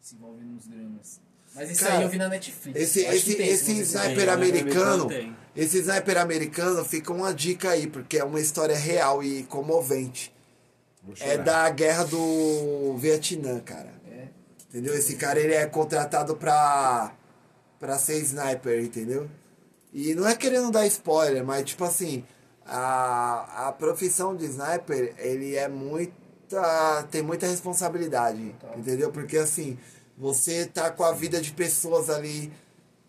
Se 0.00 0.14
envolve 0.14 0.44
nos 0.44 0.66
dramas. 0.66 1.20
Mas 1.54 1.70
isso 1.70 1.84
Cara, 1.84 1.98
aí 1.98 2.02
eu 2.02 2.08
vi 2.08 2.18
na 2.18 2.28
Netflix. 2.28 2.78
Esse, 2.78 3.04
esse, 3.04 3.36
tem, 3.36 3.48
esse 3.48 3.64
se 3.64 3.74
você 3.76 3.98
sniper 3.98 4.24
tem, 4.24 4.28
americano, 4.28 5.08
tem. 5.08 5.36
esse 5.54 5.78
sniper 5.78 6.18
americano 6.18 6.84
fica 6.84 7.12
uma 7.12 7.32
dica 7.32 7.70
aí, 7.70 7.86
porque 7.86 8.18
é 8.18 8.24
uma 8.24 8.40
história 8.40 8.76
real 8.76 9.22
e 9.22 9.44
comovente. 9.44 10.33
É 11.20 11.38
da 11.38 11.68
guerra 11.70 12.04
do 12.04 12.96
Vietnã, 12.96 13.60
cara. 13.60 13.92
É. 14.10 14.28
Entendeu? 14.68 14.94
Esse 14.94 15.16
cara 15.16 15.38
ele 15.38 15.54
é 15.54 15.66
contratado 15.66 16.36
pra, 16.36 17.12
pra 17.78 17.98
ser 17.98 18.18
sniper, 18.20 18.82
entendeu? 18.82 19.28
E 19.92 20.14
não 20.14 20.26
é 20.26 20.34
querendo 20.34 20.70
dar 20.70 20.86
spoiler, 20.86 21.44
mas 21.44 21.64
tipo 21.64 21.84
assim, 21.84 22.24
a, 22.66 23.68
a 23.68 23.72
profissão 23.72 24.34
de 24.34 24.46
sniper, 24.46 25.14
ele 25.18 25.54
é 25.54 25.68
muita. 25.68 26.12
tem 27.10 27.22
muita 27.22 27.46
responsabilidade, 27.46 28.54
entendeu? 28.76 29.12
Porque 29.12 29.36
assim, 29.36 29.78
você 30.16 30.66
tá 30.66 30.90
com 30.90 31.04
a 31.04 31.12
vida 31.12 31.40
de 31.40 31.52
pessoas 31.52 32.10
ali 32.10 32.52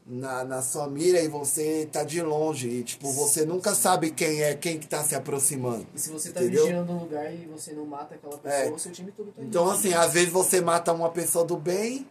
na, 0.05 0.43
na 0.43 0.61
sua 0.61 0.87
mira 0.87 1.19
e 1.19 1.27
você 1.27 1.87
tá 1.91 2.03
de 2.03 2.21
longe. 2.21 2.67
E 2.67 2.83
tipo, 2.83 3.11
você 3.11 3.45
nunca 3.45 3.73
sabe 3.73 4.11
quem 4.11 4.43
é 4.43 4.53
quem 4.53 4.77
que 4.77 4.87
tá 4.87 5.03
se 5.03 5.15
aproximando. 5.15 5.87
E 5.95 5.99
se 5.99 6.09
você 6.11 6.31
tá 6.31 6.41
Entendeu? 6.41 6.65
vigiando 6.65 6.91
um 6.91 6.99
lugar 6.99 7.33
e 7.33 7.45
você 7.47 7.73
não 7.73 7.85
mata 7.85 8.15
aquela 8.15 8.37
pessoa, 8.37 8.61
É. 8.63 8.71
o 8.71 8.77
seu 8.77 8.91
time 8.91 9.11
todo 9.11 9.31
tá 9.31 9.41
Então, 9.41 9.69
assim, 9.69 9.93
às 9.93 10.13
vezes 10.13 10.29
você 10.29 10.61
mata 10.61 10.93
uma 10.93 11.09
pessoa 11.09 11.43
do 11.43 11.57
bem, 11.57 12.07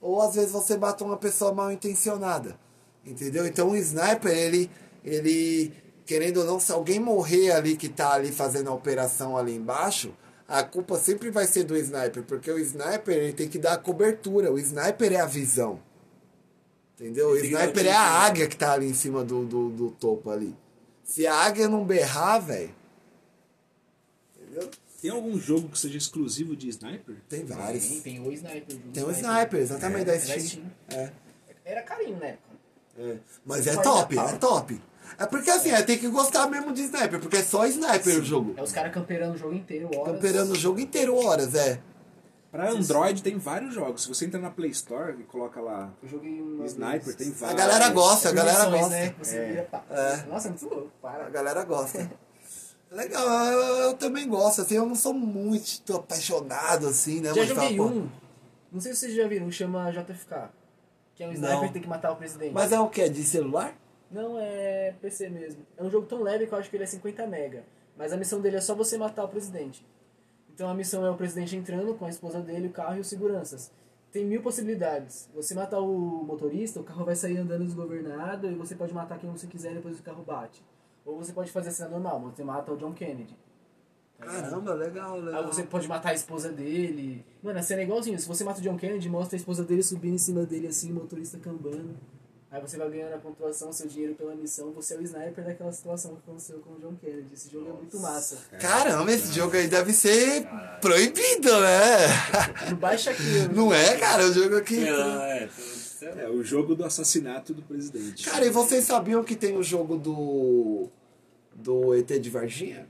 ou 0.00 0.20
às 0.20 0.34
vezes 0.34 0.50
você 0.50 0.76
mata 0.76 1.04
uma 1.04 1.16
pessoa 1.16 1.52
mal 1.54 1.70
intencionada. 1.70 2.58
Entendeu? 3.04 3.46
Então, 3.46 3.70
o 3.70 3.76
sniper, 3.76 4.32
ele, 4.36 4.68
ele, 5.04 5.72
querendo 6.04 6.38
ou 6.40 6.44
não, 6.46 6.58
se 6.58 6.72
alguém 6.72 6.98
morrer 6.98 7.52
ali 7.52 7.76
que 7.76 7.88
tá 7.88 8.12
ali 8.14 8.32
fazendo 8.32 8.68
a 8.70 8.74
operação 8.74 9.36
ali 9.36 9.54
embaixo, 9.54 10.12
a 10.48 10.64
culpa 10.64 10.98
sempre 10.98 11.30
vai 11.30 11.46
ser 11.46 11.62
do 11.64 11.76
sniper, 11.76 12.24
porque 12.24 12.50
o 12.50 12.58
sniper 12.58 13.16
ele 13.16 13.32
tem 13.32 13.48
que 13.48 13.58
dar 13.58 13.74
a 13.74 13.78
cobertura. 13.78 14.52
O 14.52 14.58
sniper 14.58 15.12
é 15.12 15.20
a 15.20 15.26
visão. 15.26 15.78
Entendeu? 16.98 17.28
O 17.30 17.36
sniper 17.36 17.66
é 17.68 17.70
tiro, 17.72 17.88
a 17.90 17.92
né? 17.92 18.26
águia 18.26 18.48
que 18.48 18.56
tá 18.56 18.72
ali 18.72 18.86
em 18.86 18.94
cima 18.94 19.22
do, 19.22 19.44
do, 19.44 19.68
do 19.70 19.90
topo 19.92 20.30
ali. 20.30 20.54
Se 21.04 21.26
a 21.26 21.34
águia 21.34 21.68
não 21.68 21.84
berrar, 21.84 22.38
velho. 22.40 22.74
Entendeu? 24.40 24.70
Tem 25.00 25.10
algum 25.10 25.38
jogo 25.38 25.68
que 25.68 25.78
seja 25.78 25.98
exclusivo 25.98 26.56
de 26.56 26.68
sniper? 26.70 27.16
Tem 27.28 27.44
vários. 27.44 27.86
Tem, 27.86 28.00
tem 28.00 28.20
o 28.26 28.32
sniper. 28.32 28.64
jogo 28.70 28.82
Tem 28.92 29.04
o 29.04 29.10
sniper. 29.10 29.30
sniper, 29.36 29.60
exatamente, 29.60 30.04
da 30.06 30.14
É, 30.14 30.18
Steam. 30.18 30.36
da 30.38 30.42
Steam. 30.42 30.64
É, 30.90 31.10
Era 31.64 31.82
carinho 31.82 32.18
na 32.18 32.26
época. 32.26 32.56
é. 32.98 33.16
Mas 33.44 33.66
é 33.66 33.76
top, 33.76 34.18
é 34.18 34.32
top. 34.38 34.80
É 35.18 35.24
porque 35.26 35.50
assim, 35.50 35.70
é, 35.70 35.82
tem 35.82 35.98
que 35.98 36.08
gostar 36.08 36.48
mesmo 36.48 36.72
de 36.72 36.82
sniper, 36.82 37.20
porque 37.20 37.36
é 37.36 37.42
só 37.44 37.66
sniper 37.66 38.18
o 38.20 38.24
jogo. 38.24 38.54
É 38.56 38.62
os 38.62 38.72
caras 38.72 38.92
camperando 38.92 39.34
o 39.34 39.38
jogo 39.38 39.54
inteiro, 39.54 39.88
horas. 39.94 40.14
Camperando 40.14 40.52
o 40.52 40.56
jogo 40.56 40.80
inteiro 40.80 41.14
horas, 41.14 41.54
é. 41.54 41.80
Pra 42.50 42.70
Android 42.70 43.22
tem 43.22 43.36
vários 43.38 43.74
jogos. 43.74 44.02
Se 44.02 44.08
você 44.08 44.24
entra 44.24 44.40
na 44.40 44.50
Play 44.50 44.70
Store 44.70 45.20
e 45.20 45.24
coloca 45.24 45.60
lá 45.60 45.92
Eu 46.02 46.08
joguei 46.08 46.40
um. 46.40 46.64
Sniper, 46.64 47.14
tem 47.16 47.28
A 47.28 47.32
vários. 47.32 47.60
galera 47.60 47.88
gosta, 47.90 48.28
a 48.28 48.32
galera 48.32 48.70
gosta. 48.70 48.88
Né? 48.88 49.14
Você 49.18 49.46
vira, 49.46 49.62
pá. 49.64 49.84
É. 49.90 50.26
Nossa, 50.26 50.48
é 50.48 50.50
muito 50.50 50.68
louco. 50.68 50.90
A 51.02 51.08
Para. 51.08 51.30
galera 51.30 51.64
gosta. 51.64 52.10
Legal, 52.90 53.26
eu, 53.46 53.60
eu 53.88 53.94
também 53.94 54.28
gosto, 54.28 54.62
assim, 54.62 54.76
eu 54.76 54.86
não 54.86 54.94
sou 54.94 55.12
muito 55.12 55.94
apaixonado, 55.96 56.86
assim, 56.86 57.20
né? 57.20 57.30
Já 57.34 57.40
mas 57.40 57.48
joguei 57.48 57.76
pô, 57.76 57.84
um. 57.86 58.08
Não 58.72 58.80
sei 58.80 58.94
se 58.94 59.00
vocês 59.00 59.14
já 59.14 59.26
viram, 59.26 59.50
chama 59.50 59.90
JFK. 59.90 60.48
Que 61.16 61.24
é 61.24 61.28
um 61.28 61.32
sniper 61.32 61.56
Não. 61.56 61.66
que 61.66 61.72
tem 61.72 61.82
que 61.82 61.88
matar 61.88 62.12
o 62.12 62.16
presidente. 62.16 62.52
Mas 62.52 62.70
é 62.72 62.78
o 62.78 62.88
que? 62.88 63.08
De 63.08 63.24
celular? 63.24 63.74
Não, 64.10 64.38
é 64.38 64.94
PC 65.02 65.28
mesmo. 65.28 65.66
É 65.76 65.82
um 65.82 65.90
jogo 65.90 66.06
tão 66.06 66.22
leve 66.22 66.46
que 66.46 66.52
eu 66.54 66.58
acho 66.58 66.70
que 66.70 66.76
ele 66.76 66.84
é 66.84 66.86
50 66.86 67.26
mega. 67.26 67.64
Mas 67.96 68.12
a 68.12 68.16
missão 68.16 68.40
dele 68.40 68.56
é 68.56 68.60
só 68.60 68.74
você 68.74 68.96
matar 68.96 69.24
o 69.24 69.28
presidente. 69.28 69.84
Então 70.56 70.70
a 70.70 70.74
missão 70.74 71.04
é 71.04 71.10
o 71.10 71.14
presidente 71.14 71.54
entrando 71.54 71.94
com 71.94 72.06
a 72.06 72.08
esposa 72.08 72.40
dele, 72.40 72.68
o 72.68 72.72
carro 72.72 72.96
e 72.96 73.00
os 73.00 73.06
seguranças. 73.08 73.70
Tem 74.10 74.24
mil 74.24 74.40
possibilidades. 74.40 75.28
Você 75.34 75.54
matar 75.54 75.80
o 75.80 76.24
motorista, 76.24 76.80
o 76.80 76.82
carro 76.82 77.04
vai 77.04 77.14
sair 77.14 77.36
andando 77.36 77.62
desgovernado 77.62 78.50
e 78.50 78.54
você 78.54 78.74
pode 78.74 78.94
matar 78.94 79.18
quem 79.18 79.30
você 79.30 79.46
quiser 79.46 79.72
e 79.72 79.74
depois 79.74 80.00
o 80.00 80.02
carro 80.02 80.24
bate. 80.24 80.64
Ou 81.04 81.18
você 81.18 81.30
pode 81.34 81.52
fazer 81.52 81.68
a 81.68 81.72
cena 81.72 81.90
normal, 81.90 82.20
você 82.20 82.42
mata 82.42 82.72
o 82.72 82.76
John 82.78 82.94
Kennedy. 82.94 83.36
Caramba, 84.18 84.72
legal, 84.72 85.16
Aí 85.16 85.20
legal. 85.20 85.46
você 85.46 85.62
pode 85.62 85.86
matar 85.86 86.08
a 86.08 86.14
esposa 86.14 86.50
dele. 86.50 87.22
Mano, 87.42 87.58
a 87.58 87.62
cena 87.62 87.82
é 87.82 87.84
igualzinho. 87.84 88.18
Se 88.18 88.26
você 88.26 88.42
mata 88.42 88.58
o 88.58 88.62
John 88.62 88.78
Kennedy, 88.78 89.10
mostra 89.10 89.36
a 89.36 89.38
esposa 89.38 89.62
dele 89.62 89.82
subindo 89.82 90.14
em 90.14 90.18
cima 90.18 90.46
dele 90.46 90.68
assim, 90.68 90.90
o 90.90 90.94
motorista 90.94 91.36
cambando. 91.38 91.94
Aí 92.56 92.62
você 92.62 92.78
vai 92.78 92.88
ganhando 92.88 93.12
a 93.12 93.18
pontuação, 93.18 93.70
seu 93.70 93.86
dinheiro 93.86 94.14
pela 94.14 94.34
missão. 94.34 94.72
Você 94.72 94.94
é 94.94 94.96
o 94.96 95.02
sniper 95.02 95.44
daquela 95.44 95.70
situação 95.70 96.12
que 96.12 96.20
aconteceu 96.26 96.58
com 96.60 96.70
o 96.72 96.78
John 96.80 96.96
Kennedy. 96.96 97.28
Esse 97.34 97.50
jogo 97.50 97.68
é 97.68 97.72
muito 97.74 98.00
massa. 98.00 98.38
Caramba, 98.58 99.12
esse 99.12 99.30
jogo 99.30 99.54
aí 99.54 99.68
deve 99.68 99.92
ser 99.92 100.46
proibido, 100.80 101.50
né? 101.60 102.06
Não 102.70 102.76
baixa 102.78 103.10
aqui. 103.10 103.46
Não 103.54 103.74
é, 103.74 103.96
cara? 103.98 104.24
O 104.24 104.32
jogo 104.32 104.56
aqui. 104.56 104.80
Lá, 104.88 105.26
é, 105.28 105.50
lá. 106.00 106.22
É 106.22 106.28
o 106.30 106.42
jogo 106.42 106.74
do 106.74 106.82
assassinato 106.82 107.52
do 107.52 107.60
presidente. 107.60 108.24
Cara, 108.24 108.46
e 108.46 108.50
vocês 108.50 108.84
sabiam 108.84 109.22
que 109.22 109.36
tem 109.36 109.54
o 109.58 109.62
jogo 109.62 109.98
do. 109.98 110.88
do 111.54 111.94
ET 111.94 112.08
de 112.18 112.30
Varginha? 112.30 112.88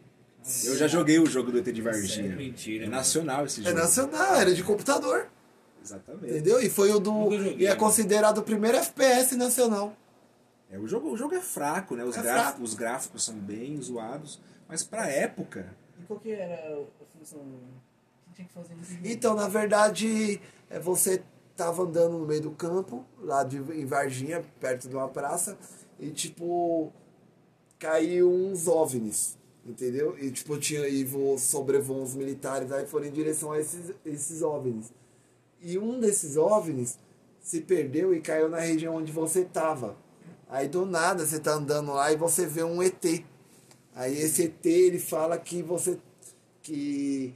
Eu 0.65 0.77
já 0.77 0.87
joguei 0.87 1.19
o 1.19 1.27
jogo 1.27 1.51
do 1.51 1.59
ET 1.59 1.65
de 1.73 1.83
Varginha. 1.83 2.07
Sério? 2.29 2.37
Mentira, 2.37 2.85
É 2.85 2.89
nacional 2.89 3.47
esse 3.47 3.63
É 3.63 3.65
jogo. 3.65 3.77
nacional, 3.79 4.37
era 4.37 4.55
de 4.55 4.63
computador. 4.63 5.27
Exatamente. 5.87 6.27
Entendeu? 6.33 6.61
E 6.61 6.69
foi 6.69 6.91
o 6.91 6.99
do. 6.99 7.33
E 7.33 7.65
é 7.65 7.69
mano. 7.71 7.81
considerado 7.81 8.39
o 8.39 8.43
primeiro 8.43 8.77
FPS 8.79 9.37
nacional. 9.37 9.95
É, 10.71 10.79
o, 10.79 10.87
jogo, 10.89 11.11
o 11.11 11.17
jogo 11.17 11.35
é 11.35 11.41
fraco, 11.41 11.95
né? 11.95 12.05
Os, 12.05 12.17
É 12.17 12.23
graf- 12.23 12.43
fraco. 12.43 12.63
os 12.63 12.75
gráficos 12.75 13.25
são 13.25 13.35
bem 13.37 13.81
zoados. 13.81 14.41
Mas 14.69 14.83
pra 14.83 15.07
época, 15.09 15.75
E 16.01 16.03
qual 16.05 16.19
que 16.19 16.33
era 16.33 16.55
a 16.77 17.19
função? 17.19 17.39
O 17.41 18.29
que 18.31 18.35
tinha 18.35 18.49
que 18.49 18.53
fazer 18.53 18.75
nesse 18.75 18.95
jogo? 18.95 19.07
Então, 19.07 19.35
na 19.37 19.47
verdade, 19.49 20.41
é, 20.69 20.79
você 20.81 21.23
tava 21.57 21.85
andando 21.85 22.19
no 22.19 22.27
meio 22.27 22.41
do 22.43 22.51
campo, 22.51 23.05
lá 23.21 23.45
de, 23.45 23.59
em 23.59 23.87
Varginha, 23.87 24.45
perto 24.61 24.89
de 24.89 24.97
uma 24.97 25.09
praça, 25.09 25.57
e 26.01 26.11
tipo, 26.11 26.93
caiu 27.79 28.31
uns 28.31 28.67
OVNIs, 28.69 29.39
entendeu? 29.65 30.19
E 30.19 30.31
tipo, 30.31 30.59
tinha 30.59 30.87
e 30.89 31.05
vo, 31.05 31.39
sobrevoam 31.39 32.03
os 32.03 32.15
militares, 32.15 32.71
aí 32.73 32.87
foram 32.87 33.07
em 33.07 33.11
direção 33.13 33.53
a 33.53 33.61
esses, 33.61 33.93
esses 34.05 34.43
OVNIs. 34.43 34.93
E 35.69 35.77
um 35.79 35.99
desses 35.99 36.37
OVNIs 36.37 36.97
se 37.41 37.61
perdeu 37.61 38.15
e 38.15 38.21
caiu 38.21 38.49
na 38.49 38.61
região 38.61 38.95
onde 38.95 39.11
você 39.11 39.45
tava. 39.45 39.97
Aí 40.49 40.69
do 40.69 40.87
nada 40.87 41.27
você 41.27 41.41
tá 41.41 41.55
andando 41.55 41.93
lá 41.93 42.13
e 42.13 42.17
você 42.17 42.47
vê 42.47 42.63
um 42.63 42.81
ET. 42.81 43.05
Aí 43.93 44.17
esse 44.17 44.45
ET 44.45 44.65
ele 44.65 45.01
fala 45.01 45.37
que 45.37 45.63
você 45.63 45.99
que 46.63 47.35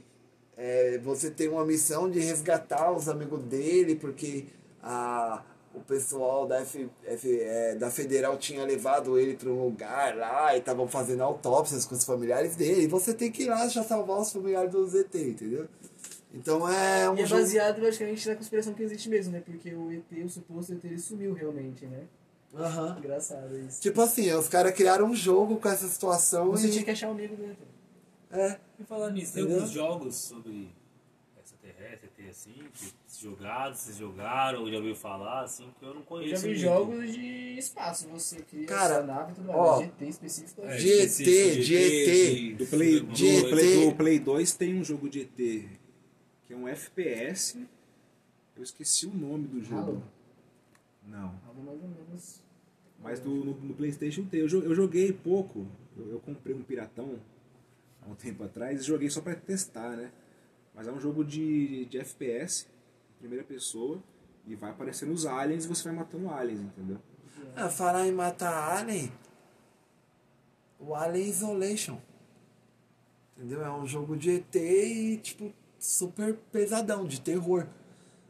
é, 0.55 0.97
você 0.99 1.29
tem 1.29 1.49
uma 1.49 1.65
missão 1.65 2.09
de 2.09 2.19
resgatar 2.19 2.91
os 2.91 3.09
amigos 3.09 3.43
dele, 3.43 3.95
porque 3.95 4.45
a, 4.81 5.43
o 5.73 5.79
pessoal 5.81 6.45
da, 6.45 6.61
F, 6.61 6.89
F- 7.03 7.39
é, 7.41 7.75
da 7.75 7.89
Federal 7.89 8.37
tinha 8.37 8.63
levado 8.65 9.17
ele 9.19 9.35
para 9.35 9.49
um 9.49 9.63
lugar 9.63 10.15
lá 10.15 10.55
e 10.55 10.59
estavam 10.59 10.87
fazendo 10.87 11.23
autópsias 11.23 11.85
com 11.85 11.95
os 11.95 12.03
familiares 12.05 12.55
dele. 12.55 12.83
E 12.83 12.87
você 12.87 13.13
tem 13.13 13.29
que 13.31 13.43
ir 13.43 13.47
lá 13.49 13.67
já 13.67 13.83
salvar 13.83 14.19
os 14.21 14.31
familiares 14.31 14.71
do 14.71 14.85
ZT, 14.87 15.17
entendeu? 15.29 15.67
Então 16.33 16.67
é 16.67 17.09
um 17.09 17.15
E 17.17 17.21
é 17.21 17.25
jogo- 17.25 17.41
baseado 17.41 17.75
praticamente 17.81 18.27
na 18.29 18.35
conspiração 18.35 18.73
que 18.73 18.83
existe 18.83 19.09
mesmo, 19.09 19.33
né? 19.33 19.41
Porque 19.45 19.73
o 19.73 19.91
ET, 19.91 20.23
o 20.25 20.29
suposto 20.29 20.73
ET, 20.73 20.83
ele 20.85 20.97
sumiu 20.99 21.33
realmente, 21.33 21.85
né? 21.85 22.03
Aham. 22.55 22.97
Engraçado 22.99 23.57
isso. 23.59 23.81
Tipo 23.81 24.01
assim, 24.01 24.31
os 24.33 24.47
caras 24.47 24.73
criaram 24.73 25.05
um 25.07 25.15
jogo 25.15 25.57
com 25.57 25.67
essa 25.69 25.87
situação 25.87 26.51
Você 26.51 26.67
e... 26.67 26.71
tinha 26.71 26.83
que 26.83 26.91
achar 26.91 27.07
um 27.07 27.11
amigo 27.11 27.35
do 27.35 27.43
ET. 27.45 27.57
É. 28.31 28.57
E 28.79 28.83
falar 28.85 29.09
nisso, 29.11 29.33
tem 29.33 29.43
alguns 29.43 29.69
jogos 29.71 30.15
sobre 30.15 30.69
extraterrestre, 31.43 32.09
ET 32.17 32.29
assim, 32.29 32.53
que 32.73 32.93
jogados, 33.21 33.79
vocês 33.81 33.97
jogaram, 33.97 34.61
ou 34.61 34.69
já 34.71 34.77
ouviu 34.77 34.95
falar, 34.95 35.43
assim, 35.43 35.67
que 35.79 35.85
eu 35.85 35.89
não 35.93 36.01
Eu 36.01 36.05
conheço. 36.05 36.35
já 36.35 36.39
vi 36.41 36.47
muito. 36.47 36.59
jogos 36.61 37.11
de 37.13 37.57
espaço, 37.59 38.07
você 38.09 38.37
cria 38.41 38.65
Cara, 38.65 38.95
sua 38.95 39.03
nave 39.03 39.31
e 39.31 39.35
tudo 39.35 39.47
mais. 39.51 39.79
GT 39.81 40.05
específico. 40.07 40.61
É, 40.63 40.77
de 40.77 40.91
ET, 40.91 41.05
específico 41.05 41.63
de 41.63 41.75
ET. 41.75 42.57
do 42.57 42.65
Play, 42.67 42.99
do- 42.99 43.05
do, 43.07 43.13
de 43.13 43.27
ET. 43.27 43.49
Play, 43.49 43.85
do 43.89 43.95
Play 43.95 44.19
2 44.19 44.53
tem 44.55 44.75
um 44.79 44.83
jogo 44.83 45.09
de 45.09 45.21
ET, 45.21 45.69
que 46.51 46.53
é 46.53 46.57
um 46.57 46.67
FPS. 46.67 47.65
Eu 48.57 48.63
esqueci 48.63 49.07
o 49.07 49.13
nome 49.13 49.47
do 49.47 49.63
jogo. 49.63 49.91
Halo? 49.91 50.03
Não. 51.07 51.39
Algo 51.47 51.63
mais 51.63 51.81
ou 51.81 51.87
menos. 51.87 52.41
Mas 52.99 53.19
do, 53.21 53.29
no, 53.29 53.53
no 53.53 53.73
PlayStation 53.73 54.25
tem. 54.25 54.41
Eu, 54.41 54.47
eu 54.47 54.75
joguei 54.75 55.13
pouco. 55.13 55.65
Eu, 55.97 56.11
eu 56.11 56.19
comprei 56.19 56.53
um 56.53 56.61
piratão 56.61 57.17
há 58.01 58.09
um 58.09 58.15
tempo 58.15 58.43
atrás 58.43 58.81
e 58.81 58.83
joguei 58.83 59.09
só 59.09 59.21
pra 59.21 59.33
testar, 59.33 59.95
né? 59.95 60.11
Mas 60.75 60.87
é 60.87 60.91
um 60.91 60.99
jogo 60.99 61.23
de, 61.23 61.85
de 61.85 61.97
FPS, 61.99 62.67
primeira 63.19 63.45
pessoa, 63.45 64.03
e 64.45 64.53
vai 64.53 64.71
aparecendo 64.71 65.13
os 65.13 65.25
aliens 65.25 65.63
e 65.63 65.67
você 65.69 65.85
vai 65.85 65.93
matando 65.93 66.29
aliens, 66.29 66.59
entendeu? 66.59 66.97
Ah, 67.55 67.69
falar 67.69 68.07
em 68.07 68.11
matar 68.11 68.77
Alien. 68.77 69.11
O 70.79 70.95
Alien 70.95 71.29
Isolation. 71.29 71.97
Entendeu? 73.37 73.63
É 73.63 73.71
um 73.71 73.85
jogo 73.85 74.17
de 74.17 74.31
ET 74.31 74.55
e, 74.55 75.17
tipo, 75.17 75.53
super 75.81 76.35
pesadão, 76.51 77.05
de 77.07 77.19
terror. 77.19 77.65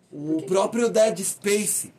O 0.09 0.41
próprio 0.43 0.89
Dead 0.89 1.19
Space, 1.19 1.93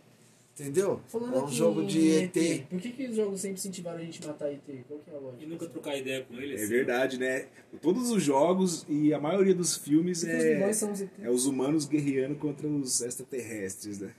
entendeu? 0.55 1.00
Falando 1.07 1.34
é 1.34 1.38
um 1.38 1.44
aqui 1.44 1.55
jogo 1.55 1.84
de 1.84 2.11
ET. 2.11 2.66
Por 2.68 2.80
que, 2.80 2.90
que 2.90 3.07
os 3.07 3.16
jogos 3.16 3.40
sempre 3.40 3.59
incentivaram 3.59 3.98
a 3.98 4.03
gente 4.03 4.22
a 4.24 4.28
matar 4.28 4.50
ET? 4.50 4.62
Qual 4.88 5.00
que 5.00 5.11
é 5.11 5.14
a 5.14 5.18
lógica? 5.18 5.44
E 5.44 5.46
nunca 5.46 5.66
trocar 5.66 5.96
ideia 5.96 6.24
com 6.24 6.34
ele. 6.34 6.55
É 6.55 6.57
assim. 6.57 6.66
verdade, 6.66 7.18
né? 7.18 7.46
Todos 7.80 8.11
os 8.11 8.22
jogos 8.22 8.84
e 8.88 9.12
a 9.12 9.20
maioria 9.20 9.55
dos 9.55 9.76
filmes 9.76 10.22
os 10.22 10.28
é, 10.28 10.72
são 10.72 10.92
os 10.92 11.03
ET. 11.03 11.11
é 11.22 11.30
os 11.30 11.46
humanos 11.46 11.84
guerreando 11.84 12.34
contra 12.36 12.66
os 12.66 13.00
extraterrestres, 13.03 13.98
né? 13.98 14.12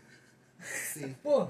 Pô, 1.24 1.48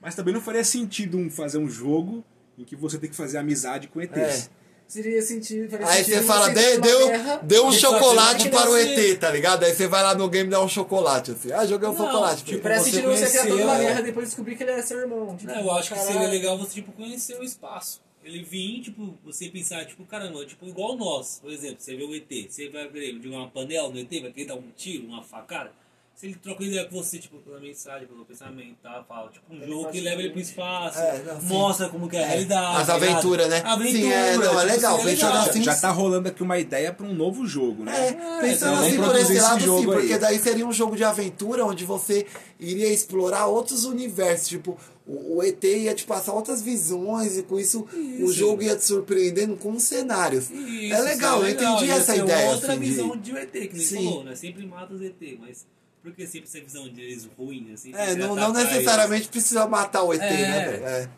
Mas 0.00 0.14
também 0.14 0.34
não 0.34 0.40
faria 0.40 0.64
sentido 0.64 1.16
um, 1.18 1.30
fazer 1.30 1.58
um 1.58 1.68
jogo 1.68 2.24
em 2.58 2.64
que 2.64 2.74
você 2.74 2.98
tem 2.98 3.08
que 3.08 3.16
fazer 3.16 3.38
amizade 3.38 3.88
com 3.88 4.00
ETs. 4.00 4.50
Seria 4.86 5.20
sentido. 5.22 5.70
faria 5.70 5.86
Aí 5.86 6.04
sentido 6.04 6.20
você 6.20 6.22
fala, 6.26 6.46
uma 6.46 6.54
deu, 6.54 7.08
guerra- 7.08 7.40
deu 7.42 7.66
um 7.66 7.70
que 7.70 7.76
chocolate 7.78 8.48
para 8.48 8.70
o 8.70 8.72
uma 8.72 8.80
ET, 8.80 9.18
tá 9.18 9.30
ligado? 9.30 9.64
Aí 9.64 9.74
você 9.74 9.86
vai 9.86 10.02
lá 10.02 10.14
no 10.14 10.28
game 10.28 10.48
e 10.48 10.50
dá 10.50 10.62
um 10.62 10.68
chocolate, 10.68 11.32
assim. 11.32 11.52
Ah, 11.52 11.66
joguei 11.66 11.88
um 11.88 11.92
Não, 11.92 11.98
chocolate. 12.04 12.44
tipo. 12.44 12.62
Parece 12.62 12.84
você 12.84 12.90
sentido 12.90 13.10
você 13.10 13.26
criar 13.30 13.42
toda 13.42 13.54
uma 13.54 13.62
conheceu, 13.64 13.86
guerra 13.86 13.98
é. 13.98 14.02
e 14.02 14.04
depois 14.06 14.26
descobrir 14.28 14.56
que 14.56 14.62
ele 14.62 14.70
era 14.72 14.82
seu 14.82 14.98
irmão. 14.98 15.36
Tipo, 15.36 15.52
Não, 15.52 15.60
eu 15.60 15.70
acho 15.72 15.88
que 15.88 15.94
caralho. 15.94 16.12
seria 16.12 16.28
legal 16.28 16.58
você, 16.58 16.74
tipo, 16.74 16.92
conhecer 16.92 17.38
o 17.38 17.42
espaço. 17.44 18.00
Ele 18.24 18.42
vir, 18.42 18.80
tipo, 18.82 19.16
você 19.24 19.48
pensar, 19.48 19.84
tipo, 19.86 20.04
caramba, 20.04 20.44
tipo, 20.44 20.66
igual 20.66 20.96
nós, 20.96 21.38
por 21.40 21.52
exemplo, 21.52 21.76
você 21.78 21.94
vê 21.94 22.02
o 22.02 22.12
ET, 22.14 22.48
você 22.50 22.68
vai 22.68 22.88
ver 22.88 23.04
ele 23.10 23.22
jogar 23.22 23.36
uma 23.38 23.48
panela 23.48 23.88
no 23.88 23.98
ET, 24.00 24.10
vai 24.20 24.32
querer 24.32 24.46
dar 24.48 24.56
um 24.56 24.64
tiro, 24.76 25.06
uma 25.06 25.22
facada. 25.22 25.70
Se 26.16 26.24
ele 26.28 26.34
troca 26.36 26.64
ideia 26.64 26.86
com 26.86 26.96
você, 26.96 27.18
tipo, 27.18 27.36
pela 27.40 27.60
mensagem, 27.60 28.06
pelo 28.08 28.24
pensamento, 28.24 28.76
tá? 28.82 29.04
Fala, 29.06 29.30
tipo, 29.30 29.52
um 29.52 29.56
Ele 29.58 29.66
jogo 29.70 29.90
que 29.92 30.00
leva 30.00 30.22
ele 30.22 30.30
pro 30.30 30.40
espaço, 30.40 30.98
É, 30.98 31.22
não, 31.22 31.42
mostra 31.42 31.90
como 31.90 32.08
que 32.08 32.16
é 32.16 32.20
a 32.20 32.22
É, 32.22 32.28
realidade. 32.28 32.80
as 32.80 32.86
tá 32.86 32.94
aventuras, 32.94 33.48
né? 33.50 33.60
Aventura, 33.62 33.92
Sim, 34.00 34.10
é, 34.12 34.36
não, 34.38 34.42
é 34.42 34.48
tipo, 34.48 34.60
legal, 34.62 34.96
pensando 34.96 35.06
legal. 35.28 35.36
assim, 35.50 35.62
Já 35.62 35.76
tá 35.76 35.90
rolando 35.90 36.28
aqui 36.28 36.42
uma 36.42 36.58
ideia 36.58 36.90
para 36.90 37.04
um 37.04 37.12
novo 37.12 37.46
jogo, 37.46 37.84
né? 37.84 38.08
É, 38.08 38.40
pensando 38.40 38.72
então, 38.76 38.86
assim 38.86 38.96
por 38.96 39.04
esse 39.04 39.10
produzir 39.10 39.32
esse 39.34 39.42
lado, 39.42 39.60
sim, 39.60 39.66
jogo 39.66 39.92
aí. 39.92 39.98
porque 39.98 40.18
daí 40.18 40.38
seria 40.38 40.66
um 40.66 40.72
jogo 40.72 40.96
de 40.96 41.04
aventura 41.04 41.66
onde 41.66 41.84
você 41.84 42.26
iria 42.58 42.88
explorar 42.90 43.46
outros 43.48 43.84
universos, 43.84 44.48
tipo, 44.48 44.78
o, 45.06 45.36
o 45.36 45.42
ET 45.42 45.62
ia 45.62 45.94
te 45.94 46.06
passar 46.06 46.32
outras 46.32 46.62
visões 46.62 47.36
e 47.36 47.42
com 47.42 47.60
isso, 47.60 47.86
o 47.92 48.24
Isso. 48.24 48.32
jogo 48.32 48.62
ia 48.62 48.74
te 48.74 48.84
surpreendendo 48.86 49.54
com 49.58 49.78
cenários. 49.78 50.50
Isso, 50.50 50.94
é 50.94 51.00
legal, 51.02 51.40
eu 51.40 51.44
é 51.44 51.48
legal. 51.50 51.72
entendi 51.74 51.90
Ia 51.90 51.94
essa 51.98 52.14
ser 52.14 52.22
ideia. 52.24 52.50
outra 52.52 52.72
assim, 52.72 52.80
de- 52.80 52.86
visão 52.86 53.16
de... 53.18 53.36
ET, 53.36 53.50
que 53.52 53.58
nem 53.74 53.80
Sim. 53.80 54.04
falou, 54.06 54.24
né? 54.24 54.34
Sempre 54.34 54.64
mata 54.66 54.94
os 54.94 55.02
ET, 55.02 55.14
mas 55.38 55.66
por 56.06 56.14
que 56.14 56.24
sempre 56.24 56.48
essa 56.48 56.60
visão 56.60 56.88
deles 56.88 57.28
ruim, 57.36 57.72
assim? 57.72 57.92
É, 57.92 58.14
não, 58.14 58.36
não 58.36 58.52
necessariamente 58.52 59.28
precisa 59.28 59.66
matar 59.66 60.04
o 60.04 60.14
ET, 60.14 60.20
É. 60.22 60.30
né, 60.30 60.68
velho? 60.68 60.86
É. 60.86 61.08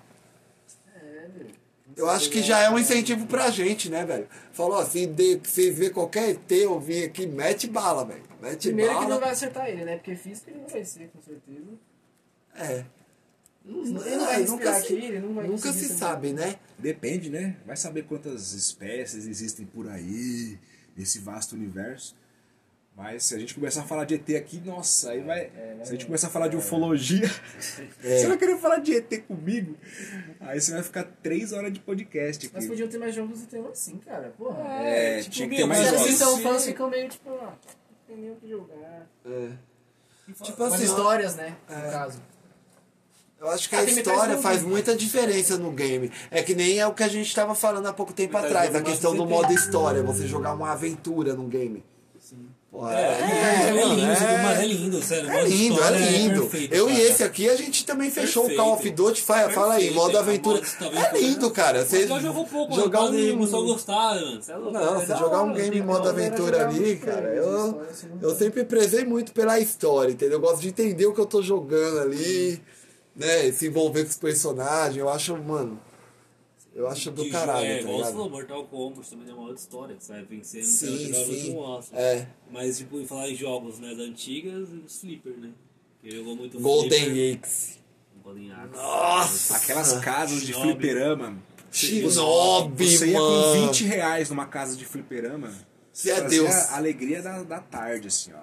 É, 0.95 1.29
velho. 1.29 1.55
Eu 1.95 2.09
acho 2.09 2.31
que 2.31 2.41
já 2.41 2.61
é 2.61 2.71
um 2.71 2.79
incentivo 2.79 3.27
pra 3.27 3.51
gente, 3.51 3.91
né, 3.91 4.07
velho? 4.07 4.27
Falou 4.51 4.79
assim, 4.79 5.13
de, 5.13 5.41
vocês 5.45 5.77
vê 5.77 5.91
qualquer 5.91 6.31
ET 6.31 6.51
eu 6.53 6.81
vim 6.81 7.03
aqui, 7.03 7.27
mete 7.27 7.67
bala, 7.69 8.03
velho. 8.07 8.23
Mete 8.41 8.69
Primeiro 8.69 8.95
bala. 8.95 9.05
que 9.05 9.11
não 9.13 9.21
vai 9.21 9.31
acertar 9.31 9.69
ele, 9.69 9.85
né? 9.85 9.97
Porque 9.97 10.17
físico 10.17 10.49
ele 10.49 10.61
não 10.61 10.69
vai 10.69 10.83
ser, 10.83 11.11
com 11.11 11.21
certeza. 11.21 11.67
É. 12.57 12.85
Ele 13.67 13.93
não 14.17 14.25
vai 14.25 14.43
nunca 14.45 14.73
se, 14.73 14.81
aqui, 14.81 14.95
ele 15.05 15.19
não 15.21 15.35
vai 15.35 15.47
nunca 15.49 15.71
se 15.71 15.83
também. 15.83 15.97
sabe, 15.99 16.33
né? 16.33 16.57
Depende, 16.79 17.29
né? 17.29 17.57
Vai 17.67 17.77
saber 17.77 18.05
quantas 18.05 18.55
espécies 18.55 19.27
existem 19.27 19.67
por 19.67 19.87
aí, 19.87 20.59
nesse 20.97 21.19
vasto 21.19 21.55
universo. 21.55 22.17
Mas 22.99 23.23
se 23.23 23.35
a 23.37 23.39
gente 23.39 23.55
começar 23.55 23.83
a 23.83 23.85
falar 23.85 24.05
de 24.05 24.17
ET 24.17 24.29
aqui, 24.31 24.61
nossa, 24.65 25.11
aí 25.13 25.21
vai. 25.21 25.53
se 25.85 25.91
a 25.91 25.93
gente 25.93 26.05
começar 26.05 26.27
a 26.27 26.31
falar 26.31 26.49
de 26.49 26.57
ufologia, 26.57 27.31
você 28.03 28.27
vai 28.27 28.37
querer 28.37 28.59
falar 28.59 28.79
de 28.79 28.97
ET 28.97 29.23
comigo? 29.25 29.77
Aí 30.41 30.61
você 30.61 30.73
vai 30.73 30.83
ficar 30.83 31.05
três 31.23 31.53
horas 31.53 31.73
de 31.73 31.79
podcast 31.79 32.51
Mas 32.53 32.65
aqui. 32.65 32.69
podiam 32.73 32.89
ter 32.89 32.99
mais 32.99 33.15
jogos 33.15 33.41
e 33.45 33.47
temas 33.47 33.71
assim, 33.71 33.99
cara. 33.99 34.35
Porra. 34.37 34.65
É, 34.83 35.21
tipo, 35.21 35.31
tinha 35.31 35.49
que 35.49 35.57
ter 35.57 35.65
mais 35.65 35.81
mas 35.81 35.93
Os 35.93 35.97
jogos. 35.97 36.07
assim, 36.07 36.15
então 36.17 36.37
Sim. 36.37 36.43
fãs 36.43 36.65
ficam 36.65 36.91
meio 36.91 37.09
tipo, 37.09 37.31
ah, 37.31 37.45
não 37.45 37.97
tem 38.09 38.17
nem 38.17 38.31
o 38.33 38.35
que 38.35 38.49
jogar. 38.49 39.07
É. 39.25 39.49
Tipo 40.43 40.65
assim, 40.65 40.83
ó, 40.83 40.85
histórias, 40.85 41.37
né? 41.37 41.57
No 41.69 41.93
caso. 41.93 42.21
eu 43.41 43.49
acho 43.49 43.69
que 43.69 43.77
Ah, 43.77 43.79
a 43.79 43.85
história 43.85 44.39
faz 44.39 44.63
muita 44.65 44.97
diferença 44.97 45.57
no 45.57 45.71
game. 45.71 46.11
É 46.33 46.43
que 46.43 46.53
nem 46.53 46.81
é 46.81 46.87
o 46.89 46.93
que 46.93 47.05
a 47.05 47.09
gente 47.09 47.33
tava 47.33 47.55
falando 47.55 47.87
há 47.87 47.93
pouco 47.93 48.13
tempo 48.13 48.37
atrás, 48.37 48.75
a 48.75 48.83
questão 48.83 49.15
do 49.15 49.25
modo 49.25 49.53
história, 49.53 50.03
você 50.03 50.27
jogar 50.27 50.53
uma 50.53 50.73
aventura 50.73 51.35
no 51.35 51.47
game. 51.47 51.85
Porra, 52.71 52.93
É, 52.93 53.03
é, 53.03 53.69
é, 53.69 53.73
mano, 53.73 53.95
lindo, 53.95 54.11
é- 54.13 54.43
mas 54.43 54.61
é 54.61 54.67
lindo, 54.67 55.03
sério. 55.03 55.31
É 55.31 55.33
modo 55.33 55.49
lindo, 55.49 55.75
história 55.75 55.97
é 55.97 56.11
lindo. 56.11 56.41
perfeito, 56.43 56.75
eu 56.75 56.91
e 56.91 56.93
cara. 56.93 57.05
esse 57.09 57.25
aqui, 57.25 57.49
a 57.49 57.57
gente 57.57 57.87
também 57.87 58.11
fechou 58.11 58.45
o 58.47 58.55
Call 58.55 58.73
of 58.75 58.83
Perfeito. 58.83 59.03
Duty. 59.05 59.23
Fala, 59.23 59.51
fala 59.51 59.75
aí, 59.75 59.85
Perfeito, 59.85 59.95
modo 59.97 60.19
aventura. 60.19 60.61
É 61.15 61.19
lindo, 61.19 61.51
cara. 61.51 61.85
Você 61.87 62.01
Mas 62.01 62.11
eu 62.11 62.21
jogo 62.21 62.45
pouco, 62.47 62.75
jogar 62.75 63.01
mano. 63.05 63.19
um... 63.19 63.31
Começou 63.39 63.63
a 63.63 63.67
gostar, 63.67 64.15
mano. 64.17 64.43
Você 64.43 64.53
é 64.53 64.57
louco. 64.57 64.73
Não, 64.73 64.83
é 64.83 65.01
você 65.01 65.07
da 65.07 65.17
jogar 65.17 65.43
um 65.43 65.55
game 65.55 65.81
modo 65.83 66.09
aventura 66.11 66.69
ali, 66.69 66.97
cara, 66.97 67.35
eu, 67.35 67.83
eu 68.21 68.35
sempre 68.35 68.63
prezei 68.65 69.03
muito 69.03 69.33
pela 69.33 69.59
história, 69.59 70.13
entendeu? 70.13 70.35
Eu 70.37 70.41
gosto 70.43 70.61
de 70.61 70.69
entender 70.69 71.07
o 71.07 71.15
que 71.15 71.21
eu 71.23 71.27
tô 71.27 71.41
jogando 71.41 72.01
ali, 72.01 72.61
né? 73.17 73.51
Se 73.51 73.67
envolver 73.69 74.05
com 74.05 74.11
os 74.11 74.17
personagens. 74.17 74.99
Eu 74.99 75.09
acho, 75.09 75.35
mano. 75.39 75.81
Eu 76.79 76.87
acho 76.87 77.11
do 77.11 77.25
De 77.25 77.31
caralho, 77.31 77.67
é, 77.67 77.75
tá 77.79 77.81
igual 77.81 77.99
você 77.99 78.13
falou, 78.13 78.31
Mortal 78.31 78.65
Kombat 78.67 79.11
também 79.11 79.29
é 79.29 79.33
uma 79.33 79.43
outra 79.49 79.57
história. 79.57 79.97
Você 79.99 80.13
vai 80.13 80.23
vencendo, 80.23 80.63
Sim, 80.63 80.87
você 80.87 80.87
vai 80.87 80.99
jogar 80.99 81.19
no 81.19 81.25
sim. 81.25 81.33
último 81.33 81.61
osso. 81.61 81.91
É. 81.93 82.29
Mas, 82.53 82.79
tipo, 82.79 83.01
em 83.01 83.07
falar 83.07 83.29
em 83.29 83.35
jogos 83.35 83.81
né, 83.81 83.89
das 83.89 83.99
antigas, 83.99 84.69
os 84.87 85.01
Flipper, 85.01 85.37
né? 85.39 85.51
Que 86.01 86.13
jogou 86.13 86.37
muito 86.37 86.61
Golden. 86.61 87.35
Axe. 87.35 87.79
Golden 88.23 88.53
Axe. 88.53 88.77
Nossa! 88.77 89.57
Aquelas 89.57 89.93
casas 89.99 90.41
de 90.43 90.53
Shinobi. 90.53 90.71
fliperama. 90.71 91.43
Shinobi, 91.73 92.97
Você 92.97 93.07
ia 93.09 93.19
com 93.19 93.25
mano. 93.25 93.67
20 93.67 93.85
reais 93.85 94.31
numa 94.31 94.47
casa 94.47 94.77
de 94.77 94.85
fliperama. 94.85 95.53
Você 95.93 96.13
é 96.13 96.21
Deus. 96.29 96.49
a 96.49 96.77
alegria 96.77 97.21
da, 97.21 97.43
da 97.43 97.59
tarde, 97.59 98.07
assim, 98.07 98.33
ó. 98.33 98.43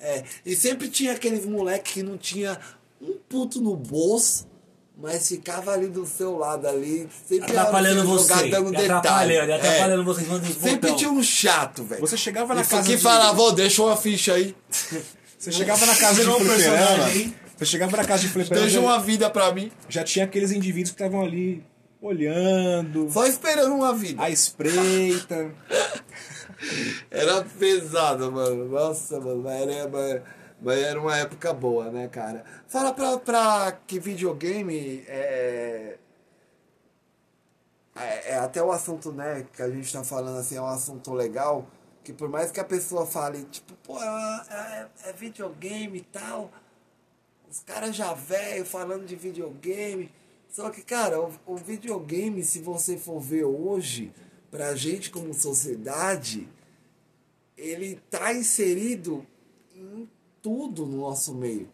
É, 0.00 0.24
e 0.44 0.56
sempre 0.56 0.88
tinha 0.88 1.12
aqueles 1.12 1.46
moleque 1.46 1.92
que 1.92 2.02
não 2.02 2.18
tinha 2.18 2.58
um 3.00 3.16
puto 3.28 3.60
no 3.60 3.76
bolso, 3.76 4.48
mas 4.96 5.28
ficava 5.28 5.72
ali 5.72 5.88
do 5.88 6.06
seu 6.06 6.36
lado 6.38 6.66
ali, 6.68 7.08
sempre 7.28 7.50
Atrapalhando 7.50 8.00
era 8.00 8.06
você. 8.08 8.34
detalhe. 8.34 8.54
Atrapalhando, 8.86 9.50
É. 9.50 9.54
atrapalhando 9.56 10.04
você 10.04 10.20
em 10.20 10.24
cima 10.24 10.38
dos 10.38 10.48
Sempre 10.54 10.76
botão. 10.76 10.96
tinha 10.96 11.10
um 11.10 11.22
chato, 11.22 11.82
velho. 11.84 12.00
Você 12.00 12.16
chegava 12.16 12.54
na 12.54 12.60
Isso 12.60 12.70
casa 12.70 12.82
aqui 12.82 12.96
de... 12.96 13.02
falava, 13.02 13.40
ô, 13.42 13.52
deixa 13.52 13.82
uma 13.82 13.96
ficha 13.96 14.34
aí. 14.34 14.54
Você 15.38 15.52
chegava 15.52 15.84
na 15.84 15.94
casa 15.94 16.22
de 16.22 16.30
um 16.30 16.38
personagem, 16.46 17.22
hein? 17.22 17.34
Você 17.58 17.66
chegava 17.66 17.94
na 17.98 18.04
casa 18.04 18.22
de 18.22 18.28
fliperama. 18.30 18.64
Deixa 18.66 18.80
uma 18.80 18.98
vida 18.98 19.28
pra 19.28 19.52
mim. 19.52 19.70
já 19.90 20.02
tinha 20.02 20.24
aqueles 20.24 20.50
indivíduos 20.52 20.90
que 20.94 21.02
estavam 21.02 21.22
ali 21.22 21.62
olhando, 22.00 23.10
Só 23.10 23.26
esperando 23.26 23.74
uma 23.74 23.92
vida. 23.92 24.22
à 24.22 24.30
espreita. 24.30 25.50
Era 27.10 27.42
pesado, 27.58 28.32
mano. 28.32 28.68
Nossa, 28.70 29.20
mano. 29.20 29.42
Mas 29.42 29.60
era, 29.68 30.22
mas, 30.64 30.78
era 30.82 31.00
uma 31.00 31.16
época 31.16 31.52
boa, 31.52 31.90
né, 31.90 32.08
cara? 32.08 32.44
Fala 32.66 32.92
pra, 32.92 33.18
pra 33.18 33.72
que 33.86 33.98
videogame 34.00 35.04
é, 35.06 35.98
é. 37.96 38.30
É 38.32 38.36
até 38.38 38.60
o 38.62 38.72
assunto, 38.72 39.12
né, 39.12 39.46
que 39.52 39.62
a 39.62 39.70
gente 39.70 39.92
tá 39.92 40.02
falando 40.02 40.38
assim, 40.38 40.56
é 40.56 40.60
um 40.60 40.66
assunto 40.66 41.12
legal. 41.12 41.66
Que 42.02 42.12
por 42.12 42.28
mais 42.28 42.50
que 42.50 42.58
a 42.60 42.64
pessoa 42.64 43.06
fale, 43.06 43.44
tipo, 43.44 43.72
pô, 43.84 43.98
é, 44.02 44.44
é- 44.50 45.10
é 45.10 45.12
videogame 45.12 45.98
e 45.98 46.02
tal. 46.02 46.50
Os 47.48 47.60
caras 47.60 47.94
já 47.94 48.12
velho 48.12 48.64
falando 48.66 49.06
de 49.06 49.14
videogame. 49.16 50.10
Só 50.50 50.70
que, 50.70 50.82
cara, 50.82 51.20
o, 51.20 51.32
o 51.46 51.56
videogame, 51.56 52.42
se 52.44 52.58
você 52.60 52.98
for 52.98 53.20
ver 53.20 53.44
hoje, 53.44 54.12
pra 54.50 54.74
gente 54.74 55.10
como 55.10 55.32
sociedade, 55.32 56.48
ele 57.56 57.96
tá 58.10 58.32
inserido 58.34 59.24
tudo 60.44 60.84
no 60.86 60.98
nosso 61.00 61.34
meio. 61.34 61.68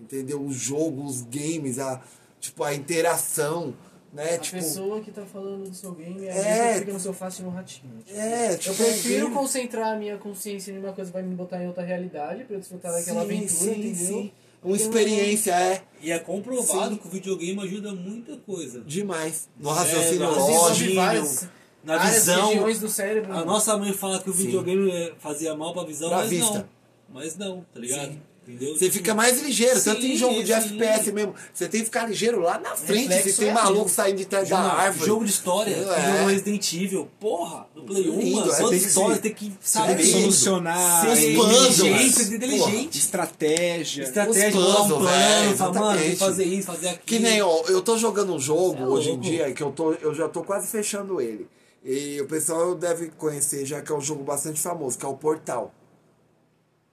Entendeu? 0.00 0.40
O 0.40 0.52
jogo, 0.52 1.04
os 1.04 1.22
games, 1.22 1.78
a, 1.78 2.00
tipo, 2.40 2.62
a 2.64 2.72
interação, 2.74 3.74
né? 4.12 4.34
A 4.34 4.38
tipo, 4.38 4.56
pessoa 4.56 5.00
que 5.00 5.10
tá 5.10 5.24
falando 5.26 5.68
do 5.68 5.74
seu 5.74 5.92
game 5.92 6.24
é 6.26 6.32
a 6.32 6.36
É. 6.36 6.78
fica 6.78 6.92
no 6.92 7.00
seu 7.00 7.12
face 7.12 7.42
no 7.42 7.50
ratinho. 7.50 7.92
Tipo, 8.06 8.18
É, 8.18 8.52
eu 8.54 8.58
tipo, 8.58 8.76
prefiro 8.76 9.26
um 9.26 9.28
game- 9.28 9.34
concentrar 9.40 9.92
a 9.92 9.96
minha 9.96 10.16
consciência 10.18 10.70
em 10.72 10.78
uma 10.78 10.92
coisa 10.92 11.10
que 11.10 11.14
vai 11.14 11.22
me 11.22 11.34
botar 11.34 11.62
em 11.62 11.66
outra 11.66 11.82
realidade 11.82 12.44
pra 12.44 12.54
eu 12.56 12.60
desfrutar 12.60 12.92
daquela 12.92 13.20
Sim, 13.20 13.26
aventura, 13.26 13.48
sim, 13.48 13.70
entendeu? 13.70 13.94
sim. 14.06 14.32
Uma 14.64 14.76
experiência, 14.76 15.52
é 15.52 15.82
E 16.00 16.12
é 16.12 16.18
comprovado 16.20 16.94
Sim. 16.94 16.96
que 17.00 17.06
o 17.08 17.10
videogame 17.10 17.60
ajuda 17.62 17.92
muita 17.92 18.36
coisa. 18.38 18.80
demais. 18.82 19.48
No 19.58 19.70
É, 19.70 19.72
raciocínio 19.74 20.18
Desenvolve 20.28 20.52
lógico. 20.54 20.94
várias 20.94 21.48
na 21.84 21.98
visão. 21.98 22.48
regiões 22.48 22.78
do 22.78 22.88
cérebro. 22.88 23.32
A 23.32 23.44
nossa 23.44 23.76
mãe 23.76 23.92
fala 23.92 24.20
que 24.22 24.30
o 24.30 24.32
videogame 24.32 25.12
fazia 25.18 25.54
mal 25.56 25.72
pra 25.72 25.82
visão, 25.84 26.08
Pra 26.10 26.18
mas 26.18 26.30
vista. 26.30 26.58
não. 26.58 26.81
Mas 27.12 27.36
não, 27.36 27.64
tá 27.72 27.80
ligado? 27.80 28.12
Sim. 28.12 28.20
Entendeu? 28.44 28.76
Você 28.76 28.90
fica 28.90 29.14
mais 29.14 29.40
ligeiro, 29.40 29.80
tanto 29.80 30.04
em 30.04 30.14
Sim, 30.14 30.16
jogo 30.16 30.42
de 30.42 30.48
sim. 30.48 30.52
FPS 30.74 31.12
mesmo. 31.12 31.32
Você 31.54 31.68
tem 31.68 31.78
que 31.78 31.84
ficar 31.84 32.08
ligeiro 32.08 32.40
lá 32.40 32.58
na 32.58 32.74
frente. 32.74 33.02
Reflexo 33.06 33.28
Se 33.30 33.36
tem 33.38 33.50
é 33.50 33.52
maluco 33.52 33.88
saindo 33.88 34.16
de 34.16 34.24
trás 34.24 34.48
da 34.48 34.58
árvore. 34.58 35.06
jogo 35.06 35.24
de 35.24 35.30
história, 35.30 35.72
É. 35.76 35.78
é. 35.80 36.16
jogo 36.18 36.28
Resident 36.28 36.72
Evil, 36.72 37.08
porra, 37.20 37.68
no 37.72 37.84
Play 37.84 38.10
1, 38.10 38.18
Lindo, 38.20 38.36
mano, 38.40 38.52
é, 38.52 38.56
toda 38.56 38.70
tem 38.70 38.80
que 38.80 38.86
história 38.88 39.14
se- 39.14 39.20
tem 39.22 39.32
que 39.34 39.44
Tem 39.44 39.58
saber 39.60 39.96
que 39.96 40.02
lindo. 40.02 40.20
solucionar. 40.22 41.02
Seus 41.06 41.18
é, 41.20 41.34
puzzles. 41.34 41.78
inteligente, 41.78 42.12
Porra. 42.24 42.34
inteligente. 42.34 42.98
Estratégia. 42.98 44.02
Estratégia, 44.02 44.50
bolar 44.50 44.70
um 44.70 44.88
puzzles, 44.88 44.98
plano, 45.02 45.52
é, 45.52 45.56
fala, 45.56 45.72
mano, 45.80 46.00
tem 46.00 46.10
que 46.10 46.16
fazer 46.16 46.44
isso, 46.44 46.66
fazer 46.66 46.88
aquilo. 46.88 47.04
Que 47.06 47.18
nem, 47.20 47.42
ó, 47.42 47.62
eu 47.68 47.80
tô 47.80 47.96
jogando 47.96 48.34
um 48.34 48.40
jogo 48.40 48.82
É 48.82 48.86
hoje 48.88 49.10
em 49.12 49.20
dia, 49.20 49.52
que 49.52 49.62
eu, 49.62 49.70
tô, 49.70 49.92
eu 49.92 50.12
já 50.12 50.28
tô 50.28 50.42
quase 50.42 50.66
fechando 50.66 51.20
ele. 51.20 51.46
E 51.84 52.20
o 52.20 52.26
pessoal 52.26 52.74
deve 52.74 53.08
conhecer, 53.10 53.64
já 53.64 53.80
que 53.80 53.92
é 53.92 53.94
um 53.94 54.00
jogo 54.00 54.24
bastante 54.24 54.60
famoso, 54.60 54.98
que 54.98 55.04
é 55.06 55.08
o 55.08 55.14
Portal. 55.14 55.72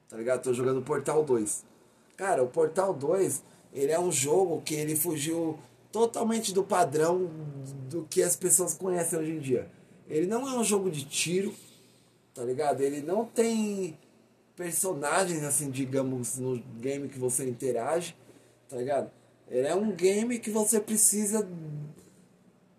Tá 0.10 0.18
ligado? 0.18 0.42
Tô 0.42 0.54
jogando 0.54 0.82
Portal 0.82 1.24
2. 1.24 1.64
Cara, 2.18 2.44
o 2.44 2.48
Portal 2.48 2.94
2, 2.94 3.44
ele 3.72 3.92
é 3.92 4.00
um 4.00 4.12
jogo 4.12 4.62
que 4.62 4.74
ele 4.74 4.96
fugiu 4.96 5.58
totalmente 5.92 6.54
do 6.54 6.64
padrão 6.64 7.30
do 7.90 8.04
que 8.10 8.22
as 8.22 8.36
pessoas 8.36 8.74
conhecem 8.74 9.20
hoje 9.20 9.32
em 9.32 9.40
dia. 9.40 9.70
Ele 10.08 10.26
não 10.26 10.48
é 10.48 10.58
um 10.58 10.64
jogo 10.64 10.90
de 10.90 11.06
tiro, 11.06 11.54
tá 12.34 12.44
ligado? 12.44 12.82
Ele 12.82 13.02
não 13.02 13.24
tem 13.24 13.98
personagens, 14.56 15.44
assim, 15.44 15.70
digamos, 15.70 16.38
no 16.38 16.58
game 16.80 17.08
que 17.08 17.20
você 17.20 17.48
interage, 17.48 18.16
tá 18.68 18.78
ligado? 18.78 19.12
Ele 19.48 19.68
é 19.68 19.76
um 19.76 19.92
game 19.92 20.40
que 20.40 20.50
você 20.50 20.80
precisa 20.80 21.48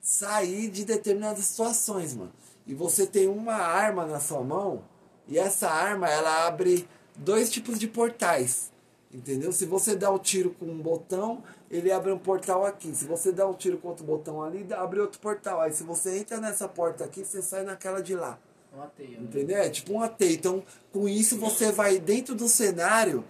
sair 0.01 0.69
de 0.69 0.85
determinadas 0.85 1.45
situações, 1.45 2.15
mano. 2.15 2.33
E 2.67 2.75
você 2.75 3.07
tem 3.07 3.29
uma 3.29 3.55
arma 3.55 4.05
na 4.05 4.21
sua 4.21 4.43
mão, 4.43 4.85
e 5.27 5.39
essa 5.39 5.71
arma, 5.71 6.09
ela 6.09 6.47
abre 6.47 6.89
dois 7.21 7.51
tipos 7.51 7.79
de 7.79 7.87
portais. 7.87 8.71
Entendeu? 9.13 9.53
Se 9.53 9.67
você 9.67 9.97
dá 9.97 10.09
o 10.11 10.15
um 10.15 10.19
tiro 10.19 10.51
com 10.51 10.67
um 10.67 10.79
botão, 10.79 11.43
ele 11.69 11.91
abre 11.91 12.13
um 12.13 12.19
portal 12.19 12.65
aqui. 12.65 12.95
Se 12.95 13.05
você 13.07 13.33
dá 13.33 13.47
um 13.47 13.55
tiro 13.55 13.77
com 13.79 13.89
outro 13.89 14.05
botão 14.05 14.41
ali, 14.43 14.65
abre 14.73 15.01
outro 15.01 15.19
portal. 15.19 15.61
Aí 15.61 15.73
se 15.73 15.83
você 15.83 16.19
entra 16.19 16.41
nessa 16.41 16.69
porta 16.69 17.05
aqui, 17.05 17.25
você 17.25 17.43
sai 17.43 17.65
naquela 17.65 18.01
de 18.01 18.15
lá. 18.15 18.39
Uma 18.73 18.87
teia. 18.87 19.19
né? 19.19 19.25
Entendeu? 19.25 19.57
É 19.57 19.69
tipo 19.69 19.93
uma 19.93 20.09
teia. 20.09 20.35
Então, 20.35 20.63
com 20.93 21.09
isso 21.09 21.37
você 21.37 21.73
vai 21.73 21.99
dentro 21.99 22.37
do 22.37 22.49
cenário, 22.49 23.25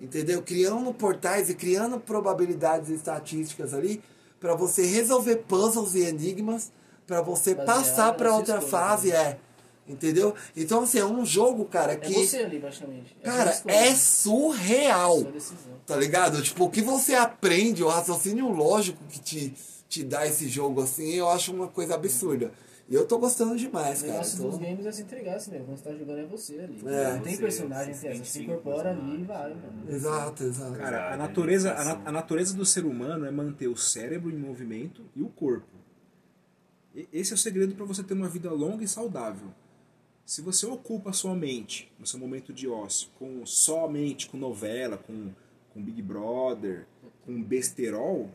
entendeu? 0.00 0.40
Criando 0.40 0.94
portais 0.94 1.50
e 1.50 1.54
criando 1.54 1.98
probabilidades 1.98 2.88
estatísticas 2.88 3.74
ali 3.74 4.00
para 4.38 4.54
você 4.54 4.86
resolver 4.86 5.36
puzzles 5.48 5.94
e 5.94 6.04
enigmas, 6.04 6.70
para 7.06 7.22
você 7.22 7.54
Baseado 7.54 7.66
passar 7.76 8.12
para 8.14 8.36
outra 8.36 8.58
escolhas, 8.58 8.70
fase, 8.70 9.08
né? 9.08 9.16
é. 9.16 9.38
Entendeu? 9.86 10.34
Então, 10.56 10.82
assim, 10.82 10.98
é 10.98 11.04
um 11.04 11.24
jogo, 11.26 11.66
cara, 11.66 11.92
É 11.92 11.96
que. 11.96 12.12
você 12.26 12.38
ali, 12.38 12.58
praticamente. 12.58 13.14
É 13.20 13.24
Cara, 13.24 13.50
é 13.66 13.90
né? 13.90 13.94
surreal. 13.94 15.18
Tá 15.86 15.94
ligado? 15.96 16.40
Tipo, 16.42 16.64
o 16.64 16.70
que 16.70 16.80
você 16.80 17.14
aprende, 17.14 17.82
o 17.82 17.88
raciocínio 17.88 18.48
lógico 18.50 18.98
que 19.08 19.20
te, 19.20 19.54
te 19.88 20.02
dá 20.02 20.26
esse 20.26 20.48
jogo 20.48 20.80
assim, 20.82 21.12
eu 21.12 21.28
acho 21.28 21.52
uma 21.52 21.68
coisa 21.68 21.94
absurda. 21.94 22.50
E 22.88 22.94
eu 22.94 23.06
tô 23.06 23.18
gostando 23.18 23.56
demais, 23.56 23.98
O 24.00 24.02
cara. 24.02 24.12
negócio 24.14 24.42
Tô- 24.42 24.48
dos 24.50 24.58
games 24.58 24.84
é 24.86 24.92
se 24.92 25.02
entregar 25.02 25.36
assim 25.36 25.50
mesmo. 25.52 25.66
Quando 25.66 25.78
você 25.78 25.84
tá 25.84 25.94
jogando 25.94 26.18
é 26.18 26.24
você 26.26 26.58
ali. 26.60 26.80
É. 26.86 27.12
não 27.14 27.20
tem 27.20 27.34
Você, 27.34 27.42
personagem, 27.42 27.94
você 27.94 28.08
você, 28.14 28.24
se 28.24 28.30
sim 28.30 28.42
incorpora 28.44 28.90
ali 28.90 29.20
e 29.20 29.24
vai, 29.24 29.50
mano. 29.54 29.84
Exato, 29.88 30.44
exato. 30.44 30.72
Cara, 30.78 31.14
a 31.14 31.16
natureza, 31.16 31.72
a, 32.04 32.12
natureza 32.12 32.54
do 32.54 32.64
ser 32.66 32.84
humano 32.84 33.24
é 33.24 33.30
manter 33.30 33.68
o 33.68 33.76
cérebro 33.76 34.30
em 34.30 34.36
movimento 34.38 35.02
e 35.16 35.22
o 35.22 35.28
corpo. 35.28 35.66
Esse 37.12 37.32
é 37.32 37.34
o 37.34 37.38
segredo 37.38 37.74
para 37.74 37.84
você 37.86 38.02
ter 38.02 38.14
uma 38.14 38.28
vida 38.28 38.50
longa 38.52 38.84
e 38.84 38.88
saudável. 38.88 39.48
Se 40.24 40.40
você 40.40 40.64
ocupa 40.66 41.10
a 41.10 41.12
sua 41.12 41.34
mente 41.34 41.92
no 41.98 42.06
seu 42.06 42.18
momento 42.18 42.52
de 42.52 42.66
ócio 42.66 43.10
com 43.18 43.44
somente 43.44 44.26
com 44.28 44.38
novela, 44.38 44.96
com, 44.96 45.30
com 45.72 45.82
Big 45.82 46.00
Brother, 46.00 46.86
com 47.26 47.42
besterol, 47.42 48.30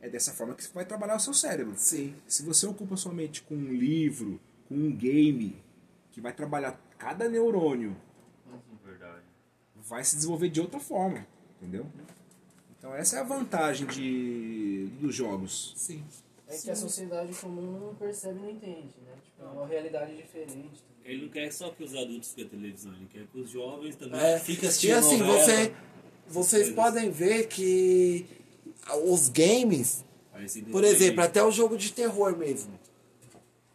é 0.00 0.08
dessa 0.08 0.32
forma 0.32 0.54
que 0.54 0.62
você 0.62 0.72
vai 0.72 0.84
trabalhar 0.84 1.16
o 1.16 1.20
seu 1.20 1.34
cérebro. 1.34 1.74
Sim. 1.76 2.14
Se 2.26 2.44
você 2.44 2.66
ocupa 2.66 2.94
a 2.94 2.96
sua 2.96 3.12
mente 3.12 3.42
com 3.42 3.54
um 3.54 3.72
livro, 3.72 4.40
com 4.68 4.76
um 4.76 4.94
game, 4.94 5.56
que 6.12 6.20
vai 6.20 6.32
trabalhar 6.32 6.80
cada 6.96 7.28
neurônio, 7.28 7.96
Verdade. 8.84 9.22
vai 9.74 10.04
se 10.04 10.14
desenvolver 10.14 10.48
de 10.50 10.60
outra 10.60 10.78
forma, 10.78 11.26
entendeu? 11.56 11.84
Então 12.78 12.94
essa 12.94 13.16
é 13.16 13.20
a 13.20 13.24
vantagem 13.24 13.88
de, 13.88 14.86
dos 15.00 15.16
jogos. 15.16 15.74
Sim. 15.76 16.04
É 16.46 16.56
que 16.56 16.70
a 16.70 16.76
sociedade 16.76 17.34
comum 17.34 17.78
não 17.78 17.94
percebe 17.96 18.38
e 18.38 18.42
não 18.42 18.50
entende, 18.50 18.94
né? 19.04 19.14
Tipo, 19.22 19.42
é 19.42 19.46
uma 19.46 19.66
realidade 19.66 20.16
diferente. 20.16 20.87
Ele 21.08 21.22
não 21.22 21.28
quer 21.30 21.50
só 21.50 21.70
que 21.70 21.82
os 21.82 21.94
adultos 21.94 22.34
fiquem 22.34 22.44
televisão, 22.44 22.92
ele 22.92 23.08
quer 23.10 23.26
que 23.32 23.40
os 23.40 23.48
jovens 23.50 23.96
também 23.96 24.20
É, 24.20 24.38
fiquem 24.38 24.64
e 24.64 24.68
assistindo 24.68 24.96
assim, 24.96 25.16
novela. 25.16 25.38
você, 25.42 25.72
vocês 26.28 26.68
podem 26.74 27.10
ver 27.10 27.46
que 27.46 28.26
os 29.06 29.30
games, 29.30 30.04
por 30.70 30.84
exemplo, 30.84 31.22
até 31.22 31.42
o 31.42 31.50
jogo 31.50 31.78
de 31.78 31.92
terror 31.94 32.36
mesmo. 32.36 32.78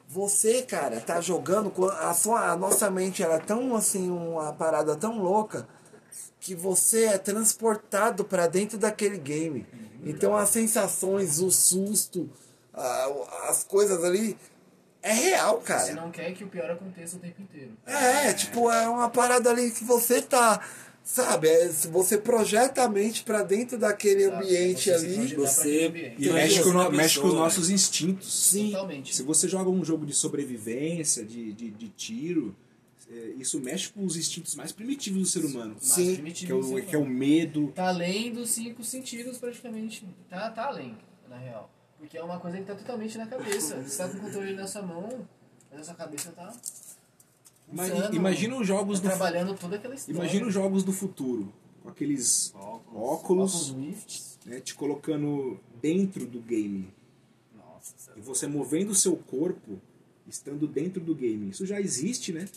Você, 0.08 0.62
cara, 0.62 1.02
tá 1.02 1.20
jogando 1.22 1.74
a 1.90 2.14
sua 2.14 2.52
a 2.52 2.56
nossa 2.56 2.92
mente 2.92 3.24
ela 3.24 3.36
é 3.38 3.40
tão 3.40 3.76
assim 3.76 4.12
uma 4.12 4.54
parada 4.54 4.96
tão 4.96 5.20
louca 5.20 5.68
que 6.40 6.54
você 6.54 7.06
é 7.06 7.18
transportado 7.18 8.24
pra 8.24 8.46
dentro 8.46 8.78
daquele 8.78 9.18
game. 9.18 9.66
Então 10.04 10.36
as 10.38 10.50
sensações, 10.50 11.40
o 11.40 11.50
susto, 11.50 12.30
as 13.50 13.64
coisas 13.64 14.04
ali 14.04 14.38
é 15.04 15.14
real, 15.14 15.60
cara. 15.60 15.82
Você 15.86 15.93
não 15.93 16.10
quer 16.10 16.34
que 16.34 16.43
o 16.43 16.47
pior 16.47 16.72
aconteça 16.72 17.18
o 17.18 17.20
tempo 17.20 17.41
inteiro. 17.41 17.72
É, 17.86 18.34
tipo, 18.34 18.72
é 18.72 18.88
uma 18.88 19.10
parada 19.10 19.49
ali 19.51 19.70
que 19.72 19.84
você 19.84 20.22
tá. 20.22 20.66
Sabe, 21.04 21.49
é, 21.49 21.68
se 21.70 21.89
você 21.89 22.18
projeta 22.18 22.84
a 22.84 22.88
mente 22.88 23.24
pra 23.24 23.43
dentro 23.43 23.78
daquele 23.78 24.24
Exato, 24.24 24.38
ambiente 24.45 24.89
você 24.89 24.95
ali. 24.95 25.36
você- 25.36 25.86
ambiente. 25.88 26.16
E 26.18 26.30
mexe 26.32 26.64
com, 26.64 26.89
mexe 26.89 27.20
com 27.20 27.26
os 27.28 27.32
pessoa, 27.32 27.34
nossos 27.36 27.70
instintos. 27.70 28.34
Sim. 28.34 28.72
Totalmente. 28.72 29.14
Se 29.14 29.22
você 29.22 29.49
joga 29.49 29.70
um 29.70 29.84
jogo 29.84 30.06
de 30.06 30.14
sobrevivência, 30.14 31.26
de, 31.26 31.51
de, 31.51 31.72
de 31.72 31.89
tiro, 31.89 32.56
é, 33.12 33.34
isso 33.38 33.60
mexe 33.60 33.89
com 33.89 34.06
os 34.06 34.16
instintos 34.16 34.56
mais 34.56 34.72
primitivos 34.72 35.20
do 35.22 35.28
ser 35.28 35.43
humano. 35.43 35.72
Mais 35.74 35.84
Sim. 35.84 36.16
Que 36.16 36.45
é, 36.45 36.56
do 36.56 36.64
ser 36.64 36.74
o, 36.74 36.86
que 36.86 36.95
é 36.95 36.97
o 36.97 37.06
medo. 37.06 37.74
Tá 37.76 37.89
além 37.89 38.32
dos 38.32 38.51
cinco 38.51 38.82
sentidos, 38.82 39.38
praticamente. 39.38 40.08
Tá, 40.30 40.49
tá 40.51 40.68
além, 40.68 40.97
na 41.30 41.38
real. 41.38 41.70
Porque 42.04 42.18
é 42.18 42.24
uma 42.24 42.38
coisa 42.38 42.58
que 42.58 42.66
tá 42.66 42.76
totalmente 42.76 43.18
na 43.18 43.26
cabeça. 43.26 43.82
Você 43.82 43.97
tá 43.97 44.10
com 44.10 44.18
o 44.18 44.20
controle 44.20 44.54
na 44.54 44.68
sua 44.68 44.82
mão, 44.82 45.26
mas 45.72 45.80
a 45.80 45.84
sua 45.86 45.93
cabeça 45.93 46.34
tá. 46.34 46.54
Pulsando, 47.66 48.14
Imagina 48.14 48.58
os 48.58 48.68
jogos 48.68 48.99
tá 48.99 49.08
do 49.08 49.10
trabalhando 49.12 49.58
toda 49.58 49.78
aquela 49.78 49.95
história. 49.95 50.20
Imagina 50.20 50.47
os 50.47 50.54
jogos 50.54 50.84
do 50.84 50.91
futuro, 50.91 51.51
com 51.82 51.88
aqueles 51.88 52.54
Óculos. 52.54 53.72
óculos, 53.72 54.38
né, 54.45 54.60
te 54.60 54.76
colocando 54.76 55.58
dentro 55.82 56.26
do 56.26 56.41
game. 56.41 56.93
Nossa, 57.56 58.12
E 58.18 58.20
você 58.20 58.47
movendo 58.47 58.91
o 58.91 58.95
seu 58.95 59.16
corpo, 59.16 59.80
estando 60.28 60.68
dentro 60.68 60.99
do 60.99 61.16
game. 61.16 61.51
Isso 61.51 61.66
já 61.66 61.80
existe, 61.80 62.34
né? 62.34 62.49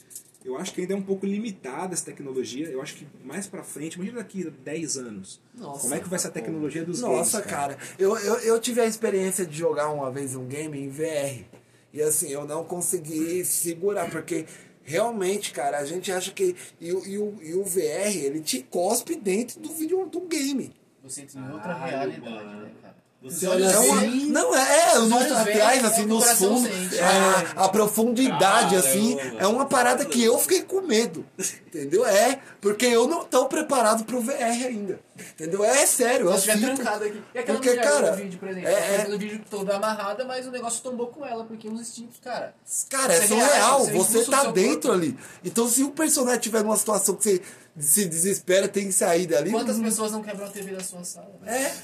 Eu 0.46 0.56
acho 0.56 0.72
que 0.72 0.80
ainda 0.80 0.94
é 0.94 0.96
um 0.96 1.02
pouco 1.02 1.26
limitada 1.26 1.92
essa 1.92 2.04
tecnologia. 2.04 2.68
Eu 2.68 2.80
acho 2.80 2.94
que 2.94 3.06
mais 3.24 3.46
pra 3.48 3.64
frente, 3.64 3.94
imagina 3.96 4.18
daqui 4.18 4.46
a 4.46 4.50
10 4.64 4.96
anos. 4.96 5.40
Nossa. 5.54 5.80
como 5.82 5.94
é 5.94 5.98
que 6.00 6.08
vai 6.08 6.18
ser 6.18 6.28
a 6.28 6.30
tecnologia 6.30 6.84
dos 6.84 7.00
Nossa, 7.00 7.38
games? 7.40 7.50
cara. 7.52 7.76
Eu, 7.98 8.16
eu, 8.16 8.36
eu 8.36 8.60
tive 8.60 8.80
a 8.80 8.86
experiência 8.86 9.44
de 9.44 9.58
jogar 9.58 9.90
uma 9.90 10.10
vez 10.10 10.36
um 10.36 10.46
game 10.46 10.78
em 10.78 10.88
VR. 10.88 11.44
E 11.92 12.00
assim, 12.00 12.28
eu 12.28 12.46
não 12.46 12.62
consegui 12.64 13.44
segurar, 13.44 14.08
porque 14.10 14.46
realmente, 14.84 15.50
cara, 15.52 15.78
a 15.78 15.84
gente 15.84 16.12
acha 16.12 16.30
que. 16.30 16.54
E, 16.80 16.92
o- 16.92 17.06
e, 17.06 17.18
o, 17.18 17.38
e 17.42 17.54
o 17.54 17.64
VR, 17.64 18.14
ele 18.16 18.40
te 18.40 18.62
cospe 18.62 19.16
dentro 19.16 19.58
do 19.60 19.70
vídeo 19.72 20.06
do 20.06 20.20
game. 20.20 20.72
Você 21.02 21.22
entra 21.22 21.40
em 21.40 21.44
outra 21.52 21.74
Caralho, 21.74 22.10
realidade, 22.10 22.44
mano. 22.44 22.60
né, 22.62 22.70
cara? 22.82 22.96
Você 23.22 23.46
É 23.46 23.48
olha 23.48 23.80
uma- 23.80 23.96
assim, 24.00 24.26
não 24.26 24.54
é, 24.54 24.90
é, 24.92 24.98
os 24.98 25.10
olhos 25.10 25.32
atrás, 25.32 25.84
assim, 25.84 26.02
é 26.02 26.06
nos 26.06 26.24
fundos, 26.32 26.92
é, 26.92 27.02
a, 27.02 27.64
a 27.64 27.68
profundidade, 27.68 28.76
Cara, 28.76 28.78
assim, 28.78 29.18
eu- 29.18 29.40
é 29.40 29.46
uma 29.48 29.66
parada 29.66 30.04
que 30.04 30.22
eu 30.22 30.38
fiquei 30.38 30.62
com 30.62 30.80
medo, 30.82 31.24
entendeu? 31.66 32.06
É, 32.06 32.38
porque 32.60 32.86
eu 32.86 33.08
não 33.08 33.24
tô 33.24 33.46
preparado 33.46 34.04
pro 34.04 34.20
VR 34.20 34.42
ainda, 34.66 35.00
entendeu? 35.32 35.64
É 35.64 35.84
sério, 35.86 36.30
eu 36.30 36.38
fico- 36.38 36.58
trancado 36.60 37.04
aqui. 37.04 37.20
E 37.34 37.38
aquela 37.38 37.58
Porque, 37.58 37.70
mulher 37.70 37.82
cara, 37.84 38.10
no 38.12 38.16
vídeo, 38.16 38.38
por 38.38 38.48
exemplo, 38.48 38.68
é- 38.68 38.94
ela 39.06 39.14
é- 39.14 39.18
vídeo 39.18 39.44
toda 39.50 39.74
amarrada, 39.76 40.24
mas 40.24 40.46
o 40.46 40.50
negócio 40.52 40.82
tombou 40.82 41.08
com 41.08 41.26
ela, 41.26 41.42
porque 41.44 41.66
os 41.66 41.80
instintos, 41.80 42.18
cara. 42.22 42.54
Cara, 42.90 43.14
é 43.14 43.26
surreal, 43.26 43.84
reage, 43.86 43.98
você 43.98 44.18
você 44.24 44.30
tá 44.30 44.44
dentro 44.52 44.90
corpo. 44.90 44.92
ali. 44.92 45.18
Então, 45.42 45.66
se 45.68 45.82
o 45.82 45.90
personagem 45.90 46.40
tiver 46.40 46.62
numa 46.62 46.76
situação 46.76 47.16
que 47.16 47.24
você 47.24 47.42
se 47.80 48.04
desespera, 48.04 48.68
tem 48.68 48.86
que 48.86 48.92
sair 48.92 49.26
dali. 49.26 49.50
Quantas 49.50 49.78
pessoas 49.80 50.12
não 50.12 50.22
quebram 50.22 50.46
a 50.46 50.50
TV 50.50 50.72
da 50.76 50.84
sua 50.84 51.02
sala? 51.02 51.32
né? 51.42 51.62
É. 51.62 51.74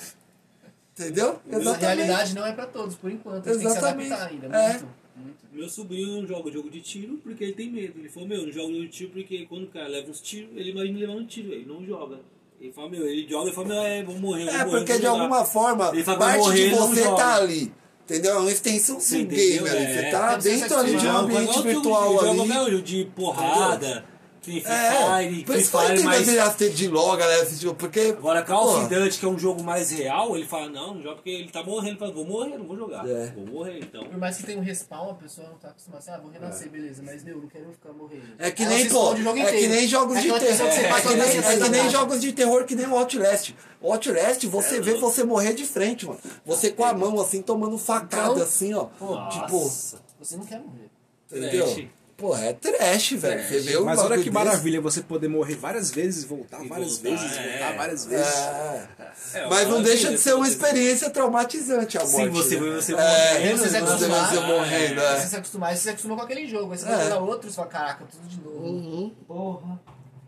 Entendeu? 0.98 1.40
A 1.50 1.56
Exatamente. 1.56 1.80
realidade 1.84 2.34
não 2.34 2.46
é 2.46 2.52
pra 2.52 2.66
todos, 2.66 2.94
por 2.96 3.10
enquanto. 3.10 3.48
A 3.48 3.52
gente 3.52 3.62
tem 3.62 3.66
que 3.68 3.72
se 3.72 3.78
Exatamente. 3.78 4.12
adaptar 4.12 4.30
ainda, 4.30 4.46
É. 4.56 4.68
muito. 4.72 4.86
muito. 5.16 5.36
Meu 5.52 5.68
sobrinho 5.68 6.08
não 6.20 6.26
joga 6.26 6.50
jogo 6.50 6.68
de 6.70 6.80
tiro 6.80 7.18
porque 7.22 7.44
ele 7.44 7.52
tem 7.54 7.70
medo. 7.70 7.98
Ele 7.98 8.08
falou, 8.08 8.28
meu, 8.28 8.42
não 8.46 8.52
joga 8.52 8.68
jogo 8.72 8.82
de 8.82 8.88
tiro 8.88 9.10
porque 9.10 9.46
quando 9.46 9.64
o 9.64 9.68
cara 9.68 9.88
leva 9.88 10.10
uns 10.10 10.20
tiros, 10.20 10.50
ele 10.54 10.70
imagina 10.70 10.98
levar 11.00 11.12
um 11.14 11.26
tiro, 11.26 11.52
ele 11.52 11.64
não 11.66 11.84
joga. 11.84 12.20
Ele 12.60 12.72
fala, 12.72 12.90
meu, 12.90 13.06
ele 13.08 13.26
joga 13.28 13.50
e 13.50 13.54
fala, 13.54 13.68
meu, 13.68 13.82
é, 13.82 14.02
vou 14.04 14.18
morrer, 14.18 14.44
vou 14.44 14.54
É, 14.54 14.58
morrer. 14.64 14.70
porque 14.78 14.92
de 14.92 14.98
jogar. 15.02 15.10
alguma 15.10 15.44
forma, 15.44 15.90
Ele 15.92 16.04
fala, 16.04 16.18
vai 16.18 16.28
parte 16.34 16.44
morrer, 16.44 16.68
de 16.70 16.74
você 16.76 17.02
joga. 17.04 17.16
tá 17.16 17.34
ali. 17.36 17.72
Entendeu? 18.04 18.32
É 18.32 18.38
uma 18.38 18.50
extensão 18.52 18.96
do 18.96 19.00
Você 19.02 19.24
game 19.24 19.54
entendeu? 19.56 19.66
ali. 19.72 19.84
É. 19.84 19.94
Você 20.02 20.10
tá 20.10 20.28
Deve 20.36 20.42
ser 20.42 20.60
dentro 20.60 20.76
ali 20.78 20.96
de 20.96 21.06
um 21.06 21.16
ambiente 21.16 21.62
virtual 21.62 22.12
de, 22.12 22.18
ali. 22.28 22.36
Jogo, 22.36 22.48
meu, 22.48 22.80
de 22.82 23.04
porrada, 23.16 24.04
Free 24.42 24.58
É, 24.58 24.62
Fire, 24.62 25.44
por 25.44 25.52
Free 25.52 25.62
isso 25.62 25.70
que 25.70 25.76
eu 25.76 25.80
Fire 25.80 25.92
entendo 25.92 26.04
mais... 26.04 26.26
mais... 26.26 26.38
as 26.38 26.74
de 26.74 26.88
LOL, 26.88 27.16
galera, 27.16 27.42
assistiu, 27.42 27.74
porque... 27.74 28.00
Agora, 28.18 28.42
Call 28.42 28.76
of 28.76 28.88
Duty, 28.94 29.18
que 29.18 29.24
é 29.24 29.28
um 29.28 29.38
jogo 29.38 29.62
mais 29.62 29.90
real, 29.90 30.36
ele 30.36 30.46
fala, 30.46 30.68
não, 30.68 30.94
não 30.94 31.02
joga 31.02 31.14
porque 31.16 31.30
ele 31.30 31.48
tá 31.50 31.62
morrendo. 31.62 31.90
Ele 31.90 31.98
fala, 31.98 32.12
vou 32.12 32.24
morrer, 32.26 32.58
não 32.58 32.66
vou 32.66 32.76
jogar. 32.76 33.08
É. 33.08 33.32
Vou 33.36 33.46
morrer, 33.46 33.78
então... 33.78 34.02
Por 34.02 34.18
mais 34.18 34.36
que 34.36 34.42
tenha 34.42 34.58
um 34.58 34.62
respawn, 34.62 35.10
a 35.10 35.14
pessoa 35.14 35.48
não 35.48 35.56
tá 35.58 35.68
acostumada 35.68 36.02
assim, 36.02 36.10
ah, 36.10 36.18
vou 36.18 36.30
renascer, 36.30 36.68
beleza, 36.68 37.02
mas 37.04 37.22
meu, 37.22 37.38
não 37.38 37.48
quero 37.48 37.72
ficar 37.72 37.92
morrendo. 37.92 38.22
É 38.38 38.50
que 38.50 38.66
nem, 38.66 38.88
pô, 38.88 39.12
é 39.12 39.52
que 39.52 39.68
nem 39.68 39.86
jogos 39.86 40.16
É 40.16 40.20
de 40.20 40.28
terror. 40.28 40.66
É 40.66 41.00
que 41.00 41.14
nem, 41.14 41.20
é 41.38 41.42
sai 41.42 41.54
que 41.54 41.60
da 41.60 41.68
nem 41.68 41.90
jogos 41.90 42.20
de 42.20 42.32
terror 42.32 42.64
que 42.64 42.74
nem 42.74 42.86
o 42.86 42.96
Outlast. 42.96 43.54
O 43.80 43.92
Outlast, 43.92 44.44
você 44.46 44.80
vê 44.80 44.94
você 44.94 45.24
morrer 45.24 45.54
de 45.54 45.64
frente, 45.64 46.06
mano. 46.06 46.18
Você 46.44 46.70
com 46.70 46.84
a 46.84 46.92
mão 46.92 47.20
assim, 47.20 47.42
tomando 47.42 47.78
facada, 47.78 48.32
Então, 48.32 48.42
assim, 48.42 48.74
ó. 48.74 48.84
pô, 48.84 49.28
tipo, 49.28 49.52
Nossa. 49.52 50.00
Você 50.20 50.36
não 50.36 50.44
quer 50.44 50.60
morrer. 50.60 50.90
entendeu? 51.30 51.88
Pô, 52.22 52.36
é 52.36 52.52
trash, 52.52 53.14
velho. 53.14 53.42
Você 53.48 53.58
vê 53.58 53.78
Mas 53.80 53.98
olha 53.98 54.10
que 54.10 54.16
desse. 54.18 54.30
maravilha 54.30 54.80
você 54.80 55.02
poder 55.02 55.26
morrer 55.26 55.56
várias 55.56 55.90
vezes, 55.90 56.22
voltar 56.22 56.64
E 56.64 56.68
várias 56.68 56.98
voltar, 56.98 57.10
vezes, 57.20 57.36
é. 57.36 57.50
voltar 57.58 57.76
várias 57.76 58.04
vezes. 58.06 58.36
É. 58.36 58.88
É, 59.34 59.46
Mas 59.48 59.66
não 59.68 59.82
deixa 59.82 60.08
de 60.10 60.18
ser 60.18 60.34
uma 60.34 60.46
experiência 60.46 61.10
traumatizante 61.10 61.98
a 61.98 62.02
morte. 62.02 62.14
Sim, 62.14 62.28
você 62.30 62.54
né? 62.54 62.60
vê 62.60 62.70
você 62.76 62.92
É, 62.94 63.34
morrendo, 63.34 63.58
você 63.58 63.68
se 63.68 63.70
você 63.70 63.80
você 63.80 63.80
vê 63.80 63.86
acostumar, 64.14 64.28
você 64.30 64.40
morrendo, 64.40 64.94
Você 65.00 65.04
é. 65.04 65.26
se 65.26 65.36
acostumar, 65.36 65.74
você 65.76 65.82
se 65.82 65.90
acostuma 65.90 66.14
com 66.16 66.22
aquele 66.22 66.46
jogo. 66.46 66.72
Aí 66.72 66.78
você 66.78 66.86
É. 66.86 66.96
vai 66.96 67.04
jogar 67.06 67.18
outro 67.22 67.50
e 67.50 67.52
fala, 67.52 67.66
caraca, 67.66 68.04
tudo 68.08 68.28
de 68.28 68.40
novo. 68.40 68.66
Uhum. 68.66 69.14
Porra, 69.26 69.80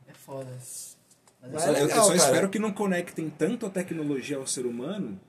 é 0.08 0.12
foda. 0.14 0.48
Mas 1.52 1.62
é 1.62 1.68
eu- 1.68 1.74
eu 1.74 1.86
legal, 1.86 2.00
só 2.02 2.06
cara. 2.08 2.16
espero 2.16 2.48
que 2.48 2.58
não 2.58 2.72
conectem 2.72 3.30
tanto 3.30 3.66
a 3.66 3.70
tecnologia 3.70 4.36
ao 4.36 4.46
ser 4.48 4.66
humano 4.66 5.20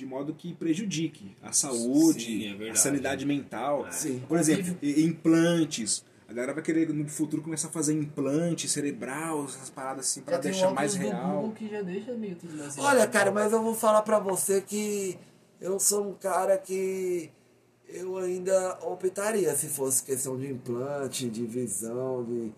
de 0.00 0.06
modo 0.06 0.32
que 0.32 0.54
prejudique 0.54 1.36
a 1.42 1.52
saúde, 1.52 2.24
Sim, 2.24 2.64
é 2.64 2.70
a 2.70 2.74
sanidade 2.74 3.26
mental. 3.26 3.86
Sim. 3.90 4.22
Por 4.26 4.38
exemplo, 4.38 4.74
implantes. 4.82 6.02
A 6.26 6.32
galera 6.32 6.54
vai 6.54 6.62
querer 6.62 6.88
no 6.88 7.06
futuro 7.06 7.42
começar 7.42 7.68
a 7.68 7.70
fazer 7.70 7.92
implante 7.92 8.66
cerebral, 8.66 9.44
essas 9.44 9.68
paradas 9.68 10.06
assim, 10.06 10.22
pra 10.22 10.36
já 10.36 10.40
tem 10.40 10.52
um 10.52 10.54
deixar 10.54 10.70
mais 10.72 10.94
real. 10.94 11.34
Google 11.34 11.52
que 11.52 11.68
já 11.68 11.82
deixa 11.82 12.14
meio 12.14 12.34
tudo 12.36 12.56
mais 12.56 12.78
Olha, 12.78 13.06
cara, 13.06 13.30
mas 13.30 13.52
eu 13.52 13.62
vou 13.62 13.74
falar 13.74 14.00
pra 14.00 14.18
você 14.18 14.62
que 14.62 15.18
eu 15.60 15.78
sou 15.78 16.08
um 16.08 16.14
cara 16.14 16.56
que 16.56 17.30
eu 17.86 18.16
ainda 18.16 18.78
optaria 18.80 19.54
se 19.54 19.66
fosse 19.66 20.02
questão 20.02 20.38
de 20.38 20.50
implante, 20.50 21.28
de 21.28 21.44
visão, 21.44 22.24
de. 22.24 22.54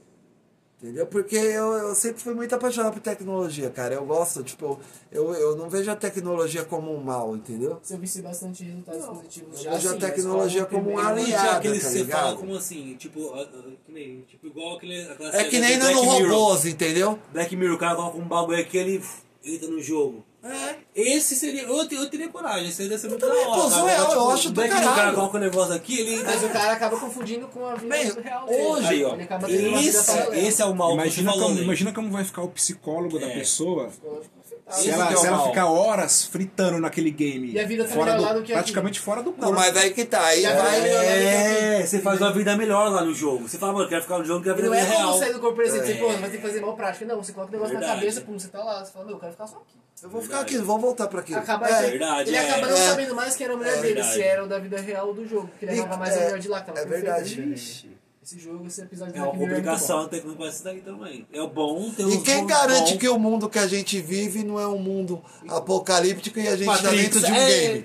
Entendeu? 0.83 1.07
Porque 1.07 1.37
eu, 1.37 1.72
eu 1.74 1.95
sempre 1.95 2.20
fui 2.20 2.35
muito 2.35 2.53
apaixonado 2.53 2.95
por 2.95 3.01
tecnologia, 3.01 3.70
cara. 3.70 3.95
Eu 3.95 4.05
gosto, 4.05 4.43
tipo, 4.43 4.80
eu, 5.12 5.33
eu 5.33 5.55
não 5.55 5.70
vejo 5.70 5.89
a 5.89 5.95
tecnologia 5.95 6.64
como 6.64 6.93
um 6.93 7.01
mal, 7.01 7.37
entendeu? 7.37 7.78
Você 7.80 7.97
visse 7.97 8.20
bastante 8.20 8.64
resultados 8.64 9.07
positivos 9.07 9.59
eu 9.59 9.62
já. 9.62 9.70
vejo 9.74 9.89
a 9.89 9.93
sim, 9.93 9.99
mas 10.01 10.11
tecnologia 10.11 10.64
como 10.64 10.91
um 10.91 10.99
aliado. 10.99 11.59
Aquele 11.59 11.78
tá 11.78 11.87
que 11.87 11.93
você 11.93 11.99
ligado? 11.99 12.20
fala 12.24 12.37
como 12.37 12.57
assim, 12.57 12.97
tipo, 12.97 13.33
que 13.87 13.93
nem, 13.93 14.22
tipo 14.22 14.49
igual 14.49 14.76
aquele, 14.76 15.03
É 15.33 15.45
que 15.45 15.61
nem 15.61 15.78
Black 15.78 15.95
no 15.95 16.03
Mirror. 16.03 16.30
robôs, 16.33 16.66
entendeu? 16.66 17.16
Black 17.33 17.55
Mirror, 17.55 17.76
o 17.76 17.78
cara 17.78 17.95
coloca 17.95 18.18
um 18.18 18.26
bagulho 18.26 18.59
aqui, 18.61 18.76
ele 18.76 19.05
entra 19.45 19.68
no 19.68 19.80
jogo. 19.80 20.24
É. 20.45 20.74
Esse 20.95 21.36
seria, 21.36 21.62
eu, 21.62 21.76
eu 21.88 22.11
teria 22.11 22.28
coragem, 22.28 22.68
esse 22.68 22.82
deve 22.82 22.99
ser 22.99 23.09
muito 23.09 23.24
da 23.24 23.32
hora. 23.32 23.45
pô, 23.45 23.51
cara. 23.53 23.70
surreal, 23.70 24.03
Agora, 24.03 24.12
eu 24.12 24.18
tipo, 24.18 24.30
acho 24.30 24.51
do 24.51 24.61
Mirror, 24.62 24.76
o 24.76 24.82
cara 24.82 24.95
caralho. 24.97 25.14
coloca 25.14 25.36
um 25.36 25.40
negócio 25.40 25.74
aqui, 25.74 26.01
ele... 26.01 26.22
Mas 26.24 26.43
o 26.43 26.49
cara 26.49 26.72
acaba 26.72 26.99
confundindo 26.99 27.47
com 27.47 27.64
a 27.66 27.74
vida 27.76 27.88
Bem, 27.95 28.12
real 28.22 28.47
dele. 28.47 28.62
Hoje, 28.66 29.05
ó, 29.05 29.16
esse, 29.49 30.36
esse 30.36 30.62
é 30.62 30.64
o 30.64 30.74
mal 30.74 30.93
Imagina 30.95 31.32
como, 31.32 31.59
imagina 31.61 31.93
como 31.93 32.11
vai 32.11 32.24
ficar 32.24 32.43
o 32.43 32.49
psicólogo 32.49 33.18
da 33.20 33.26
É. 33.28 33.38
pessoa 33.38 33.88
se 34.75 34.91
ela, 34.91 35.07
que 35.07 35.12
é 35.12 35.16
o 35.16 35.20
se 35.20 35.27
ela 35.27 35.37
mal. 35.39 35.49
ficar 35.49 35.66
horas 35.66 36.25
fritando 36.25 36.79
naquele 36.79 37.11
game. 37.11 37.53
E 37.53 37.61
a 37.61 37.66
vida 37.66 37.85
tá 37.85 37.91
fora 37.95 38.14
do, 38.14 38.23
lá 38.23 38.33
do 38.33 38.39
que 38.43 38.53
aqui. 38.53 38.53
praticamente 38.55 39.01
fora 39.01 39.23
do 39.23 39.33
corpo. 39.33 39.45
Não, 39.47 39.53
mas 39.53 39.77
aí 39.77 39.93
que 39.93 40.05
tá. 40.05 40.25
Aí 40.25 40.43
vai. 40.43 40.53
vida 40.81 40.83
melhor- 40.83 41.05
É, 41.05 41.87
você 41.87 41.99
faz 42.01 42.20
uma 42.20 42.33
vida 42.33 42.57
melhor 42.57 42.91
lá 42.91 43.05
no 43.05 43.14
jogo. 43.14 43.49
Você 43.49 43.59
fala, 43.59 43.73
mano, 43.73 43.85
eu 43.85 43.89
quero 43.89 44.03
ficar 44.03 44.18
no 44.18 44.25
jogo 44.25 44.43
que 44.43 44.51
a 44.51 44.55
vida 44.55 44.68
Não 44.68 44.75
é 44.75 44.81
é 44.81 44.85
real. 44.85 45.07
como 45.09 45.18
sair 45.18 45.33
do 45.33 45.41
corpo, 45.41 45.57
por 45.57 45.64
exemplo, 45.64 45.87
você, 45.87 45.93
É. 45.93 45.97
pô, 45.97 46.09
vai 46.09 46.31
ter 46.31 46.37
que 46.37 46.43
fazer 46.43 46.61
mal 46.61 46.75
prática. 46.77 47.05
Não, 47.05 47.23
você 47.23 47.33
coloca 47.33 47.51
o 47.51 47.53
negócio 47.53 47.75
na 47.75 47.81
Verdade. 47.81 48.01
cabeça, 48.01 48.20
pum, 48.23 48.39
você 48.39 48.49
tá 48.49 48.62
lá. 48.62 48.85
Você 48.85 48.93
fala, 48.93 49.05
meu, 49.05 49.14
eu 49.14 49.20
quero 49.20 49.33
ficar 49.33 49.47
só 49.47 49.57
aqui. 49.57 49.79
Eu 50.03 50.11
vou 50.11 50.20
ficar 50.23 50.41
aqui, 50.41 50.59
vamos 50.59 50.83
voltar 50.83 51.07
pra 51.07 51.20
aqui. 51.20 51.33
Acaba 51.35 51.68
É. 51.68 51.83
verdade, 51.91 52.31
ele 52.31 52.37
é. 52.37 52.51
acaba 52.51 52.66
não 52.66 52.77
É. 52.77 52.89
sabendo 52.89 53.14
mais 53.14 53.37
quem 53.37 53.45
era 53.45 53.55
a 53.55 53.57
mulher 53.57 53.75
É 53.75 53.81
dele, 53.81 53.95
verdade. 53.95 54.14
se 54.14 54.23
era 54.23 54.45
o 54.45 54.49
da 54.49 54.59
vida 54.59 54.81
real 54.81 55.07
ou 55.09 55.14
do 55.14 55.29
jogo. 55.29 55.47
Porque 55.49 55.64
ele 55.64 55.73
E- 55.73 55.77
levava 55.77 55.97
mais 55.97 56.14
a 56.16 56.20
é, 56.20 56.25
mulher 56.25 56.39
de 56.41 56.49
lá, 56.49 56.61
que 56.61 56.70
é 56.70 56.85
verdade. 56.85 57.91
Esse 58.25 58.39
jogo, 58.39 58.64
esse 58.68 58.81
episódio 58.81 59.16
É 59.16 59.18
uma 59.18 59.33
Mirror 59.33 59.37
muito 59.39 59.51
complicação 59.57 60.03
bom. 60.03 60.09
tecnológica 60.09 60.49
isso 60.55 60.62
daí 60.64 60.81
também. 60.81 61.27
É 61.33 61.45
bom 61.45 61.91
ter 61.91 62.07
E 62.07 62.20
quem 62.23 62.47
garante 62.47 62.93
bom- 62.93 62.99
que 62.99 63.09
o 63.09 63.18
mundo 63.18 63.49
que 63.51 63.59
a 63.59 63.66
gente 63.66 64.01
vive 64.01 64.45
não 64.45 64.61
é 64.61 64.66
um 64.68 64.79
mundo 64.79 65.20
apocalíptico 65.49 66.39
e 66.39 66.47
a 66.47 66.55
gente 66.57 66.66
tá 66.66 66.73
Matrix, 66.85 67.03
dentro 67.03 67.20
de 67.20 67.33
um 67.33 67.35
é. 67.35 67.49
game? 67.68 67.85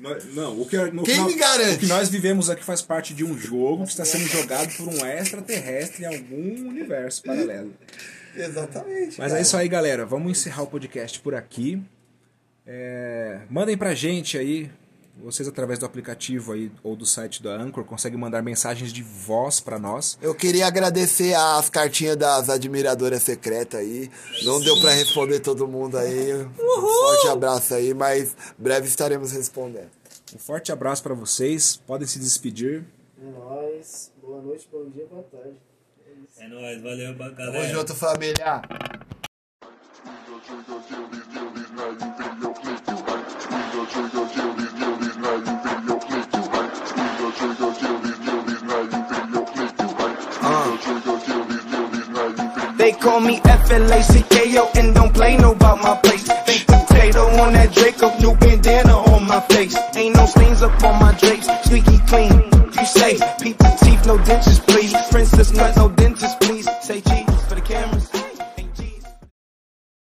Nós- 0.00 0.34
Não, 0.34 0.60
o 0.60 0.66
que, 0.66 0.78
no 0.90 1.02
Quem 1.02 1.14
final- 1.14 1.28
me 1.28 1.34
garante? 1.36 1.74
O 1.74 1.78
que 1.80 1.86
nós 1.86 2.08
vivemos 2.08 2.48
aqui 2.48 2.64
faz 2.64 2.80
parte 2.80 3.12
de 3.12 3.22
um 3.22 3.36
jogo 3.36 3.84
que 3.84 3.90
está 3.90 4.04
sendo 4.06 4.26
jogado 4.28 4.74
por 4.78 4.88
um 4.88 5.04
extraterrestre 5.04 6.04
em 6.04 6.06
algum 6.06 6.68
universo 6.68 7.22
paralelo. 7.22 7.74
Exatamente. 8.34 9.18
Mas 9.18 9.32
é 9.34 9.42
isso 9.42 9.56
aí, 9.58 9.68
galera. 9.68 10.06
Vamos 10.06 10.30
encerrar 10.32 10.62
o 10.62 10.66
podcast 10.66 11.20
por 11.20 11.34
aqui. 11.34 11.82
É, 12.66 13.40
mandem 13.50 13.76
pra 13.76 13.94
gente 13.94 14.36
aí, 14.38 14.70
vocês 15.22 15.48
através 15.48 15.78
do 15.78 15.86
aplicativo 15.86 16.52
aí 16.52 16.70
ou 16.82 16.94
do 16.94 17.06
site 17.06 17.42
da 17.42 17.50
Anchor, 17.56 17.84
conseguem 17.84 18.18
mandar 18.18 18.42
mensagens 18.42 18.92
de 18.92 19.02
voz 19.02 19.60
pra 19.60 19.78
nós. 19.78 20.18
Eu 20.20 20.34
queria 20.34 20.66
agradecer 20.66 21.34
as 21.34 21.70
cartinhas 21.70 22.16
das 22.16 22.48
admiradoras 22.50 23.22
secretas 23.22 23.80
aí. 23.80 24.10
Não 24.44 24.60
deu 24.60 24.78
pra 24.80 24.92
responder 24.92 25.40
todo 25.40 25.66
mundo 25.66 25.96
aí. 25.96 26.34
Um 26.44 26.80
forte 26.80 27.28
abraço 27.28 27.74
aí, 27.74 27.94
mas 27.94 28.36
breve 28.58 28.86
estaremos 28.86 29.32
respondendo. 29.32 29.90
Um 30.34 30.38
forte 30.38 30.70
abraço 30.70 31.02
pra 31.02 31.14
vocês. 31.14 31.76
Podem 31.86 32.06
se 32.06 32.18
despedir. 32.18 32.84
É 33.20 33.30
nóis. 33.30 34.12
Boa 34.22 34.42
noite, 34.42 34.68
bom 34.70 34.88
dia, 34.90 35.06
boa 35.10 35.22
tarde. 35.22 35.56
É. 36.38 36.44
É 36.44 36.48
nóis, 36.48 36.82
valeu, 36.82 37.16
Tamo 37.16 37.34
galera. 37.34 37.68
junto, 37.68 37.94
família. 37.94 38.62
They 52.86 52.92
call 52.92 53.18
me 53.18 53.40
F-L-A-C-K-O 53.44 54.70
and 54.76 54.94
don't 54.94 55.12
play 55.12 55.36
no 55.38 55.50
about 55.50 55.82
my 55.82 55.96
place. 55.96 56.28
Baked 56.46 56.68
potato 56.68 57.26
on 57.42 57.52
that 57.54 57.72
Draco, 57.72 58.16
new 58.20 58.36
bandana 58.36 58.96
on 59.10 59.26
my 59.26 59.40
face. 59.40 59.76
Ain't 59.96 60.14
no 60.14 60.24
stains 60.26 60.62
up 60.62 60.84
on 60.84 61.00
my 61.00 61.12
drapes, 61.14 61.48
squeaky 61.64 61.98
clean. 62.06 62.30
You 62.78 62.86
say, 62.86 63.18
peep 63.42 63.58
the 63.58 63.76
teeth, 63.82 64.06
no 64.06 64.18
dentures, 64.18 64.64
please. 64.68 64.94
Princess 65.10 65.50
nut, 65.52 65.74
no 65.74 65.88